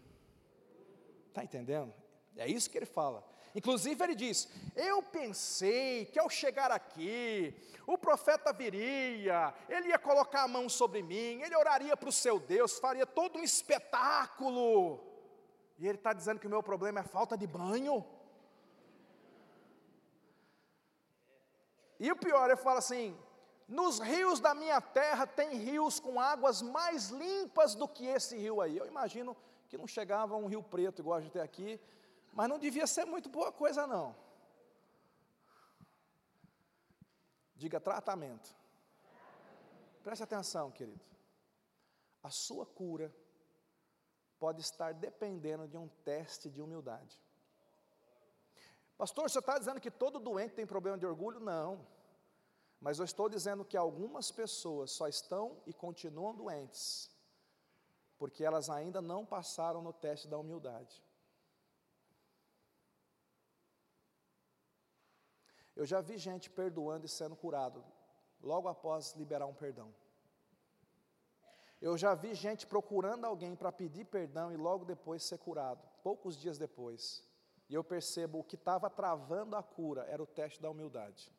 Está 1.28 1.44
entendendo? 1.44 1.94
É 2.36 2.48
isso 2.48 2.70
que 2.70 2.78
ele 2.78 2.86
fala. 2.86 3.37
Inclusive 3.60 4.04
ele 4.04 4.14
diz: 4.14 4.48
Eu 4.76 5.02
pensei 5.02 6.06
que 6.06 6.20
ao 6.20 6.30
chegar 6.30 6.70
aqui, 6.72 7.56
o 7.88 7.98
profeta 7.98 8.54
viria, 8.54 9.52
ele 9.68 9.88
ia 9.88 9.98
colocar 9.98 10.44
a 10.44 10.48
mão 10.48 10.70
sobre 10.70 11.02
mim, 11.02 11.42
ele 11.42 11.56
oraria 11.56 11.98
para 11.98 12.10
o 12.10 12.12
seu 12.12 12.40
Deus, 12.40 12.78
faria 12.78 13.08
todo 13.20 13.40
um 13.40 13.44
espetáculo. 13.44 15.04
E 15.80 15.88
ele 15.88 15.98
está 15.98 16.14
dizendo 16.14 16.40
que 16.40 16.46
o 16.46 16.50
meu 16.56 16.62
problema 16.62 17.00
é 17.00 17.04
falta 17.04 17.36
de 17.36 17.48
banho. 17.48 18.06
E 22.00 22.12
o 22.12 22.16
pior, 22.16 22.46
ele 22.46 22.58
fala 22.58 22.78
assim: 22.78 23.18
nos 23.68 23.98
rios 23.98 24.40
da 24.40 24.54
minha 24.54 24.80
terra 24.80 25.26
tem 25.26 25.58
rios 25.58 26.00
com 26.00 26.22
águas 26.22 26.62
mais 26.62 27.10
limpas 27.10 27.74
do 27.74 27.88
que 27.88 28.06
esse 28.06 28.38
rio 28.38 28.62
aí. 28.62 28.78
Eu 28.78 28.86
imagino 28.86 29.36
que 29.68 29.80
não 29.80 29.88
chegava 29.88 30.36
um 30.36 30.46
rio 30.46 30.62
preto 30.62 31.02
igual 31.02 31.18
a 31.18 31.22
gente 31.22 31.32
tem 31.32 31.42
aqui, 31.42 31.80
mas 32.38 32.48
não 32.48 32.60
devia 32.60 32.86
ser 32.86 33.04
muito 33.04 33.28
boa 33.30 33.52
coisa, 33.52 33.88
não. 33.88 34.16
Diga 37.56 37.80
tratamento. 37.80 38.56
Preste 40.04 40.22
atenção, 40.22 40.70
querido. 40.70 41.04
A 42.22 42.30
sua 42.30 42.64
cura 42.64 43.12
pode 44.38 44.62
estar 44.62 44.94
dependendo 44.94 45.68
de 45.68 45.80
um 45.80 45.88
teste 46.06 46.48
de 46.48 46.62
humildade. 46.62 47.20
Pastor, 48.96 49.28
você 49.28 49.40
está 49.40 49.58
dizendo 49.58 49.82
que 49.82 49.90
todo 49.90 50.20
doente 50.20 50.54
tem 50.54 50.68
problema 50.68 50.96
de 50.96 51.08
orgulho? 51.08 51.40
Não. 51.40 51.88
Mas 52.80 53.00
eu 53.00 53.06
estou 53.06 53.28
dizendo 53.28 53.66
que 53.66 53.76
algumas 53.76 54.30
pessoas 54.30 54.92
só 54.92 55.08
estão 55.08 55.60
e 55.66 55.74
continuam 55.74 56.36
doentes, 56.36 57.10
porque 58.20 58.44
elas 58.44 58.70
ainda 58.70 59.02
não 59.02 59.26
passaram 59.26 59.82
no 59.82 59.92
teste 59.92 60.28
da 60.28 60.38
humildade. 60.38 61.07
Eu 65.78 65.86
já 65.86 66.02
vi 66.02 66.18
gente 66.18 66.50
perdoando 66.50 67.06
e 67.06 67.10
sendo 67.10 67.36
curado, 67.36 67.84
logo 68.42 68.68
após 68.68 69.14
liberar 69.14 69.46
um 69.46 69.54
perdão. 69.54 69.94
Eu 71.80 71.96
já 71.96 72.16
vi 72.16 72.34
gente 72.34 72.66
procurando 72.66 73.26
alguém 73.26 73.56
para 73.56 73.72
pedir 73.72 74.06
perdão 74.06 74.52
e 74.52 74.58
logo 74.58 74.84
depois 74.84 75.22
ser 75.22 75.38
curado, 75.38 75.88
poucos 76.02 76.36
dias 76.36 76.58
depois. 76.58 77.24
E 77.70 77.76
eu 77.76 77.84
percebo 77.84 78.40
o 78.40 78.44
que 78.44 78.56
estava 78.56 78.90
travando 78.90 79.56
a 79.56 79.62
cura 79.62 80.04
era 80.10 80.24
o 80.24 80.26
teste 80.26 80.60
da 80.60 80.68
humildade. 80.68 81.32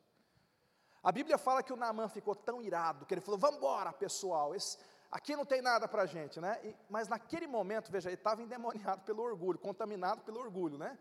A 1.03 1.11
Bíblia 1.11 1.37
fala 1.37 1.61
que 1.61 1.73
o 1.73 1.75
Naamã 1.75 2.07
ficou 2.07 2.33
tão 2.33 2.61
irado 2.61 3.05
que 3.05 3.13
ele 3.13 3.19
falou: 3.19 3.37
Vamos 3.37 3.57
embora, 3.57 3.91
pessoal, 3.91 4.55
esse, 4.55 4.77
aqui 5.11 5.35
não 5.35 5.45
tem 5.45 5.61
nada 5.61 5.85
para 5.85 6.05
gente, 6.05 6.39
né? 6.39 6.57
E, 6.63 6.73
mas 6.89 7.09
naquele 7.09 7.45
momento, 7.45 7.91
veja, 7.91 8.07
ele 8.07 8.15
estava 8.15 8.41
endemoniado 8.41 9.01
pelo 9.03 9.21
orgulho, 9.21 9.59
contaminado 9.59 10.21
pelo 10.21 10.39
orgulho, 10.39 10.77
né? 10.77 10.97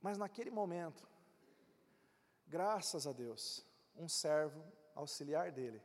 Mas 0.00 0.18
naquele 0.18 0.50
momento, 0.50 1.06
Graças 2.48 3.06
a 3.06 3.12
Deus, 3.12 3.64
um 3.94 4.08
servo 4.08 4.60
auxiliar 4.94 5.52
dele 5.52 5.80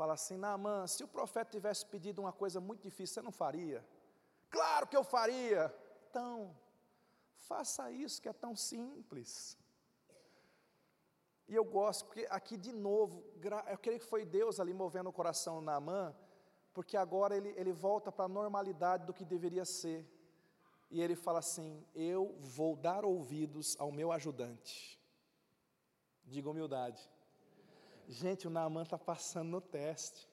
fala 0.00 0.14
assim: 0.14 0.38
Naamã, 0.38 0.86
se 0.86 1.04
o 1.04 1.08
profeta 1.08 1.50
tivesse 1.50 1.84
pedido 1.84 2.22
uma 2.22 2.32
coisa 2.32 2.58
muito 2.58 2.80
difícil, 2.80 3.12
você 3.14 3.22
não 3.22 3.30
faria? 3.30 3.86
Claro 4.48 4.86
que 4.86 4.96
eu 4.96 5.04
faria. 5.04 5.62
Então, 6.08 6.56
faça 7.36 7.90
isso 7.90 8.22
que 8.22 8.28
é 8.28 8.32
tão 8.32 8.56
simples. 8.56 9.58
E 11.46 11.54
eu 11.54 11.64
gosto, 11.64 12.06
porque 12.06 12.26
aqui 12.30 12.56
de 12.56 12.72
novo, 12.72 13.22
eu 13.70 13.76
creio 13.76 14.00
que 14.00 14.06
foi 14.06 14.24
Deus 14.24 14.58
ali 14.58 14.72
movendo 14.72 15.10
o 15.10 15.12
coração 15.12 15.56
do 15.56 15.66
Naamã, 15.66 16.16
porque 16.72 16.96
agora 16.96 17.36
ele, 17.36 17.52
ele 17.58 17.72
volta 17.72 18.10
para 18.10 18.24
a 18.24 18.28
normalidade 18.28 19.04
do 19.04 19.12
que 19.12 19.24
deveria 19.24 19.66
ser. 19.66 20.00
E 20.90 21.02
ele 21.02 21.14
fala 21.14 21.40
assim: 21.40 21.86
Eu 21.94 22.34
vou 22.40 22.74
dar 22.74 23.04
ouvidos 23.04 23.76
ao 23.78 23.92
meu 23.92 24.12
ajudante. 24.12 24.99
Diga 26.32 26.48
humildade. 26.48 27.02
Gente, 28.08 28.46
o 28.46 28.50
Naaman 28.50 28.84
está 28.84 28.96
passando 28.96 29.50
no 29.50 29.60
teste. 29.60 30.30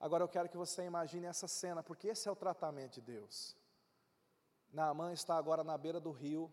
Agora 0.00 0.24
eu 0.24 0.28
quero 0.28 0.48
que 0.48 0.56
você 0.56 0.84
imagine 0.84 1.26
essa 1.26 1.46
cena, 1.46 1.82
porque 1.82 2.08
esse 2.08 2.26
é 2.28 2.32
o 2.32 2.36
tratamento 2.44 2.94
de 2.94 3.02
Deus. 3.02 3.56
Naamã 4.72 5.12
está 5.12 5.36
agora 5.36 5.62
na 5.62 5.76
beira 5.76 6.00
do 6.00 6.10
rio. 6.10 6.52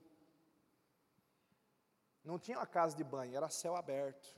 Não 2.23 2.37
tinha 2.37 2.57
uma 2.57 2.65
casa 2.65 2.95
de 2.95 3.03
banho, 3.03 3.35
era 3.37 3.49
céu 3.49 3.75
aberto. 3.75 4.35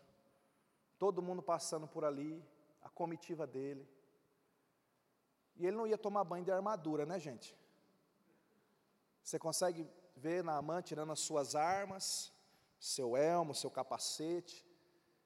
Todo 1.00 1.22
mundo 1.22 1.42
passando 1.42 1.88
por 1.88 2.04
ali, 2.04 2.44
a 2.84 2.90
comitiva 2.90 3.48
dele. 3.48 3.88
E 5.56 5.66
ele 5.66 5.78
não 5.78 5.88
ia 5.88 5.98
tomar 5.98 6.24
banho 6.24 6.46
de 6.46 6.52
armadura, 6.52 7.04
né, 7.06 7.18
gente? 7.20 7.58
Você 9.24 9.40
consegue 9.40 9.90
ver 10.16 10.44
Naamã 10.44 10.82
tirando 10.82 11.12
as 11.14 11.20
suas 11.20 11.56
armas, 11.56 12.32
seu 12.80 13.18
elmo, 13.18 13.56
seu 13.56 13.70
capacete, 13.70 14.66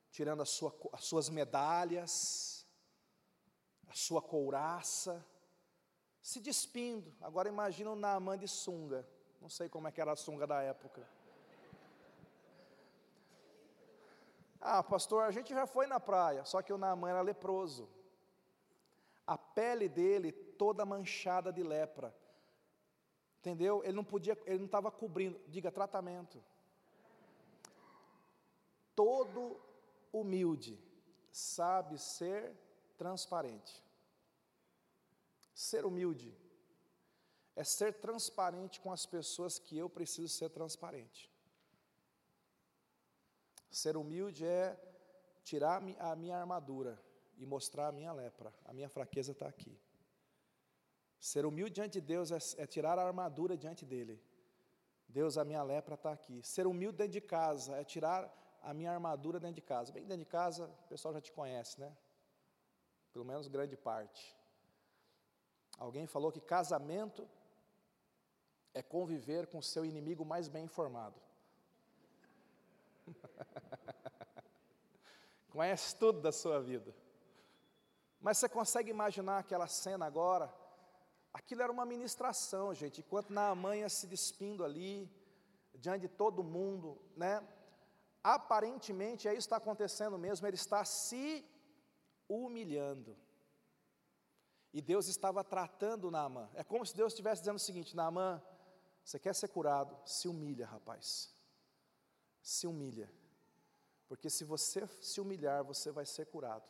tirando 0.10 0.46
sua, 0.46 0.74
as 0.94 1.04
suas 1.06 1.30
medalhas, 1.30 2.66
a 3.88 3.94
sua 3.94 4.22
couraça, 4.22 5.26
se 6.22 6.40
despindo. 6.40 7.14
Agora 7.22 7.50
imagina 7.50 7.92
o 7.92 7.96
Naamã 7.96 8.38
de 8.38 8.48
sunga. 8.48 9.08
Não 9.40 9.50
sei 9.50 9.68
como 9.68 9.88
é 9.88 9.92
que 9.92 10.00
era 10.00 10.12
a 10.12 10.16
sunga 10.16 10.46
da 10.46 10.62
época. 10.62 11.08
Ah, 14.60 14.84
pastor, 14.84 15.24
a 15.24 15.32
gente 15.32 15.52
já 15.54 15.66
foi 15.66 15.88
na 15.88 16.00
praia, 16.00 16.46
só 16.46 16.62
que 16.62 16.72
o 16.72 16.78
Naamã 16.78 17.10
era 17.10 17.22
leproso. 17.22 17.90
A 19.26 19.38
pele 19.38 19.90
dele 19.90 20.32
toda 20.32 20.86
manchada 20.86 21.52
de 21.52 21.64
lepra. 21.64 22.16
Entendeu? 23.40 23.84
Ele 23.84 23.94
não 23.94 24.04
podia, 24.04 24.38
ele 24.46 24.60
não 24.60 24.68
estava 24.68 24.92
cobrindo, 24.92 25.42
diga 25.48 25.72
tratamento. 25.72 26.44
Todo 28.96 29.60
humilde 30.12 30.80
sabe 31.32 31.98
ser 31.98 32.56
transparente. 32.98 33.84
Ser 35.54 35.86
humilde 35.86 36.36
é 37.56 37.64
ser 37.64 37.94
transparente 37.94 38.80
com 38.80 38.92
as 38.92 39.06
pessoas 39.06 39.60
que 39.60 39.78
eu 39.78 39.90
preciso 39.90 40.30
ser 40.30 40.50
transparente. 40.50 41.32
Ser 43.70 43.96
humilde 43.96 44.46
é 44.46 44.78
tirar 45.44 45.82
a 46.00 46.16
minha 46.16 46.38
armadura 46.38 47.02
e 47.38 47.46
mostrar 47.46 47.88
a 47.88 47.92
minha 47.92 48.12
lepra. 48.12 48.54
A 48.66 48.74
minha 48.74 48.90
fraqueza 48.90 49.32
está 49.32 49.48
aqui. 49.48 49.78
Ser 51.20 51.46
humilde 51.46 51.76
diante 51.76 51.94
de 51.94 52.02
Deus 52.02 52.32
é, 52.32 52.64
é, 52.64 52.66
tirar 52.66 52.98
a 52.98 53.06
armadura 53.06 53.56
diante 53.56 53.86
dele. 53.86 54.22
Deus, 55.08 55.38
a 55.38 55.46
minha 55.46 55.62
lepra 55.62 55.96
está 55.96 56.12
aqui. 56.12 56.42
Ser 56.42 56.66
humilde 56.66 56.98
dentro 56.98 57.14
de 57.14 57.22
casa 57.22 57.76
é 57.76 57.84
tirar 57.84 58.22
a 58.62 58.74
minha 58.74 58.92
armadura 58.92 59.40
dentro 59.40 59.56
de 59.56 59.62
casa. 59.62 59.92
Bem 59.92 60.04
dentro 60.04 60.24
de 60.24 60.30
casa, 60.30 60.66
o 60.66 60.88
pessoal 60.88 61.14
já 61.14 61.22
te 61.22 61.32
conhece, 61.32 61.80
né? 61.80 61.96
Pelo 63.12 63.26
menos 63.26 63.48
grande 63.48 63.76
parte. 63.76 64.36
Alguém 65.78 66.06
falou 66.06 66.32
que 66.32 66.40
casamento 66.40 67.28
é 68.74 68.82
conviver 68.82 69.48
com 69.48 69.58
o 69.58 69.64
seu 69.64 69.84
inimigo 69.84 70.24
mais 70.24 70.48
bem 70.48 70.66
informado. 70.66 71.20
Conhece 75.50 75.96
tudo 75.98 76.22
da 76.22 76.32
sua 76.32 76.62
vida. 76.62 76.96
Mas 78.22 78.38
você 78.38 78.48
consegue 78.48 78.92
imaginar 78.92 79.40
aquela 79.40 79.68
cena 79.68 80.06
agora? 80.06 80.54
Aquilo 81.34 81.64
era 81.64 81.72
uma 81.72 81.86
ministração, 81.86 82.74
gente. 82.74 83.02
Enquanto 83.02 83.34
Naamã 83.34 83.76
ia 83.76 83.90
se 83.90 84.06
despindo 84.08 84.64
ali, 84.64 85.12
diante 85.74 86.02
de 86.02 86.10
todo 86.10 86.44
mundo, 86.44 87.02
né? 87.16 87.46
Aparentemente, 88.24 89.28
é 89.28 89.32
isso 89.32 89.48
que 89.48 89.54
está 89.54 89.58
acontecendo 89.58 90.18
mesmo, 90.18 90.46
ele 90.46 90.56
está 90.56 90.86
se 90.86 91.46
humilhando. 92.28 93.18
E 94.74 94.82
Deus 94.82 95.08
estava 95.08 95.44
tratando 95.44 96.12
Naamã. 96.12 96.50
É 96.54 96.64
como 96.64 96.86
se 96.86 96.96
Deus 96.96 97.12
estivesse 97.12 97.42
dizendo 97.42 97.58
o 97.58 97.60
seguinte: 97.60 97.96
Naamã, 97.96 98.42
você 99.04 99.20
quer 99.20 99.36
ser 99.36 99.50
curado? 99.50 99.98
Se 100.06 100.28
humilha, 100.28 100.66
rapaz. 100.66 101.36
Se 102.42 102.68
humilha. 102.68 103.12
Porque 104.08 104.30
se 104.30 104.44
você 104.44 104.88
se 105.02 105.20
humilhar, 105.20 105.64
você 105.64 105.92
vai 105.92 106.06
ser 106.06 106.26
curado. 106.28 106.70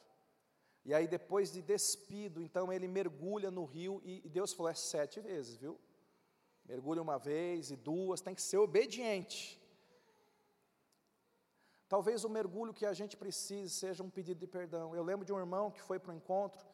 E 0.84 0.94
aí, 0.94 1.08
depois 1.08 1.52
de 1.52 1.62
despido, 1.62 2.42
então 2.42 2.74
ele 2.74 2.88
mergulha 2.88 3.52
no 3.52 3.66
rio, 3.66 4.02
e 4.04 4.28
Deus 4.28 4.54
falou: 4.54 4.72
é 4.72 4.74
sete 4.74 5.20
vezes, 5.20 5.58
viu? 5.58 5.80
Mergulha 6.66 7.02
uma 7.02 7.20
vez 7.20 7.70
e 7.70 7.76
duas, 7.76 8.22
tem 8.22 8.34
que 8.34 8.42
ser 8.42 8.58
obediente. 8.58 9.61
Talvez 11.92 12.24
o 12.24 12.30
mergulho 12.30 12.74
que 12.74 12.86
a 12.86 12.94
gente 12.94 13.18
precise 13.18 13.70
seja 13.70 14.02
um 14.02 14.10
pedido 14.10 14.40
de 14.40 14.48
perdão. 14.48 14.96
Eu 14.96 15.04
lembro 15.04 15.26
de 15.26 15.34
um 15.34 15.38
irmão 15.38 15.70
que 15.70 15.82
foi 15.82 16.00
para 16.00 16.14
o 16.14 16.16
encontro 16.16 16.66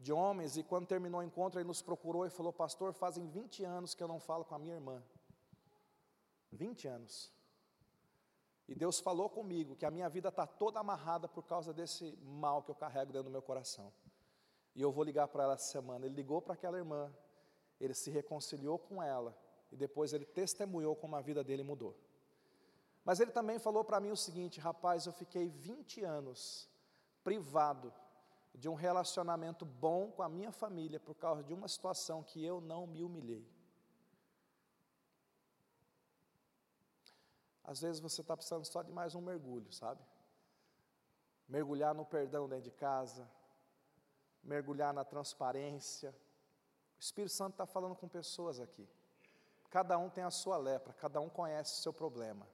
de 0.00 0.10
homens, 0.10 0.56
e 0.56 0.62
quando 0.62 0.86
terminou 0.86 1.20
o 1.20 1.22
encontro, 1.22 1.60
ele 1.60 1.68
nos 1.68 1.82
procurou 1.82 2.24
e 2.24 2.30
falou: 2.30 2.50
Pastor, 2.50 2.94
fazem 2.94 3.26
20 3.28 3.62
anos 3.62 3.94
que 3.94 4.02
eu 4.02 4.08
não 4.08 4.18
falo 4.18 4.42
com 4.42 4.54
a 4.54 4.58
minha 4.58 4.72
irmã. 4.72 5.02
20 6.50 6.88
anos. 6.88 7.30
E 8.66 8.74
Deus 8.74 8.98
falou 8.98 9.28
comigo 9.28 9.76
que 9.76 9.84
a 9.84 9.90
minha 9.90 10.08
vida 10.08 10.30
está 10.30 10.46
toda 10.46 10.80
amarrada 10.80 11.28
por 11.28 11.42
causa 11.42 11.70
desse 11.74 12.18
mal 12.22 12.62
que 12.62 12.70
eu 12.70 12.74
carrego 12.74 13.12
dentro 13.12 13.28
do 13.28 13.30
meu 13.30 13.42
coração. 13.42 13.92
E 14.74 14.80
eu 14.80 14.90
vou 14.90 15.04
ligar 15.04 15.28
para 15.28 15.44
ela 15.44 15.52
essa 15.52 15.70
semana. 15.70 16.06
Ele 16.06 16.14
ligou 16.14 16.40
para 16.40 16.54
aquela 16.54 16.78
irmã, 16.78 17.14
ele 17.78 17.92
se 17.92 18.10
reconciliou 18.10 18.78
com 18.78 19.02
ela, 19.02 19.36
e 19.70 19.76
depois 19.76 20.14
ele 20.14 20.24
testemunhou 20.24 20.96
como 20.96 21.16
a 21.16 21.20
vida 21.20 21.44
dele 21.44 21.62
mudou. 21.62 21.94
Mas 23.04 23.20
ele 23.20 23.30
também 23.30 23.58
falou 23.58 23.84
para 23.84 24.00
mim 24.00 24.10
o 24.10 24.16
seguinte: 24.16 24.60
rapaz, 24.60 25.06
eu 25.06 25.12
fiquei 25.12 25.48
20 25.48 26.02
anos 26.02 26.68
privado 27.22 27.92
de 28.54 28.68
um 28.68 28.74
relacionamento 28.74 29.64
bom 29.64 30.10
com 30.12 30.22
a 30.22 30.28
minha 30.28 30.52
família 30.52 31.00
por 31.00 31.14
causa 31.14 31.42
de 31.42 31.52
uma 31.52 31.68
situação 31.68 32.22
que 32.22 32.44
eu 32.44 32.60
não 32.60 32.86
me 32.86 33.02
humilhei. 33.02 33.46
Às 37.64 37.80
vezes 37.80 38.00
você 38.00 38.20
está 38.20 38.36
precisando 38.36 38.64
só 38.64 38.82
de 38.82 38.92
mais 38.92 39.14
um 39.14 39.20
mergulho, 39.20 39.72
sabe? 39.72 40.00
Mergulhar 41.48 41.94
no 41.94 42.04
perdão 42.04 42.48
dentro 42.48 42.64
de 42.64 42.70
casa, 42.70 43.28
mergulhar 44.42 44.92
na 44.92 45.04
transparência. 45.04 46.14
O 46.96 47.00
Espírito 47.00 47.32
Santo 47.32 47.52
está 47.52 47.66
falando 47.66 47.96
com 47.96 48.06
pessoas 48.06 48.60
aqui. 48.60 48.88
Cada 49.70 49.98
um 49.98 50.08
tem 50.08 50.22
a 50.22 50.30
sua 50.30 50.56
lepra, 50.56 50.92
cada 50.92 51.20
um 51.20 51.28
conhece 51.28 51.72
o 51.72 51.82
seu 51.82 51.92
problema. 51.92 52.46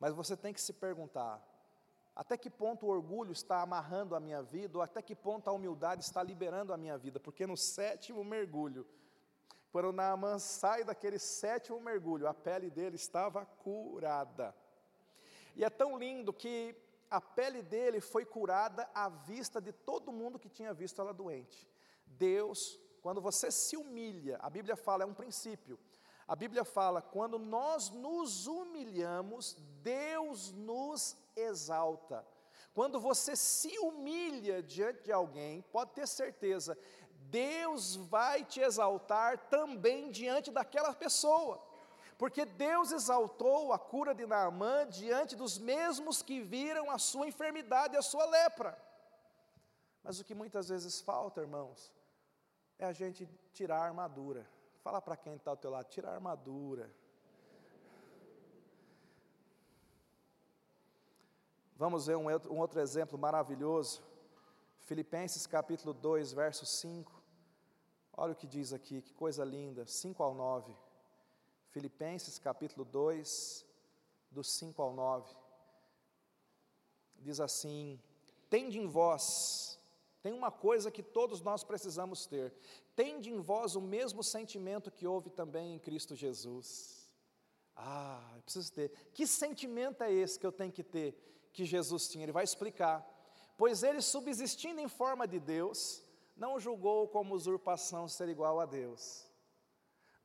Mas 0.00 0.14
você 0.14 0.36
tem 0.36 0.52
que 0.52 0.60
se 0.60 0.72
perguntar: 0.72 1.40
até 2.16 2.36
que 2.36 2.50
ponto 2.50 2.86
o 2.86 2.88
orgulho 2.88 3.32
está 3.32 3.60
amarrando 3.60 4.16
a 4.16 4.20
minha 4.20 4.42
vida, 4.42 4.78
ou 4.78 4.82
até 4.82 5.00
que 5.00 5.14
ponto 5.14 5.48
a 5.48 5.52
humildade 5.52 6.02
está 6.02 6.22
liberando 6.22 6.72
a 6.72 6.76
minha 6.76 6.98
vida? 6.98 7.20
Porque 7.20 7.46
no 7.46 7.56
sétimo 7.56 8.24
mergulho, 8.24 8.86
quando 9.70 9.92
Naamã 9.92 10.38
sai 10.38 10.82
daquele 10.82 11.18
sétimo 11.18 11.80
mergulho, 11.80 12.26
a 12.26 12.34
pele 12.34 12.70
dele 12.70 12.96
estava 12.96 13.44
curada. 13.44 14.54
E 15.54 15.62
é 15.62 15.70
tão 15.70 15.98
lindo 15.98 16.32
que 16.32 16.74
a 17.10 17.20
pele 17.20 17.62
dele 17.62 18.00
foi 18.00 18.24
curada 18.24 18.88
à 18.94 19.08
vista 19.08 19.60
de 19.60 19.72
todo 19.72 20.12
mundo 20.12 20.38
que 20.38 20.48
tinha 20.48 20.72
visto 20.72 21.00
ela 21.00 21.12
doente. 21.12 21.68
Deus, 22.06 22.80
quando 23.02 23.20
você 23.20 23.50
se 23.50 23.76
humilha, 23.76 24.38
a 24.40 24.48
Bíblia 24.48 24.76
fala, 24.76 25.04
é 25.04 25.06
um 25.06 25.14
princípio. 25.14 25.78
A 26.30 26.36
Bíblia 26.36 26.64
fala, 26.64 27.02
quando 27.02 27.40
nós 27.40 27.90
nos 27.90 28.46
humilhamos, 28.46 29.56
Deus 29.82 30.52
nos 30.52 31.16
exalta. 31.34 32.24
Quando 32.72 33.00
você 33.00 33.34
se 33.34 33.76
humilha 33.80 34.62
diante 34.62 35.02
de 35.02 35.10
alguém, 35.10 35.60
pode 35.72 35.90
ter 35.90 36.06
certeza, 36.06 36.78
Deus 37.22 37.96
vai 37.96 38.44
te 38.44 38.60
exaltar 38.60 39.48
também 39.48 40.12
diante 40.12 40.52
daquela 40.52 40.94
pessoa, 40.94 41.60
porque 42.16 42.44
Deus 42.44 42.92
exaltou 42.92 43.72
a 43.72 43.78
cura 43.78 44.14
de 44.14 44.24
Naamã 44.24 44.86
diante 44.86 45.34
dos 45.34 45.58
mesmos 45.58 46.22
que 46.22 46.40
viram 46.40 46.92
a 46.92 46.98
sua 46.98 47.26
enfermidade 47.26 47.96
e 47.96 47.98
a 47.98 48.02
sua 48.02 48.24
lepra. 48.26 48.80
Mas 50.00 50.20
o 50.20 50.24
que 50.24 50.36
muitas 50.36 50.68
vezes 50.68 51.00
falta, 51.00 51.40
irmãos, 51.40 51.92
é 52.78 52.86
a 52.86 52.92
gente 52.92 53.28
tirar 53.52 53.78
a 53.78 53.86
armadura. 53.86 54.48
Fala 54.82 55.00
para 55.00 55.16
quem 55.16 55.36
está 55.36 55.50
ao 55.50 55.56
teu 55.56 55.70
lado, 55.70 55.88
tira 55.88 56.08
a 56.08 56.14
armadura. 56.14 56.90
Vamos 61.76 62.06
ver 62.06 62.16
um, 62.16 62.26
outro 62.58 62.80
exemplo 62.80 63.18
maravilhoso. 63.18 64.02
Filipenses 64.80 65.46
capítulo 65.46 65.92
2, 65.92 66.32
verso 66.32 66.64
5. 66.64 67.12
Olha 68.16 68.32
o 68.32 68.36
que 68.36 68.46
diz 68.46 68.72
aqui, 68.72 69.02
que 69.02 69.12
coisa 69.12 69.44
linda, 69.44 69.86
5 69.86 70.22
ao 70.22 70.34
9. 70.34 70.74
Filipenses 71.68 72.38
capítulo 72.38 72.84
2, 72.84 73.64
do 74.30 74.42
5 74.42 74.82
ao 74.82 74.92
9. 74.92 75.34
Diz 77.16 77.38
assim: 77.38 78.00
Tende 78.48 78.78
em 78.78 78.86
vós, 78.86 79.78
tem 80.22 80.32
uma 80.32 80.50
coisa 80.50 80.90
que 80.90 81.02
todos 81.02 81.40
nós 81.40 81.64
precisamos 81.64 82.26
ter, 82.26 82.52
tende 83.00 83.30
em 83.30 83.40
vós 83.40 83.76
o 83.76 83.80
mesmo 83.80 84.22
sentimento 84.22 84.90
que 84.90 85.06
houve 85.06 85.30
também 85.30 85.74
em 85.74 85.78
Cristo 85.78 86.14
Jesus. 86.14 87.10
Ah, 87.74 88.30
eu 88.36 88.42
preciso 88.42 88.70
ter. 88.74 88.90
Que 89.14 89.26
sentimento 89.26 90.02
é 90.02 90.12
esse 90.12 90.38
que 90.38 90.44
eu 90.44 90.52
tenho 90.52 90.70
que 90.70 90.84
ter, 90.84 91.10
que 91.50 91.64
Jesus 91.64 92.10
tinha? 92.10 92.24
Ele 92.26 92.38
vai 92.40 92.44
explicar. 92.44 92.96
Pois 93.56 93.82
ele, 93.82 94.02
subsistindo 94.02 94.82
em 94.82 94.86
forma 94.86 95.26
de 95.26 95.40
Deus, 95.40 96.04
não 96.36 96.60
julgou 96.60 97.08
como 97.08 97.34
usurpação 97.34 98.06
ser 98.06 98.28
igual 98.28 98.60
a 98.60 98.66
Deus. 98.66 99.26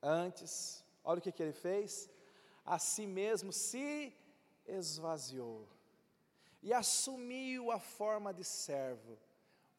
Antes, 0.02 0.84
olha 1.02 1.18
o 1.18 1.22
que, 1.22 1.32
que 1.32 1.42
ele 1.42 1.54
fez: 1.54 2.10
a 2.62 2.78
si 2.78 3.06
mesmo 3.06 3.54
se 3.54 4.12
esvaziou 4.66 5.66
e 6.62 6.74
assumiu 6.74 7.70
a 7.70 7.80
forma 7.80 8.34
de 8.34 8.44
servo. 8.44 9.18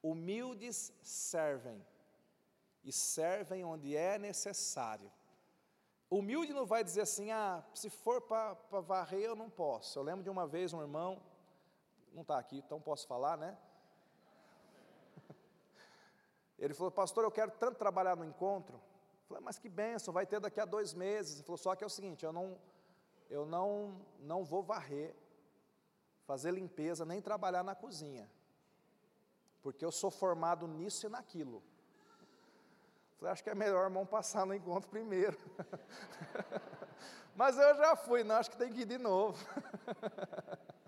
Humildes 0.02 0.92
servem 1.04 1.86
e 2.88 2.92
servem 2.94 3.66
onde 3.66 3.98
é 3.98 4.18
necessário. 4.18 5.12
Humilde 6.10 6.54
não 6.54 6.66
vai 6.66 6.86
dizer 6.86 7.02
assim, 7.02 7.32
ah, 7.32 7.62
se 7.74 7.90
for 7.90 8.22
para 8.22 8.54
varrer 8.80 9.24
eu 9.24 9.36
não 9.36 9.50
posso. 9.50 10.00
Eu 10.00 10.04
lembro 10.04 10.24
de 10.24 10.30
uma 10.30 10.48
vez 10.48 10.72
um 10.72 10.80
irmão, 10.80 11.22
não 12.14 12.22
está 12.22 12.40
aqui, 12.40 12.60
então 12.60 12.80
posso 12.80 13.06
falar, 13.06 13.38
né? 13.38 13.58
Ele 16.58 16.74
falou, 16.74 16.90
pastor, 16.90 17.26
eu 17.26 17.32
quero 17.32 17.52
tanto 17.52 17.78
trabalhar 17.78 18.16
no 18.16 18.24
encontro. 18.24 18.80
Falei, 19.28 19.44
mas 19.44 19.60
que 19.60 19.68
benção, 19.68 20.14
vai 20.14 20.26
ter 20.26 20.40
daqui 20.40 20.62
a 20.62 20.66
dois 20.66 20.94
meses. 20.94 21.36
Ele 21.36 21.44
falou, 21.44 21.58
só 21.58 21.76
que 21.76 21.84
é 21.84 21.88
o 21.88 21.90
seguinte, 21.90 22.24
eu 22.24 22.32
não, 22.32 22.58
eu 23.30 23.46
não, 23.46 24.00
não 24.22 24.46
vou 24.46 24.64
varrer, 24.64 25.14
fazer 26.26 26.52
limpeza, 26.52 27.04
nem 27.04 27.22
trabalhar 27.22 27.64
na 27.64 27.76
cozinha. 27.76 28.32
Porque 29.62 29.84
eu 29.84 29.92
sou 29.92 30.10
formado 30.10 30.66
nisso 30.70 31.06
e 31.06 31.10
naquilo. 31.10 31.62
Falei, 33.18 33.32
acho 33.32 33.44
que 33.44 33.50
é 33.50 33.56
melhor 33.56 33.84
irmão 33.86 34.06
passar 34.06 34.46
no 34.46 34.54
encontro 34.54 34.90
primeiro. 34.90 35.38
Mas 37.36 37.58
eu 37.58 37.76
já 37.76 37.96
fui, 37.96 38.24
não, 38.24 38.36
acho 38.36 38.52
que 38.52 38.58
tem 38.58 38.72
que 38.72 38.82
ir 38.82 38.86
de 38.86 38.98
novo. 38.98 39.38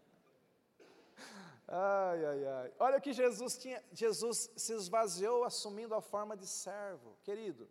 ai, 1.67 2.25
ai, 2.25 2.45
ai. 2.45 2.73
Olha 2.79 3.01
que 3.01 3.13
Jesus 3.13 3.57
tinha, 3.57 3.83
Jesus 3.91 4.51
se 4.55 4.73
esvaziou 4.73 5.43
assumindo 5.43 5.93
a 5.95 6.01
forma 6.01 6.37
de 6.37 6.47
servo. 6.47 7.15
Querido, 7.23 7.69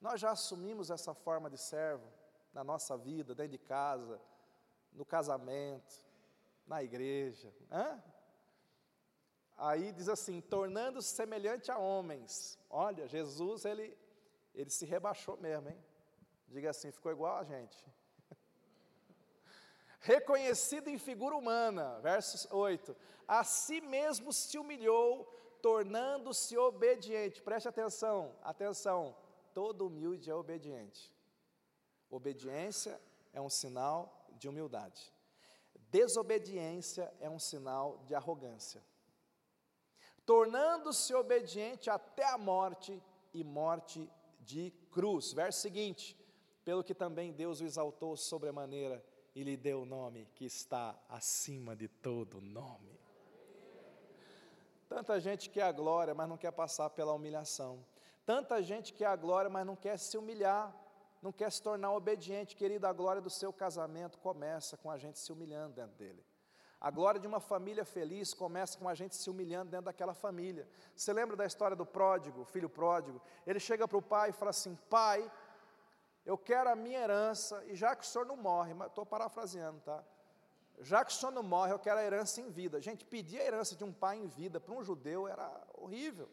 nós 0.00 0.20
já 0.20 0.30
assumimos 0.30 0.90
essa 0.90 1.14
forma 1.14 1.50
de 1.50 1.58
servo 1.58 2.06
na 2.52 2.64
nossa 2.64 2.96
vida, 2.96 3.34
dentro 3.34 3.52
de 3.52 3.58
casa, 3.58 4.20
no 4.92 5.04
casamento, 5.04 6.00
na 6.66 6.82
igreja. 6.82 7.52
Hã? 7.70 8.02
Aí 9.56 9.92
diz 9.92 10.08
assim, 10.08 10.40
tornando-se 10.40 11.14
semelhante 11.14 11.70
a 11.70 11.78
homens. 11.78 12.59
Olha, 12.70 13.08
Jesus, 13.08 13.64
ele, 13.64 13.98
ele 14.54 14.70
se 14.70 14.86
rebaixou 14.86 15.36
mesmo, 15.36 15.68
hein? 15.68 15.84
Diga 16.46 16.70
assim, 16.70 16.92
ficou 16.92 17.10
igual 17.10 17.36
a 17.36 17.44
gente. 17.44 17.84
Reconhecido 19.98 20.86
em 20.88 20.96
figura 20.96 21.36
humana, 21.36 21.98
verso 22.00 22.48
8. 22.56 22.96
A 23.26 23.42
si 23.42 23.80
mesmo 23.80 24.32
se 24.32 24.56
humilhou, 24.56 25.24
tornando-se 25.60 26.56
obediente. 26.56 27.42
Preste 27.42 27.68
atenção, 27.68 28.36
atenção. 28.40 29.16
Todo 29.52 29.88
humilde 29.88 30.30
é 30.30 30.34
obediente. 30.34 31.12
Obediência 32.08 33.00
é 33.32 33.40
um 33.40 33.50
sinal 33.50 34.28
de 34.38 34.48
humildade. 34.48 35.12
Desobediência 35.90 37.12
é 37.18 37.28
um 37.28 37.38
sinal 37.38 37.98
de 38.06 38.14
arrogância 38.14 38.80
tornando-se 40.30 41.12
obediente 41.12 41.90
até 41.90 42.24
a 42.24 42.38
morte 42.38 43.02
e 43.34 43.42
morte 43.42 44.08
de 44.38 44.72
cruz. 44.92 45.32
Verso 45.32 45.60
seguinte: 45.60 46.16
pelo 46.64 46.84
que 46.84 46.94
também 46.94 47.32
Deus 47.32 47.60
o 47.60 47.64
exaltou 47.64 48.16
sobremaneira 48.16 49.04
e 49.34 49.42
lhe 49.42 49.56
deu 49.56 49.82
o 49.82 49.84
nome 49.84 50.28
que 50.36 50.44
está 50.44 50.96
acima 51.08 51.74
de 51.74 51.88
todo 51.88 52.40
nome. 52.40 52.96
Tanta 54.88 55.18
gente 55.18 55.50
quer 55.50 55.64
a 55.64 55.72
glória, 55.72 56.14
mas 56.14 56.28
não 56.28 56.36
quer 56.36 56.52
passar 56.52 56.90
pela 56.90 57.12
humilhação. 57.12 57.84
Tanta 58.24 58.62
gente 58.62 58.92
quer 58.92 59.06
a 59.06 59.16
glória, 59.16 59.50
mas 59.50 59.66
não 59.66 59.74
quer 59.74 59.98
se 59.98 60.16
humilhar, 60.16 60.72
não 61.20 61.32
quer 61.32 61.50
se 61.50 61.60
tornar 61.60 61.92
obediente. 61.92 62.54
Querido, 62.54 62.86
a 62.86 62.92
glória 62.92 63.20
do 63.20 63.30
seu 63.30 63.52
casamento 63.52 64.16
começa 64.18 64.76
com 64.76 64.92
a 64.92 64.96
gente 64.96 65.18
se 65.18 65.32
humilhando 65.32 65.74
dentro 65.74 65.96
dele. 65.96 66.24
A 66.80 66.90
glória 66.90 67.20
de 67.20 67.26
uma 67.26 67.40
família 67.40 67.84
feliz 67.84 68.32
começa 68.32 68.78
com 68.78 68.88
a 68.88 68.94
gente 68.94 69.14
se 69.14 69.28
humilhando 69.28 69.70
dentro 69.70 69.86
daquela 69.86 70.14
família. 70.14 70.66
Você 70.96 71.12
lembra 71.12 71.36
da 71.36 71.44
história 71.44 71.76
do 71.76 71.84
pródigo, 71.84 72.42
filho 72.44 72.70
pródigo? 72.70 73.20
Ele 73.46 73.60
chega 73.60 73.86
para 73.86 73.98
o 73.98 74.02
pai 74.02 74.30
e 74.30 74.32
fala 74.32 74.50
assim: 74.50 74.74
Pai, 74.88 75.30
eu 76.24 76.38
quero 76.38 76.70
a 76.70 76.74
minha 76.74 76.98
herança, 76.98 77.62
e 77.66 77.74
já 77.74 77.94
que 77.94 78.02
o 78.02 78.06
senhor 78.06 78.24
não 78.24 78.36
morre, 78.36 78.72
estou 78.86 79.04
parafraseando, 79.04 79.80
tá? 79.80 80.02
Já 80.80 81.04
que 81.04 81.12
o 81.12 81.14
senhor 81.14 81.32
não 81.32 81.42
morre, 81.42 81.72
eu 81.72 81.78
quero 81.78 82.00
a 82.00 82.02
herança 82.02 82.40
em 82.40 82.48
vida. 82.48 82.80
Gente, 82.80 83.04
pedir 83.04 83.38
a 83.40 83.44
herança 83.44 83.76
de 83.76 83.84
um 83.84 83.92
pai 83.92 84.16
em 84.16 84.26
vida 84.26 84.58
para 84.58 84.74
um 84.74 84.82
judeu 84.82 85.28
era 85.28 85.62
horrível. 85.74 86.30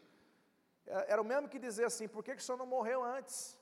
É, 0.86 1.12
era 1.12 1.22
o 1.22 1.26
mesmo 1.26 1.50
que 1.50 1.60
dizer 1.60 1.84
assim: 1.84 2.08
por 2.08 2.24
que, 2.24 2.34
que 2.34 2.41
o 2.41 2.45
senhor 2.45 2.58
não 2.58 2.66
morreu 2.66 3.04
antes? 3.04 3.60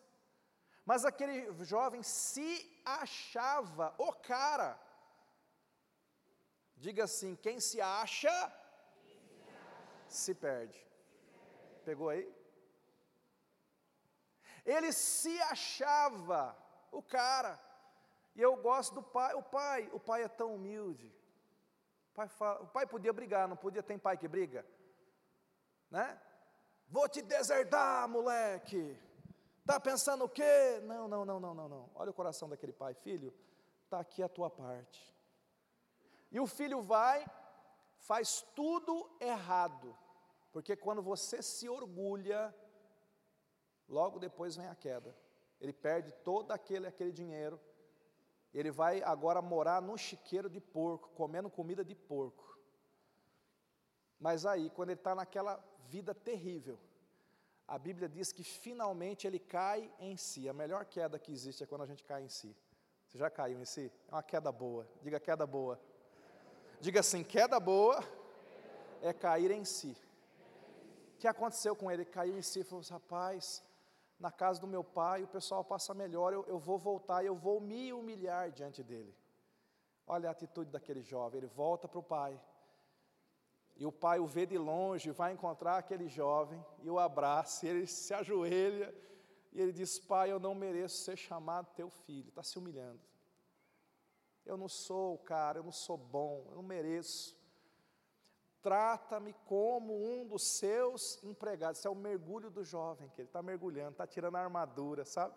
Mas 0.86 1.04
aquele 1.04 1.52
jovem 1.64 2.04
se 2.04 2.80
achava 2.86 3.96
o 3.98 4.14
cara 4.14 4.80
Diga 6.78 7.04
assim: 7.06 7.36
quem 7.36 7.60
se 7.60 7.80
acha, 7.82 8.54
se 10.08 10.34
perde. 10.34 10.86
Pegou 11.84 12.10
aí? 12.10 12.34
Ele 14.66 14.92
se 14.92 15.40
achava 15.42 16.58
o 16.92 17.02
cara. 17.02 17.60
E 18.36 18.42
eu 18.42 18.56
gosto 18.58 18.96
do 18.96 19.04
pai. 19.04 19.34
O 19.36 19.44
pai, 19.44 19.90
o 19.94 20.00
pai 20.00 20.24
é 20.24 20.28
tão 20.28 20.56
humilde. 20.56 21.14
O 22.12 22.16
pai, 22.16 22.28
fala, 22.28 22.62
o 22.62 22.68
pai 22.68 22.86
podia 22.86 23.14
brigar, 23.14 23.48
não 23.48 23.56
podia 23.56 23.84
ter 23.84 23.98
pai 24.00 24.18
que 24.18 24.28
briga, 24.28 24.66
né? 25.92 26.20
Vou 26.88 27.10
te 27.10 27.22
deserdar, 27.22 28.08
moleque. 28.08 28.98
Tá 29.66 29.80
pensando 29.80 30.26
o 30.26 30.30
quê? 30.30 30.80
Não, 30.84 31.08
não, 31.08 31.26
não, 31.26 31.40
não, 31.40 31.54
não, 31.54 31.70
não. 31.70 31.90
Olha 31.96 32.12
o 32.12 32.14
coração 32.14 32.48
daquele 32.48 32.72
pai, 32.72 32.94
filho. 32.94 33.34
Tá 33.90 34.00
aqui 34.00 34.22
a 34.22 34.30
tua 34.30 34.50
parte. 34.50 35.14
E 36.36 36.40
o 36.40 36.46
filho 36.46 36.82
vai, 36.82 37.26
faz 38.10 38.46
tudo 38.54 38.94
errado, 39.22 39.98
porque 40.52 40.76
quando 40.76 41.02
você 41.02 41.42
se 41.42 41.70
orgulha, 41.70 42.54
logo 43.88 44.20
depois 44.20 44.58
vem 44.58 44.68
a 44.68 44.76
queda. 44.76 45.16
Ele 45.62 45.72
perde 45.72 46.12
todo 46.30 46.52
aquele, 46.52 46.88
aquele 46.88 47.14
dinheiro, 47.14 47.58
ele 48.54 48.70
vai 48.70 49.02
agora 49.14 49.42
morar 49.42 49.82
num 49.82 49.96
chiqueiro 49.96 50.50
de 50.50 50.60
porco, 50.60 51.08
comendo 51.22 51.50
comida 51.50 51.86
de 51.86 51.96
porco. 51.96 52.46
Mas 54.20 54.46
aí, 54.46 54.70
quando 54.70 54.90
ele 54.90 55.00
está 55.00 55.16
naquela 55.16 55.56
vida 55.88 56.14
terrível, 56.14 56.78
a 57.66 57.80
Bíblia 57.80 58.10
diz 58.10 58.34
que 58.34 58.44
finalmente 58.44 59.26
ele 59.26 59.40
cai 59.40 59.90
em 60.00 60.18
si. 60.18 60.50
A 60.50 60.54
melhor 60.54 60.84
queda 60.84 61.18
que 61.18 61.32
existe 61.32 61.64
é 61.64 61.66
quando 61.66 61.84
a 61.84 61.92
gente 61.92 62.04
cai 62.04 62.24
em 62.24 62.30
si. 62.30 62.54
Você 63.08 63.18
já 63.18 63.30
caiu 63.30 63.62
em 63.62 63.66
si? 63.66 63.90
É 64.10 64.12
uma 64.12 64.22
queda 64.22 64.52
boa. 64.52 64.86
Diga 65.02 65.18
queda 65.18 65.48
boa. 65.48 65.80
Diga 66.80 67.00
assim: 67.00 67.24
queda 67.24 67.60
boa 67.60 68.04
é 69.02 69.14
cair 69.14 69.52
em 69.52 69.64
si. 69.64 69.96
O 71.16 71.18
que 71.18 71.28
aconteceu 71.28 71.76
com 71.76 71.92
ele? 71.92 72.04
Ele 72.04 72.10
caiu 72.10 72.38
em 72.38 72.42
si 72.42 72.60
e 72.60 72.64
falou: 72.64 72.84
rapaz, 72.90 73.64
na 74.20 74.32
casa 74.32 74.60
do 74.60 74.68
meu 74.68 74.84
pai 74.84 75.24
o 75.24 75.28
pessoal 75.28 75.64
passa 75.64 75.94
melhor, 75.94 76.34
eu, 76.34 76.46
eu 76.48 76.60
vou 76.60 76.78
voltar, 76.78 77.24
eu 77.24 77.36
vou 77.36 77.60
me 77.60 77.94
humilhar 77.94 78.52
diante 78.52 78.84
dele. 78.84 79.16
Olha 80.08 80.30
a 80.30 80.32
atitude 80.32 80.70
daquele 80.72 81.02
jovem, 81.02 81.40
ele 81.40 81.48
volta 81.48 81.88
para 81.88 82.00
o 82.00 82.04
pai. 82.04 82.40
E 83.78 83.86
o 83.86 83.92
pai 83.92 84.20
o 84.20 84.26
vê 84.26 84.46
de 84.46 84.58
longe, 84.58 85.12
vai 85.12 85.34
encontrar 85.34 85.78
aquele 85.78 86.08
jovem 86.08 86.64
e 86.82 86.90
o 86.90 86.98
abraça, 86.98 87.66
e 87.66 87.70
ele 87.70 87.88
se 87.88 88.14
ajoelha 88.14 88.94
e 89.56 89.62
ele 89.62 89.72
diz: 89.72 89.98
Pai, 89.98 90.30
eu 90.32 90.40
não 90.40 90.54
mereço 90.54 90.98
ser 90.98 91.16
chamado 91.16 91.74
teu 91.74 91.90
filho. 91.90 92.28
Está 92.28 92.44
se 92.44 92.60
humilhando. 92.60 93.00
Eu 94.46 94.58
não 94.58 94.68
sou 94.68 95.16
o 95.16 95.18
cara, 95.18 95.60
eu 95.60 95.64
não 95.64 95.72
sou 95.72 95.98
bom, 95.98 96.46
eu 96.50 96.56
não 96.56 96.64
mereço. 96.64 97.36
Trata-me 98.62 99.34
como 99.46 99.93
um 99.93 100.28
dos 100.28 100.43
seus 100.43 101.24
empregados. 101.24 101.80
Isso 101.80 101.88
é 101.88 101.91
o 101.91 101.96
mergulho 101.96 102.50
do 102.50 102.64
jovem, 102.64 103.10
que 103.10 103.22
ele 103.22 103.30
está 103.30 103.41
mergulhando, 103.41 103.91
está 103.91 104.08
tirando 104.08 104.36
a 104.36 104.41
armadura, 104.41 105.06
sabe? 105.06 105.36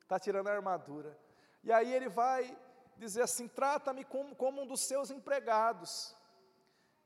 Está 0.00 0.18
tirando 0.18 0.48
a 0.48 0.52
armadura. 0.52 1.16
E 1.62 1.72
aí 1.72 1.92
ele 1.92 2.08
vai 2.08 2.56
dizer 2.96 3.22
assim: 3.22 3.48
trata-me 3.48 4.04
como, 4.04 4.34
como 4.34 4.62
um 4.62 4.66
dos 4.66 4.80
seus 4.80 5.10
empregados. 5.10 6.14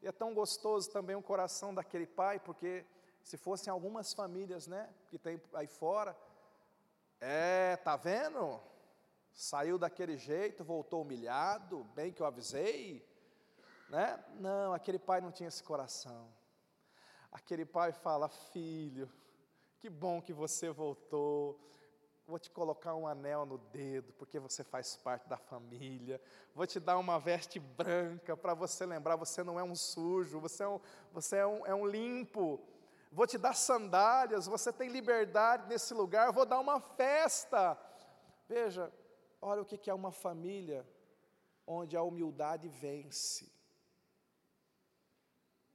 E 0.03 0.07
é 0.07 0.13
tão 0.13 0.35
gostoso 0.35 0.91
também 0.91 1.17
o 1.17 1.23
coração 1.23 1.75
daquele 1.75 2.07
pai, 2.07 2.39
porque 2.39 2.85
se 3.23 3.39
fossem 3.39 3.71
algumas 3.71 4.13
famílias, 4.13 4.67
né, 4.67 4.93
que 5.09 5.19
tem 5.19 5.41
aí 5.55 5.67
fora, 5.67 6.15
é, 7.19 7.77
tá 7.77 7.97
vendo? 7.97 8.61
Saiu 9.35 9.77
daquele 9.77 10.17
jeito, 10.17 10.63
voltou 10.63 11.03
humilhado, 11.03 11.83
bem 11.93 12.13
que 12.13 12.23
eu 12.23 12.27
avisei, 12.27 13.05
né? 13.89 14.25
Não, 14.39 14.73
aquele 14.73 14.99
pai 14.99 15.21
não 15.21 15.33
tinha 15.33 15.49
esse 15.49 15.61
coração. 15.61 16.33
Aquele 17.33 17.67
pai 17.67 17.91
fala: 17.91 18.29
Filho, 18.29 19.11
que 19.81 19.91
bom 19.91 20.23
que 20.23 20.33
você 20.33 20.71
voltou. 20.71 21.61
Vou 22.27 22.39
te 22.39 22.49
colocar 22.49 22.95
um 22.95 23.09
anel 23.09 23.45
no 23.45 23.59
dedo, 23.59 24.13
porque 24.15 24.39
você 24.39 24.63
faz 24.63 24.97
parte 24.97 25.29
da 25.29 25.37
família. 25.37 26.23
Vou 26.55 26.65
te 26.65 26.79
dar 26.79 26.97
uma 26.97 27.19
veste 27.19 27.59
branca 27.59 28.37
para 28.37 28.55
você 28.55 28.87
lembrar: 28.87 29.17
você 29.17 29.43
não 29.43 29.59
é 29.59 29.65
um 29.65 29.75
sujo, 29.75 30.39
você 30.39 30.63
é 30.63 30.69
um, 30.69 30.81
você 31.13 31.37
é 31.39 31.47
um, 31.47 31.67
é 31.67 31.75
um 31.75 31.85
limpo. 31.85 32.61
Vou 33.11 33.27
te 33.27 33.37
dar 33.37 33.55
sandálias, 33.55 34.47
você 34.47 34.73
tem 34.73 34.89
liberdade 34.89 35.69
nesse 35.69 35.93
lugar. 35.93 36.33
Vou 36.33 36.47
dar 36.47 36.61
uma 36.61 36.81
festa. 36.81 37.77
Veja, 38.49 38.93
Olha 39.47 39.61
o 39.61 39.67
que 39.67 39.91
é 39.91 39.95
uma 39.95 40.11
família 40.11 40.89
onde 41.67 41.95
a 41.99 42.03
humildade 42.03 42.67
vence. 42.67 43.47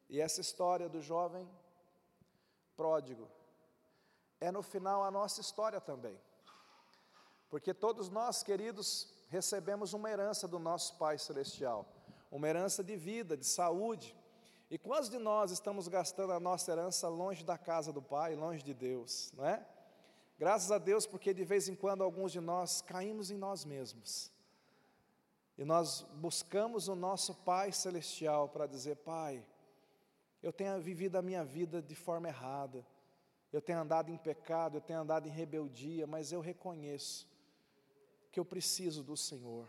E 0.09 0.19
essa 0.19 0.41
história 0.41 0.89
do 0.89 0.99
jovem 0.99 1.47
pródigo 2.75 3.29
é 4.41 4.51
no 4.51 4.63
final 4.63 5.03
a 5.03 5.11
nossa 5.11 5.39
história 5.39 5.79
também. 5.79 6.19
Porque 7.47 7.71
todos 7.71 8.09
nós, 8.09 8.41
queridos, 8.41 9.13
recebemos 9.27 9.93
uma 9.93 10.09
herança 10.09 10.47
do 10.47 10.57
nosso 10.57 10.97
Pai 10.97 11.19
Celestial, 11.19 11.85
uma 12.31 12.47
herança 12.47 12.83
de 12.83 12.95
vida, 12.95 13.37
de 13.37 13.45
saúde. 13.45 14.15
E 14.71 14.79
quantos 14.79 15.11
de 15.11 15.19
nós 15.19 15.51
estamos 15.51 15.87
gastando 15.87 16.33
a 16.33 16.39
nossa 16.39 16.71
herança 16.71 17.07
longe 17.07 17.43
da 17.43 17.57
casa 17.57 17.93
do 17.93 18.01
Pai, 18.01 18.35
longe 18.35 18.63
de 18.63 18.73
Deus, 18.73 19.31
não 19.33 19.45
é? 19.45 19.63
Graças 20.39 20.71
a 20.71 20.77
Deus, 20.77 21.05
porque 21.05 21.33
de 21.33 21.43
vez 21.43 21.67
em 21.67 21.75
quando 21.75 22.01
alguns 22.01 22.31
de 22.31 22.39
nós 22.39 22.81
caímos 22.81 23.29
em 23.29 23.37
nós 23.37 23.65
mesmos. 23.65 24.31
E 25.57 25.65
nós 25.65 26.03
buscamos 26.15 26.87
o 26.87 26.95
nosso 26.95 27.35
Pai 27.35 27.73
Celestial 27.73 28.47
para 28.47 28.65
dizer: 28.65 28.95
Pai, 28.95 29.45
eu 30.41 30.53
tenho 30.53 30.79
vivido 30.79 31.17
a 31.17 31.21
minha 31.21 31.43
vida 31.43 31.81
de 31.81 31.93
forma 31.93 32.29
errada, 32.29 32.87
eu 33.51 33.61
tenho 33.61 33.79
andado 33.79 34.09
em 34.09 34.17
pecado, 34.17 34.77
eu 34.77 34.81
tenho 34.81 35.01
andado 35.01 35.27
em 35.27 35.31
rebeldia, 35.31 36.07
mas 36.07 36.31
eu 36.31 36.39
reconheço 36.39 37.27
que 38.31 38.39
eu 38.39 38.45
preciso 38.45 39.03
do 39.03 39.17
Senhor. 39.17 39.67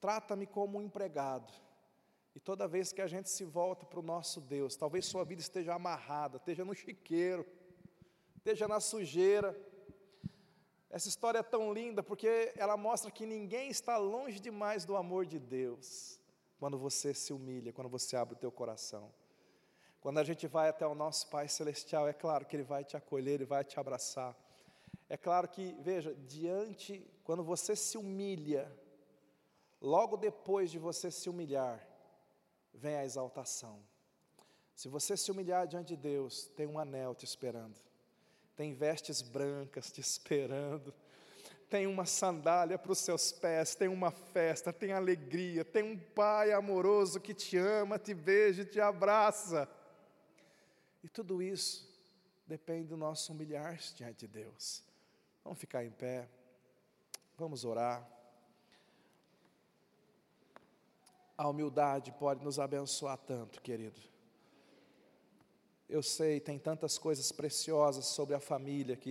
Trata-me 0.00 0.48
como 0.48 0.78
um 0.78 0.82
empregado. 0.82 1.52
E 2.34 2.40
toda 2.40 2.66
vez 2.66 2.92
que 2.92 3.00
a 3.00 3.06
gente 3.06 3.30
se 3.30 3.44
volta 3.44 3.86
para 3.86 4.00
o 4.00 4.02
nosso 4.02 4.40
Deus, 4.40 4.74
talvez 4.74 5.06
sua 5.06 5.24
vida 5.24 5.40
esteja 5.40 5.74
amarrada, 5.74 6.38
esteja 6.38 6.64
no 6.64 6.74
chiqueiro, 6.74 7.46
esteja 8.42 8.66
na 8.66 8.80
sujeira. 8.80 9.56
Essa 10.90 11.08
história 11.08 11.38
é 11.38 11.42
tão 11.44 11.72
linda 11.72 12.02
porque 12.02 12.52
ela 12.56 12.76
mostra 12.76 13.08
que 13.08 13.24
ninguém 13.24 13.70
está 13.70 13.96
longe 13.96 14.40
demais 14.40 14.84
do 14.84 14.96
amor 14.96 15.24
de 15.24 15.38
Deus 15.38 16.20
quando 16.58 16.76
você 16.76 17.14
se 17.14 17.32
humilha, 17.32 17.72
quando 17.72 17.88
você 17.88 18.16
abre 18.16 18.34
o 18.34 18.38
teu 18.38 18.50
coração. 18.50 19.12
Quando 20.00 20.18
a 20.18 20.24
gente 20.24 20.48
vai 20.48 20.68
até 20.68 20.84
o 20.84 20.94
nosso 20.94 21.28
Pai 21.28 21.46
Celestial, 21.46 22.08
é 22.08 22.12
claro 22.12 22.44
que 22.44 22.56
Ele 22.56 22.64
vai 22.64 22.82
te 22.82 22.96
acolher, 22.96 23.34
Ele 23.34 23.44
vai 23.44 23.62
te 23.62 23.78
abraçar. 23.78 24.36
É 25.08 25.16
claro 25.16 25.46
que, 25.46 25.76
veja, 25.80 26.12
diante, 26.26 27.08
quando 27.22 27.44
você 27.44 27.76
se 27.76 27.96
humilha, 27.96 28.70
logo 29.80 30.16
depois 30.16 30.68
de 30.68 30.80
você 30.80 31.12
se 31.12 31.30
humilhar, 31.30 31.80
vem 32.74 32.96
a 32.96 33.04
exaltação. 33.04 33.78
Se 34.74 34.88
você 34.88 35.16
se 35.16 35.30
humilhar 35.30 35.68
diante 35.68 35.94
de 35.94 35.96
Deus, 35.96 36.48
tem 36.56 36.66
um 36.66 36.78
anel 36.78 37.14
te 37.14 37.24
esperando, 37.24 37.78
tem 38.56 38.74
vestes 38.74 39.22
brancas 39.22 39.90
te 39.90 40.00
esperando, 40.00 40.94
tem 41.68 41.86
uma 41.86 42.04
sandália 42.04 42.78
para 42.78 42.92
os 42.92 42.98
seus 42.98 43.32
pés, 43.32 43.74
tem 43.74 43.88
uma 43.88 44.10
festa, 44.10 44.72
tem 44.72 44.92
alegria, 44.92 45.64
tem 45.64 45.82
um 45.82 45.98
Pai 45.98 46.52
amoroso 46.52 47.18
que 47.18 47.32
te 47.32 47.56
ama, 47.56 47.98
te 47.98 48.12
beija, 48.12 48.62
te 48.62 48.78
abraça. 48.78 49.66
E 51.02 51.08
tudo 51.08 51.42
isso 51.42 51.90
depende 52.46 52.88
do 52.88 52.96
nosso 52.96 53.32
humilhar 53.32 53.78
diante 53.96 54.26
de 54.26 54.28
Deus. 54.28 54.84
Vamos 55.42 55.58
ficar 55.58 55.82
em 55.82 55.90
pé, 55.90 56.28
vamos 57.38 57.64
orar. 57.64 58.06
A 61.38 61.48
humildade 61.48 62.12
pode 62.12 62.44
nos 62.44 62.58
abençoar 62.58 63.16
tanto, 63.16 63.62
querido. 63.62 64.11
Eu 65.92 66.02
sei, 66.02 66.40
tem 66.40 66.58
tantas 66.58 66.96
coisas 66.96 67.30
preciosas 67.30 68.06
sobre 68.06 68.34
a 68.34 68.40
família 68.40 68.96
que 68.96 69.00